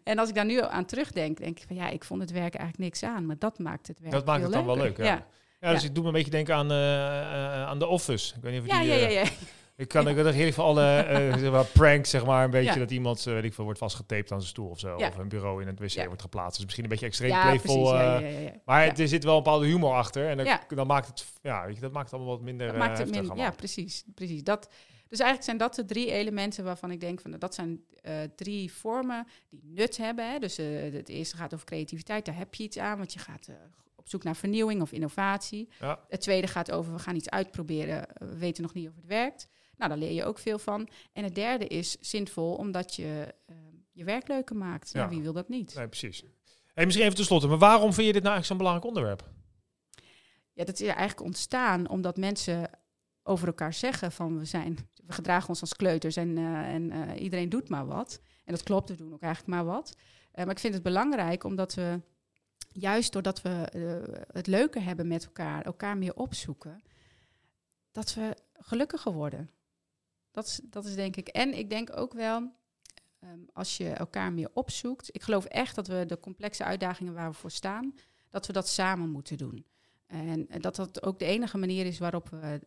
En 0.05 0.19
als 0.19 0.29
ik 0.29 0.35
daar 0.35 0.45
nu 0.45 0.63
aan 0.63 0.85
terugdenk, 0.85 1.39
denk 1.39 1.59
ik 1.59 1.65
van 1.67 1.77
ja, 1.77 1.89
ik 1.89 2.05
vond 2.05 2.21
het 2.21 2.31
werk 2.31 2.55
eigenlijk 2.55 2.79
niks 2.79 3.03
aan. 3.03 3.27
Maar 3.27 3.39
dat 3.39 3.59
maakt 3.59 3.87
het 3.87 4.01
werk 4.01 4.13
Dat 4.13 4.25
maakt 4.25 4.43
het 4.43 4.53
dan 4.53 4.67
leuker. 4.67 4.77
wel 4.77 4.87
leuk, 4.87 4.97
ja. 4.97 5.05
ja. 5.05 5.27
Ja, 5.61 5.73
dus 5.73 5.85
ik 5.85 5.95
doe 5.95 6.03
me 6.03 6.09
een 6.09 6.15
beetje 6.15 6.31
denken 6.31 6.55
aan, 6.55 6.73
uh, 6.73 6.79
uh, 6.79 7.67
aan 7.67 7.79
The 7.79 7.87
Office. 7.87 8.35
Ik 8.37 8.43
weet 8.43 8.53
niet 8.53 8.61
of 8.61 8.67
ja, 8.67 8.81
die, 8.81 8.89
ja, 8.89 8.97
ja, 8.97 9.09
ja. 9.09 9.25
Ik 9.77 9.89
kan 9.89 10.09
ik 10.09 10.17
er 10.17 10.33
heerlijk 10.33 10.55
van 10.55 10.65
alle 10.65 10.97
eh, 10.97 11.37
zeg 11.39 11.51
maar, 11.51 11.65
pranks, 11.65 12.11
zeg 12.11 12.25
maar, 12.27 12.45
een 12.45 12.51
beetje 12.51 12.73
Ja. 12.73 12.79
dat 12.79 12.91
iemand, 12.91 13.27
eh, 13.27 13.33
weet 13.33 13.45
ik 13.45 13.55
veel, 13.55 13.65
wordt 13.65 13.79
vastgetaped 13.79 14.33
aan 14.33 14.39
zijn 14.41 14.51
stoel 14.51 14.69
of 14.69 14.79
zo. 14.79 14.99
Ja. 14.99 15.09
Of 15.09 15.17
een 15.17 15.29
bureau 15.29 15.61
in 15.61 15.67
het 15.67 15.79
wc 15.79 15.89
Ja. 15.89 16.07
wordt 16.07 16.23
geplaatst. 16.23 16.55
Dus 16.57 16.65
misschien 16.65 16.85
een 16.85 16.91
beetje 16.91 17.07
extreem 17.07 17.31
playful. 17.41 17.93
precies. 17.93 18.51
Maar 18.65 18.85
het- 18.85 18.99
er 18.99 19.09
zit 19.09 19.25
wel 19.25 19.37
een 19.37 19.43
bepaalde 19.43 19.67
humor 19.67 19.93
achter. 19.93 20.29
En 20.29 20.37
dan, 20.37 20.59
dan 20.69 20.87
maakt 20.87 21.07
het, 21.07 21.27
ja, 21.43 21.67
weet 21.67 21.75
je, 21.75 21.81
dat 21.81 21.93
maakt 21.93 22.05
het 22.11 22.15
allemaal 22.15 22.35
wat 22.37 22.45
minder 22.45 22.67
Dat 22.67 22.75
eh, 22.77 22.81
maakt 22.81 22.99
het 22.99 23.09
heftig 23.09 23.29
min, 23.29 23.37
ja, 23.39 23.51
precies. 23.51 24.05
precies. 24.15 24.45
Dat, 24.45 24.69
dus 25.09 25.19
eigenlijk 25.19 25.43
zijn 25.43 25.57
dat 25.57 25.75
de 25.75 25.85
drie 25.85 26.11
elementen 26.11 26.65
waarvan 26.65 26.91
ik 26.91 27.01
denk 27.01 27.21
van 27.21 27.31
dat 27.39 27.55
zijn 27.55 27.81
drie 28.37 28.73
vormen 28.73 29.27
die 29.51 29.61
nut 29.65 29.97
hebben. 29.97 30.31
Hè. 30.33 30.39
Dus 30.39 30.57
het 30.93 31.09
eerste 31.09 31.37
gaat 31.37 31.55
over 31.55 31.67
creativiteit, 31.67 32.25
daar 32.25 32.37
heb 32.37 32.55
je 32.55 32.63
iets 32.65 32.79
aan, 32.79 32.99
want 32.99 33.13
je 33.13 33.19
gaat 33.19 33.49
op 33.97 34.09
zoek 34.09 34.23
naar 34.25 34.37
vernieuwing 34.37 34.83
of 34.83 34.93
innovatie. 34.93 35.69
Het 36.09 36.21
tweede 36.21 36.47
gaat 36.47 36.71
over 36.73 36.93
we 36.93 36.99
gaan 36.99 37.17
iets 37.17 37.31
uitproberen, 37.31 38.07
we 38.19 38.39
weten 38.39 38.63
nog 38.63 38.75
niet 38.75 38.89
of 38.89 38.95
het 38.97 39.07
werkt. 39.07 39.49
Nou, 39.77 39.91
daar 39.91 39.99
leer 39.99 40.13
je 40.13 40.25
ook 40.25 40.39
veel 40.39 40.59
van. 40.59 40.89
En 41.13 41.25
het 41.25 41.35
derde 41.35 41.67
is 41.67 41.97
zinvol 42.01 42.55
omdat 42.55 42.95
je 42.95 43.35
eh, 43.47 43.57
je 43.93 44.05
werk 44.05 44.29
leuker 44.29 44.57
maakt. 44.57 44.93
Ja. 44.93 45.09
Wie 45.09 45.23
wil 45.23 45.33
dat 45.33 45.49
niet? 45.49 45.75
Nee, 45.75 45.89
precies. 45.89 46.25
Hey, 46.75 46.85
misschien 46.85 47.05
even 47.05 47.17
tenslotte, 47.17 47.47
maar 47.47 47.59
waarom 47.59 47.93
vind 47.93 48.07
je 48.07 48.13
dit 48.13 48.23
nou 48.23 48.35
eigenlijk 48.35 48.47
zo'n 48.47 48.57
belangrijk 48.57 48.87
onderwerp? 48.87 49.31
Ja, 50.53 50.65
dat 50.65 50.81
is 50.81 50.87
eigenlijk 50.87 51.21
ontstaan 51.21 51.89
omdat 51.89 52.17
mensen 52.17 52.71
over 53.23 53.47
elkaar 53.47 53.75
zeggen 53.75 54.13
van 54.13 54.39
we 54.39 54.45
zijn, 54.45 54.79
we 55.07 55.13
gedragen 55.13 55.49
ons 55.49 55.61
als 55.61 55.77
kleuters 55.77 56.17
en, 56.17 56.39
eh, 56.39 56.75
en 56.75 56.91
eh, 56.91 57.23
iedereen 57.23 57.49
doet 57.49 57.69
maar 57.69 57.87
wat. 57.87 58.21
En 58.45 58.53
dat 58.53 58.63
klopt, 58.63 58.89
we 58.89 58.97
doen 58.97 59.13
ook 59.13 59.23
eigenlijk 59.23 59.55
maar 59.55 59.65
wat. 59.65 59.97
Eh, 60.33 60.45
maar 60.45 60.55
ik 60.55 60.61
vind 60.61 60.75
het 60.75 60.83
belangrijk 60.83 61.45
omdat 61.45 61.75
we, 61.75 62.01
juist 62.73 63.13
doordat 63.13 63.43
we 63.43 63.49
het 64.33 64.47
leuker 64.47 64.83
hebben 64.83 65.09
met 65.09 65.25
elkaar, 65.25 65.65
elkaar 65.65 65.97
meer 65.97 66.15
opzoeken, 66.15 66.83
dat 67.93 68.15
we 68.15 68.37
gelukkiger 68.53 69.13
worden. 69.13 69.51
Dat 70.37 70.47
is, 70.47 70.61
dat 70.63 70.85
is 70.85 70.95
denk 70.95 71.17
ik. 71.17 71.29
En 71.29 71.59
ik 71.59 71.71
denk 71.71 71.97
ook 71.97 72.13
wel, 72.13 72.53
ehm, 73.21 73.39
als 73.53 73.77
je 73.77 73.89
elkaar 73.89 74.33
meer 74.33 74.51
opzoekt, 74.53 75.09
ik 75.15 75.23
geloof 75.23 75.45
echt 75.45 75.75
dat 75.75 75.87
we 75.87 76.05
de 76.07 76.21
complexe 76.21 76.65
uitdagingen 76.65 77.15
waar 77.15 77.31
we 77.31 77.37
voor 77.37 77.51
staan, 77.51 77.95
dat 78.31 78.47
we 78.47 78.53
dat 78.53 78.69
samen 78.69 79.11
moeten 79.11 79.37
doen. 79.37 79.67
En 80.07 80.49
dat 80.61 80.77
dat 80.77 81.03
ook 81.03 81.19
de 81.19 81.25
enige 81.25 81.59
manier 81.59 81.87
is 81.87 81.99
waarop 81.99 82.29
we 82.29 82.61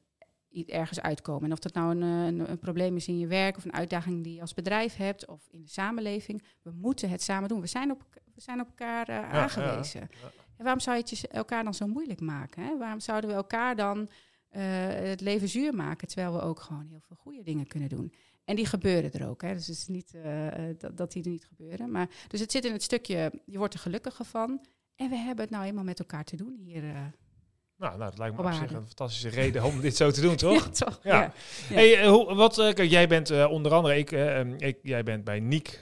ergens 0.65 1.01
uitkomen. 1.01 1.43
En 1.43 1.51
of 1.51 1.59
dat 1.59 1.73
nou 1.73 1.91
een, 1.91 2.01
een, 2.01 2.49
een 2.49 2.59
probleem 2.59 2.95
is 2.95 3.07
in 3.07 3.19
je 3.19 3.27
werk 3.27 3.57
of 3.57 3.65
een 3.65 3.73
uitdaging 3.73 4.23
die 4.23 4.33
je 4.33 4.41
als 4.41 4.53
bedrijf 4.53 4.95
hebt 4.95 5.27
of 5.27 5.47
in 5.49 5.61
de 5.61 5.69
samenleving. 5.69 6.43
We 6.61 6.71
moeten 6.71 7.09
het 7.09 7.21
samen 7.21 7.49
doen. 7.49 7.61
We 7.61 7.67
zijn 7.67 7.91
op, 7.91 8.03
we 8.33 8.41
zijn 8.41 8.59
op 8.59 8.67
elkaar 8.67 9.09
eh, 9.09 9.29
aangewezen. 9.29 9.99
ja. 9.99 10.31
En 10.57 10.63
waarom 10.63 10.79
zou 10.79 10.97
je 10.97 11.03
het 11.03 11.27
elkaar 11.27 11.63
dan 11.63 11.73
zo 11.73 11.87
moeilijk 11.87 12.21
maken? 12.21 12.63
Hè? 12.63 12.77
Waarom 12.77 12.99
zouden 12.99 13.29
we 13.29 13.35
elkaar 13.35 13.75
dan 13.75 14.09
eh, 14.49 14.61
het 15.09 15.21
leven 15.21 15.47
zuur 15.49 15.73
maken, 15.73 16.07
terwijl 16.07 16.33
we 16.33 16.41
ook 16.41 16.59
gewoon 16.59 16.87
heel 16.89 17.01
veel 17.07 17.15
goede 17.15 17.43
dingen 17.43 17.67
kunnen 17.67 17.89
doen? 17.89 18.13
En 18.45 18.55
die 18.55 18.65
gebeuren 18.65 19.11
er 19.11 19.29
ook. 19.29 19.41
Hè? 19.41 19.53
Dus 19.53 19.67
het 19.67 19.75
is 19.75 19.87
niet 19.87 20.13
eh, 20.13 20.69
eh, 20.69 20.75
dat, 20.77 20.97
dat 20.97 21.11
die 21.11 21.23
er 21.23 21.29
niet 21.29 21.45
gebeuren. 21.45 21.91
Maar, 21.91 22.09
dus 22.27 22.39
het 22.39 22.51
zit 22.51 22.65
in 22.65 22.71
het 22.71 22.83
stukje, 22.83 23.31
je 23.45 23.57
wordt 23.57 23.73
er 23.73 23.79
gelukkiger 23.79 24.25
van. 24.25 24.65
En 24.95 25.09
we 25.09 25.15
hebben 25.15 25.43
het 25.45 25.53
nou 25.53 25.65
eenmaal 25.65 25.83
met 25.83 25.99
elkaar 25.99 26.23
te 26.23 26.35
doen 26.35 26.55
hier. 26.63 26.81
Nou, 26.81 27.97
nou, 27.97 27.99
dat 27.99 28.17
lijkt 28.17 28.35
me 28.35 28.41
Op 28.41 28.47
op 28.47 28.53
zich 28.53 28.71
een 28.71 28.85
fantastische 28.85 29.29
reden 29.29 29.63
om 29.63 29.81
dit 29.81 29.95
zo 29.95 30.11
te 30.11 30.21
doen, 30.21 30.35
toch? 30.47 30.63
Ja, 30.63 30.69
toch? 30.69 30.99
Ja. 31.03 31.21
Ja. 31.21 31.33
Ja. 31.69 31.75
Hey, 31.75 32.07
hoe, 32.07 32.35
wat, 32.35 32.55
kijk, 32.55 32.89
jij 32.89 33.07
bent 33.07 33.45
onder 33.47 33.73
andere, 33.73 33.97
ik, 33.97 34.11
ehm, 34.11 34.53
ik, 34.57 34.77
jij 34.81 35.03
bent 35.03 35.23
bij 35.23 35.39
Niek 35.39 35.79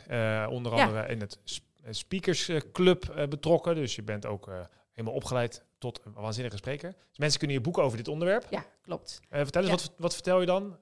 onder 0.49 0.75
Ja. 0.75 0.85
andere 0.85 1.07
in 1.07 1.19
het 1.19 1.39
sp- 1.43 1.65
speakersclub 1.89 3.09
eh, 3.09 3.27
betrokken. 3.27 3.75
Dus 3.75 3.95
je 3.95 4.03
bent 4.03 4.25
ook 4.25 4.49
helemaal 4.91 5.13
opgeleid 5.17 5.65
tot 5.77 6.01
een 6.05 6.13
waanzinnige 6.13 6.57
spreker. 6.57 6.95
Dus 7.09 7.17
mensen 7.17 7.37
kunnen 7.39 7.57
je 7.57 7.63
boeken 7.63 7.83
over 7.83 7.97
dit 7.97 8.07
onderwerp. 8.07 8.45
Ja, 8.49 8.65
klopt. 8.81 9.19
Eh, 9.29 9.41
vertel 9.41 9.61
eens, 9.61 9.71
Ja. 9.71 9.77
wat, 9.77 9.91
wat 9.97 10.13
vertel 10.13 10.39
je 10.39 10.45
dan 10.45 10.77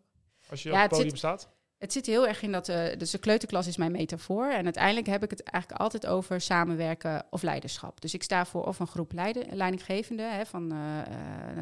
als 0.49 0.63
je 0.63 0.69
Ja, 0.69 0.75
op 0.75 0.81
het 0.81 0.89
podium 0.89 1.09
zit- 1.09 1.17
staat? 1.17 1.53
Het 1.77 1.93
zit 1.93 2.05
heel 2.05 2.27
erg 2.27 2.41
in 2.41 2.51
dat, 2.51 2.69
eh 2.69 2.97
dus 2.97 3.11
de 3.11 3.17
kleuterklas 3.17 3.67
is 3.67 3.77
mijn 3.77 3.91
metafoor. 3.91 4.45
En 4.51 4.63
uiteindelijk 4.63 5.07
heb 5.07 5.23
ik 5.23 5.29
het 5.29 5.43
eigenlijk 5.43 5.81
altijd 5.81 6.05
over 6.05 6.41
samenwerken 6.41 7.25
of 7.29 7.41
leiderschap. 7.41 8.01
Dus 8.01 8.13
ik 8.13 8.23
sta 8.23 8.45
voor 8.45 8.65
of 8.65 8.79
een 8.79 8.87
groep 8.87 9.11
leiden, 9.11 9.55
leidinggevenden. 9.55 10.35
Hè, 10.35 10.45
van 10.45 10.71
eh, 10.71 10.77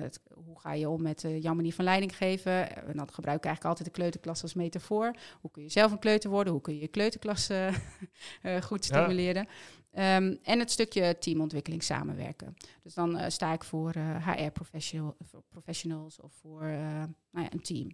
het- 0.02 0.20
hoe 0.46 0.60
ga 0.60 0.74
je 0.74 0.90
om 0.90 1.02
met 1.02 1.26
jouw 1.40 1.54
manier 1.54 1.74
van 1.74 1.84
leiding 1.86 2.18
geven? 2.18 2.76
En 2.88 2.98
dan 2.98 3.12
gebruik 3.14 3.38
ik 3.38 3.46
eigenlijk 3.46 3.66
altijd 3.66 3.86
de 3.86 3.92
kleuterklas 4.02 4.42
als 4.42 4.54
metafoor. 4.54 5.16
Hoe 5.42 5.52
kun 5.52 5.64
je 5.64 5.70
zelf 5.70 5.92
een 5.92 6.00
kleuter 6.00 6.30
worden? 6.30 6.54
Hoe 6.54 6.62
kun 6.62 6.74
je 6.76 6.82
je 6.82 6.88
kleuterklas 6.88 7.50
goed 8.68 8.86
Ja. 8.86 9.46
Ehm, 9.94 10.36
en 10.44 10.60
het 10.60 10.72
stukje 10.72 11.18
teamontwikkeling 11.18 11.84
samenwerken. 11.84 12.56
Dus 12.84 12.94
dan 12.94 13.18
eh, 13.18 13.30
sta 13.30 13.54
ik 13.54 13.64
voor 13.64 13.92
eh, 13.92 14.28
HR-professionals 14.28 16.20
of 16.20 16.34
voor 16.34 16.62
eh, 16.62 17.04
nou 17.32 17.46
ja, 17.46 17.52
een 17.52 17.62
team. 17.62 17.92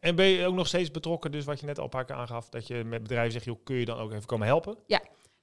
En 0.00 0.16
ben 0.16 0.26
je 0.26 0.46
ook 0.46 0.54
nog 0.54 0.66
steeds 0.66 0.90
betrokken, 0.90 1.32
dus 1.32 1.44
wat 1.44 1.60
je 1.60 1.66
net 1.66 1.78
al 1.78 1.84
een 1.84 1.90
paar 1.90 2.04
keer 2.04 2.16
aangaf, 2.16 2.48
dat 2.48 2.66
je 2.66 2.84
met 2.84 3.02
bedrijven 3.02 3.32
zegt, 3.32 3.44
joh, 3.44 3.64
kun 3.64 3.76
je 3.76 3.84
dan 3.84 3.98
ook 3.98 4.12
even 4.12 4.26
komen 4.26 4.46
helpen? 4.46 4.76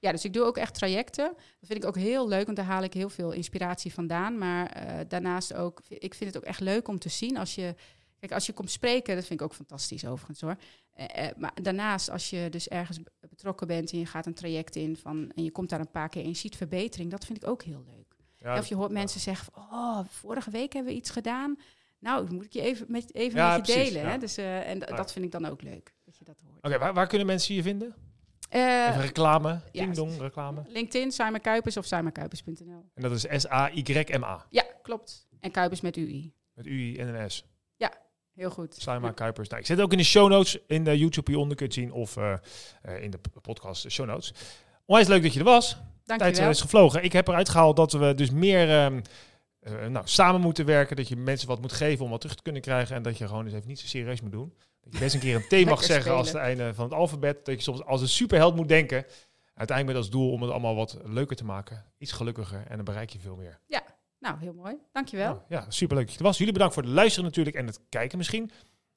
Ja, 0.00 0.12
dus 0.12 0.24
ik 0.24 0.32
doe 0.32 0.44
ook 0.44 0.56
echt 0.56 0.74
trajecten. 0.74 1.24
Dat 1.34 1.68
vind 1.68 1.82
ik 1.82 1.88
ook 1.88 1.96
heel 1.96 2.28
leuk, 2.28 2.44
want 2.44 2.56
daar 2.56 2.66
haal 2.66 2.82
ik 2.82 2.94
heel 2.94 3.08
veel 3.08 3.32
inspiratie 3.32 3.94
vandaan. 3.94 4.38
Maar 4.38 4.66
eh, 4.66 4.98
daarnaast 5.08 5.54
ook, 5.54 5.82
ik 5.88 6.14
vind 6.14 6.34
het 6.34 6.42
ook 6.42 6.48
echt 6.48 6.60
leuk 6.60 6.88
om 6.88 6.98
te 6.98 7.08
zien 7.08 7.36
als 7.36 7.54
je... 7.54 7.74
Kijk, 8.20 8.32
als 8.32 8.46
je 8.46 8.52
komt 8.52 8.70
spreken, 8.70 9.14
dat 9.14 9.26
vind 9.26 9.40
ik 9.40 9.46
ook 9.46 9.54
fantastisch 9.54 10.06
overigens 10.06 10.40
hoor. 10.40 10.56
Eh, 10.92 11.26
eh, 11.28 11.36
maar 11.36 11.52
daarnaast, 11.62 12.10
als 12.10 12.30
je 12.30 12.48
dus 12.50 12.68
ergens 12.68 13.02
be- 13.02 13.10
betrokken 13.28 13.66
bent 13.66 13.92
en 13.92 13.98
je 13.98 14.06
gaat 14.06 14.26
een 14.26 14.34
traject 14.34 14.76
in 14.76 14.96
van, 14.96 15.32
en 15.34 15.44
je 15.44 15.50
komt 15.50 15.68
daar 15.68 15.80
een 15.80 15.90
paar 15.90 16.08
keer 16.08 16.22
en 16.22 16.28
je 16.28 16.34
ziet 16.34 16.56
verbetering, 16.56 17.10
dat 17.10 17.24
vind 17.24 17.42
ik 17.42 17.48
ook 17.48 17.62
heel 17.62 17.84
leuk. 17.86 18.16
Ja, 18.36 18.58
of 18.58 18.66
je 18.66 18.74
hoort 18.74 18.90
mensen 18.92 19.20
zeggen 19.20 19.52
van, 19.52 19.62
oh, 19.62 20.00
vorige 20.08 20.50
week 20.50 20.72
hebben 20.72 20.92
we 20.92 20.98
iets 20.98 21.10
gedaan. 21.10 21.58
Nou, 21.98 22.20
dat 22.24 22.32
moet 22.32 22.44
ik 22.44 22.52
je 22.52 22.60
even 22.60 22.86
met, 22.88 23.14
even 23.14 23.38
Ja, 23.38 23.56
met 23.56 23.66
je 23.66 23.72
precies, 23.72 23.92
delen. 23.92 24.06
ja. 24.06 24.12
Hè? 24.12 24.18
Dus, 24.18 24.36
eh, 24.36 24.68
en 24.70 24.78
dat 24.78 25.12
vind 25.12 25.24
ik 25.24 25.30
dan 25.30 25.44
ook 25.46 25.62
leuk, 25.62 25.94
dat 26.04 26.18
je 26.18 26.24
dat 26.24 26.40
hoort. 26.46 26.64
Oké, 26.64 26.78
waar, 26.78 26.94
waar 26.94 27.06
kunnen 27.06 27.26
mensen 27.26 27.54
je 27.54 27.62
vinden? 27.62 27.94
Even 28.48 29.00
reclame, 29.00 29.60
ja. 29.72 29.86
ding 29.86 30.18
reclame. 30.18 30.62
LinkedIn, 30.66 31.12
Simon 31.12 31.40
Kuipers 31.40 31.76
of 31.76 31.84
simonkuipers.nl. 31.84 32.84
En 32.94 33.02
dat 33.02 33.12
is 33.12 33.42
S-A-Y-M-A, 33.42 34.46
Ja, 34.50 34.64
klopt. 34.82 35.28
En 35.40 35.50
Kuipers 35.50 35.80
met 35.80 35.96
UI. 35.96 36.34
met 36.54 36.66
U-I 36.66 36.96
en 36.96 37.14
een 37.14 37.30
S. 37.30 37.44
Heel 38.40 38.50
goed. 38.50 38.74
Simon 38.78 39.14
Kuipers. 39.14 39.48
Nou, 39.48 39.60
ik 39.60 39.66
zet 39.66 39.76
het 39.76 39.86
ook 39.86 39.92
in 39.92 39.98
de 39.98 40.04
show 40.04 40.28
notes 40.28 40.58
in 40.66 40.84
de 40.84 40.98
YouTube 40.98 41.30
hieronder 41.30 41.56
kun 41.56 41.66
je 41.66 41.72
het 41.72 41.80
zien 41.82 41.92
of 41.92 42.16
eh, 42.16 42.32
eh, 42.82 43.02
in 43.02 43.10
de 43.10 43.18
podcast 43.42 43.90
show 43.90 44.06
notes. 44.06 44.34
Onwijs 44.86 45.08
leuk 45.08 45.22
dat 45.22 45.32
je 45.32 45.38
er 45.38 45.44
was. 45.44 45.76
Tijd 46.04 46.20
Dankjewel. 46.20 46.50
is 46.50 46.60
gevlogen. 46.60 47.04
Ik 47.04 47.12
heb 47.12 47.28
eruit 47.28 47.48
gehaald 47.48 47.76
dat 47.76 47.92
we 47.92 48.14
dus 48.14 48.30
meer 48.30 48.70
ehm, 48.70 49.00
eh, 49.60 49.86
nou, 49.86 50.06
samen 50.08 50.40
moeten 50.40 50.66
werken. 50.66 50.96
Dat 50.96 51.08
je 51.08 51.16
mensen 51.16 51.48
wat 51.48 51.60
moet 51.60 51.72
geven 51.72 52.04
om 52.04 52.10
wat 52.10 52.20
terug 52.20 52.36
te 52.36 52.42
kunnen 52.42 52.62
krijgen. 52.62 52.96
En 52.96 53.02
dat 53.02 53.18
je 53.18 53.26
gewoon 53.26 53.44
dus 53.44 53.52
even 53.52 53.68
niet 53.68 53.80
zo 53.80 53.86
serieus 53.86 54.20
moet 54.20 54.32
doen. 54.32 54.54
Dat 54.80 54.92
je 54.92 54.98
best 54.98 55.14
een 55.14 55.20
keer 55.20 55.36
een 55.36 55.48
thema 55.48 55.70
mag 55.74 55.84
zeggen 55.84 56.12
als 56.12 56.28
het 56.28 56.36
einde 56.36 56.74
van 56.74 56.84
het 56.84 56.94
alfabet. 56.94 57.44
Dat 57.44 57.54
je 57.54 57.62
soms 57.62 57.84
als 57.84 58.00
een 58.00 58.08
superheld 58.08 58.56
moet 58.56 58.68
denken. 58.68 59.04
Uiteindelijk 59.54 59.86
met 59.86 60.06
als 60.06 60.10
doel 60.10 60.30
om 60.32 60.42
het 60.42 60.50
allemaal 60.50 60.74
wat 60.74 60.98
leuker 61.04 61.36
te 61.36 61.44
maken. 61.44 61.84
Iets 61.98 62.12
gelukkiger 62.12 62.64
en 62.68 62.76
dan 62.76 62.84
bereik 62.84 63.10
je 63.10 63.18
veel 63.18 63.36
meer. 63.36 63.60
Nou, 64.20 64.38
heel 64.38 64.54
mooi. 64.54 64.76
Dankjewel. 64.92 65.32
Nou, 65.32 65.42
ja, 65.48 65.70
superleuk 65.70 66.08
dat 66.08 66.18
was. 66.18 66.38
Jullie 66.38 66.52
bedankt 66.52 66.74
voor 66.74 66.82
het 66.82 66.92
luisteren 66.92 67.24
natuurlijk 67.24 67.56
en 67.56 67.66
het 67.66 67.80
kijken 67.88 68.18
misschien. 68.18 68.50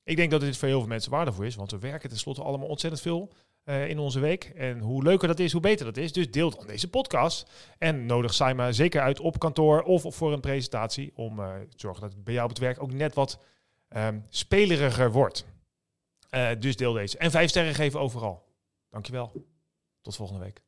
Ik 0.03 0.15
denk 0.15 0.31
dat 0.31 0.41
dit 0.41 0.57
voor 0.57 0.67
heel 0.67 0.79
veel 0.79 0.87
mensen 0.87 1.11
waardevol 1.11 1.43
is, 1.43 1.55
want 1.55 1.71
we 1.71 1.79
werken 1.79 2.09
tenslotte 2.09 2.43
allemaal 2.43 2.67
ontzettend 2.67 3.01
veel 3.01 3.31
eh, 3.63 3.89
in 3.89 3.99
onze 3.99 4.19
week. 4.19 4.43
En 4.43 4.79
hoe 4.79 5.03
leuker 5.03 5.27
dat 5.27 5.39
is, 5.39 5.51
hoe 5.51 5.61
beter 5.61 5.85
dat 5.85 5.97
is. 5.97 6.13
Dus 6.13 6.31
deel 6.31 6.49
dan 6.49 6.67
deze 6.67 6.89
podcast 6.89 7.51
en 7.77 8.05
nodig 8.05 8.33
Saima 8.33 8.71
zeker 8.71 9.01
uit 9.01 9.19
op 9.19 9.39
kantoor 9.39 9.81
of 9.81 10.15
voor 10.15 10.33
een 10.33 10.41
presentatie 10.41 11.11
om 11.15 11.39
eh, 11.39 11.53
te 11.59 11.79
zorgen 11.79 12.01
dat 12.01 12.11
het 12.11 12.23
bij 12.23 12.33
jou 12.33 12.45
op 12.45 12.51
het 12.51 12.63
werk 12.63 12.81
ook 12.81 12.93
net 12.93 13.13
wat 13.13 13.39
ehm, 13.87 14.19
speleriger 14.29 15.11
wordt. 15.11 15.45
Eh, 16.29 16.49
dus 16.59 16.75
deel 16.75 16.93
deze. 16.93 17.17
En 17.17 17.31
vijf 17.31 17.49
sterren 17.49 17.75
geven 17.75 17.99
overal. 17.99 18.45
Dankjewel. 18.89 19.31
Tot 20.01 20.15
volgende 20.15 20.43
week. 20.43 20.61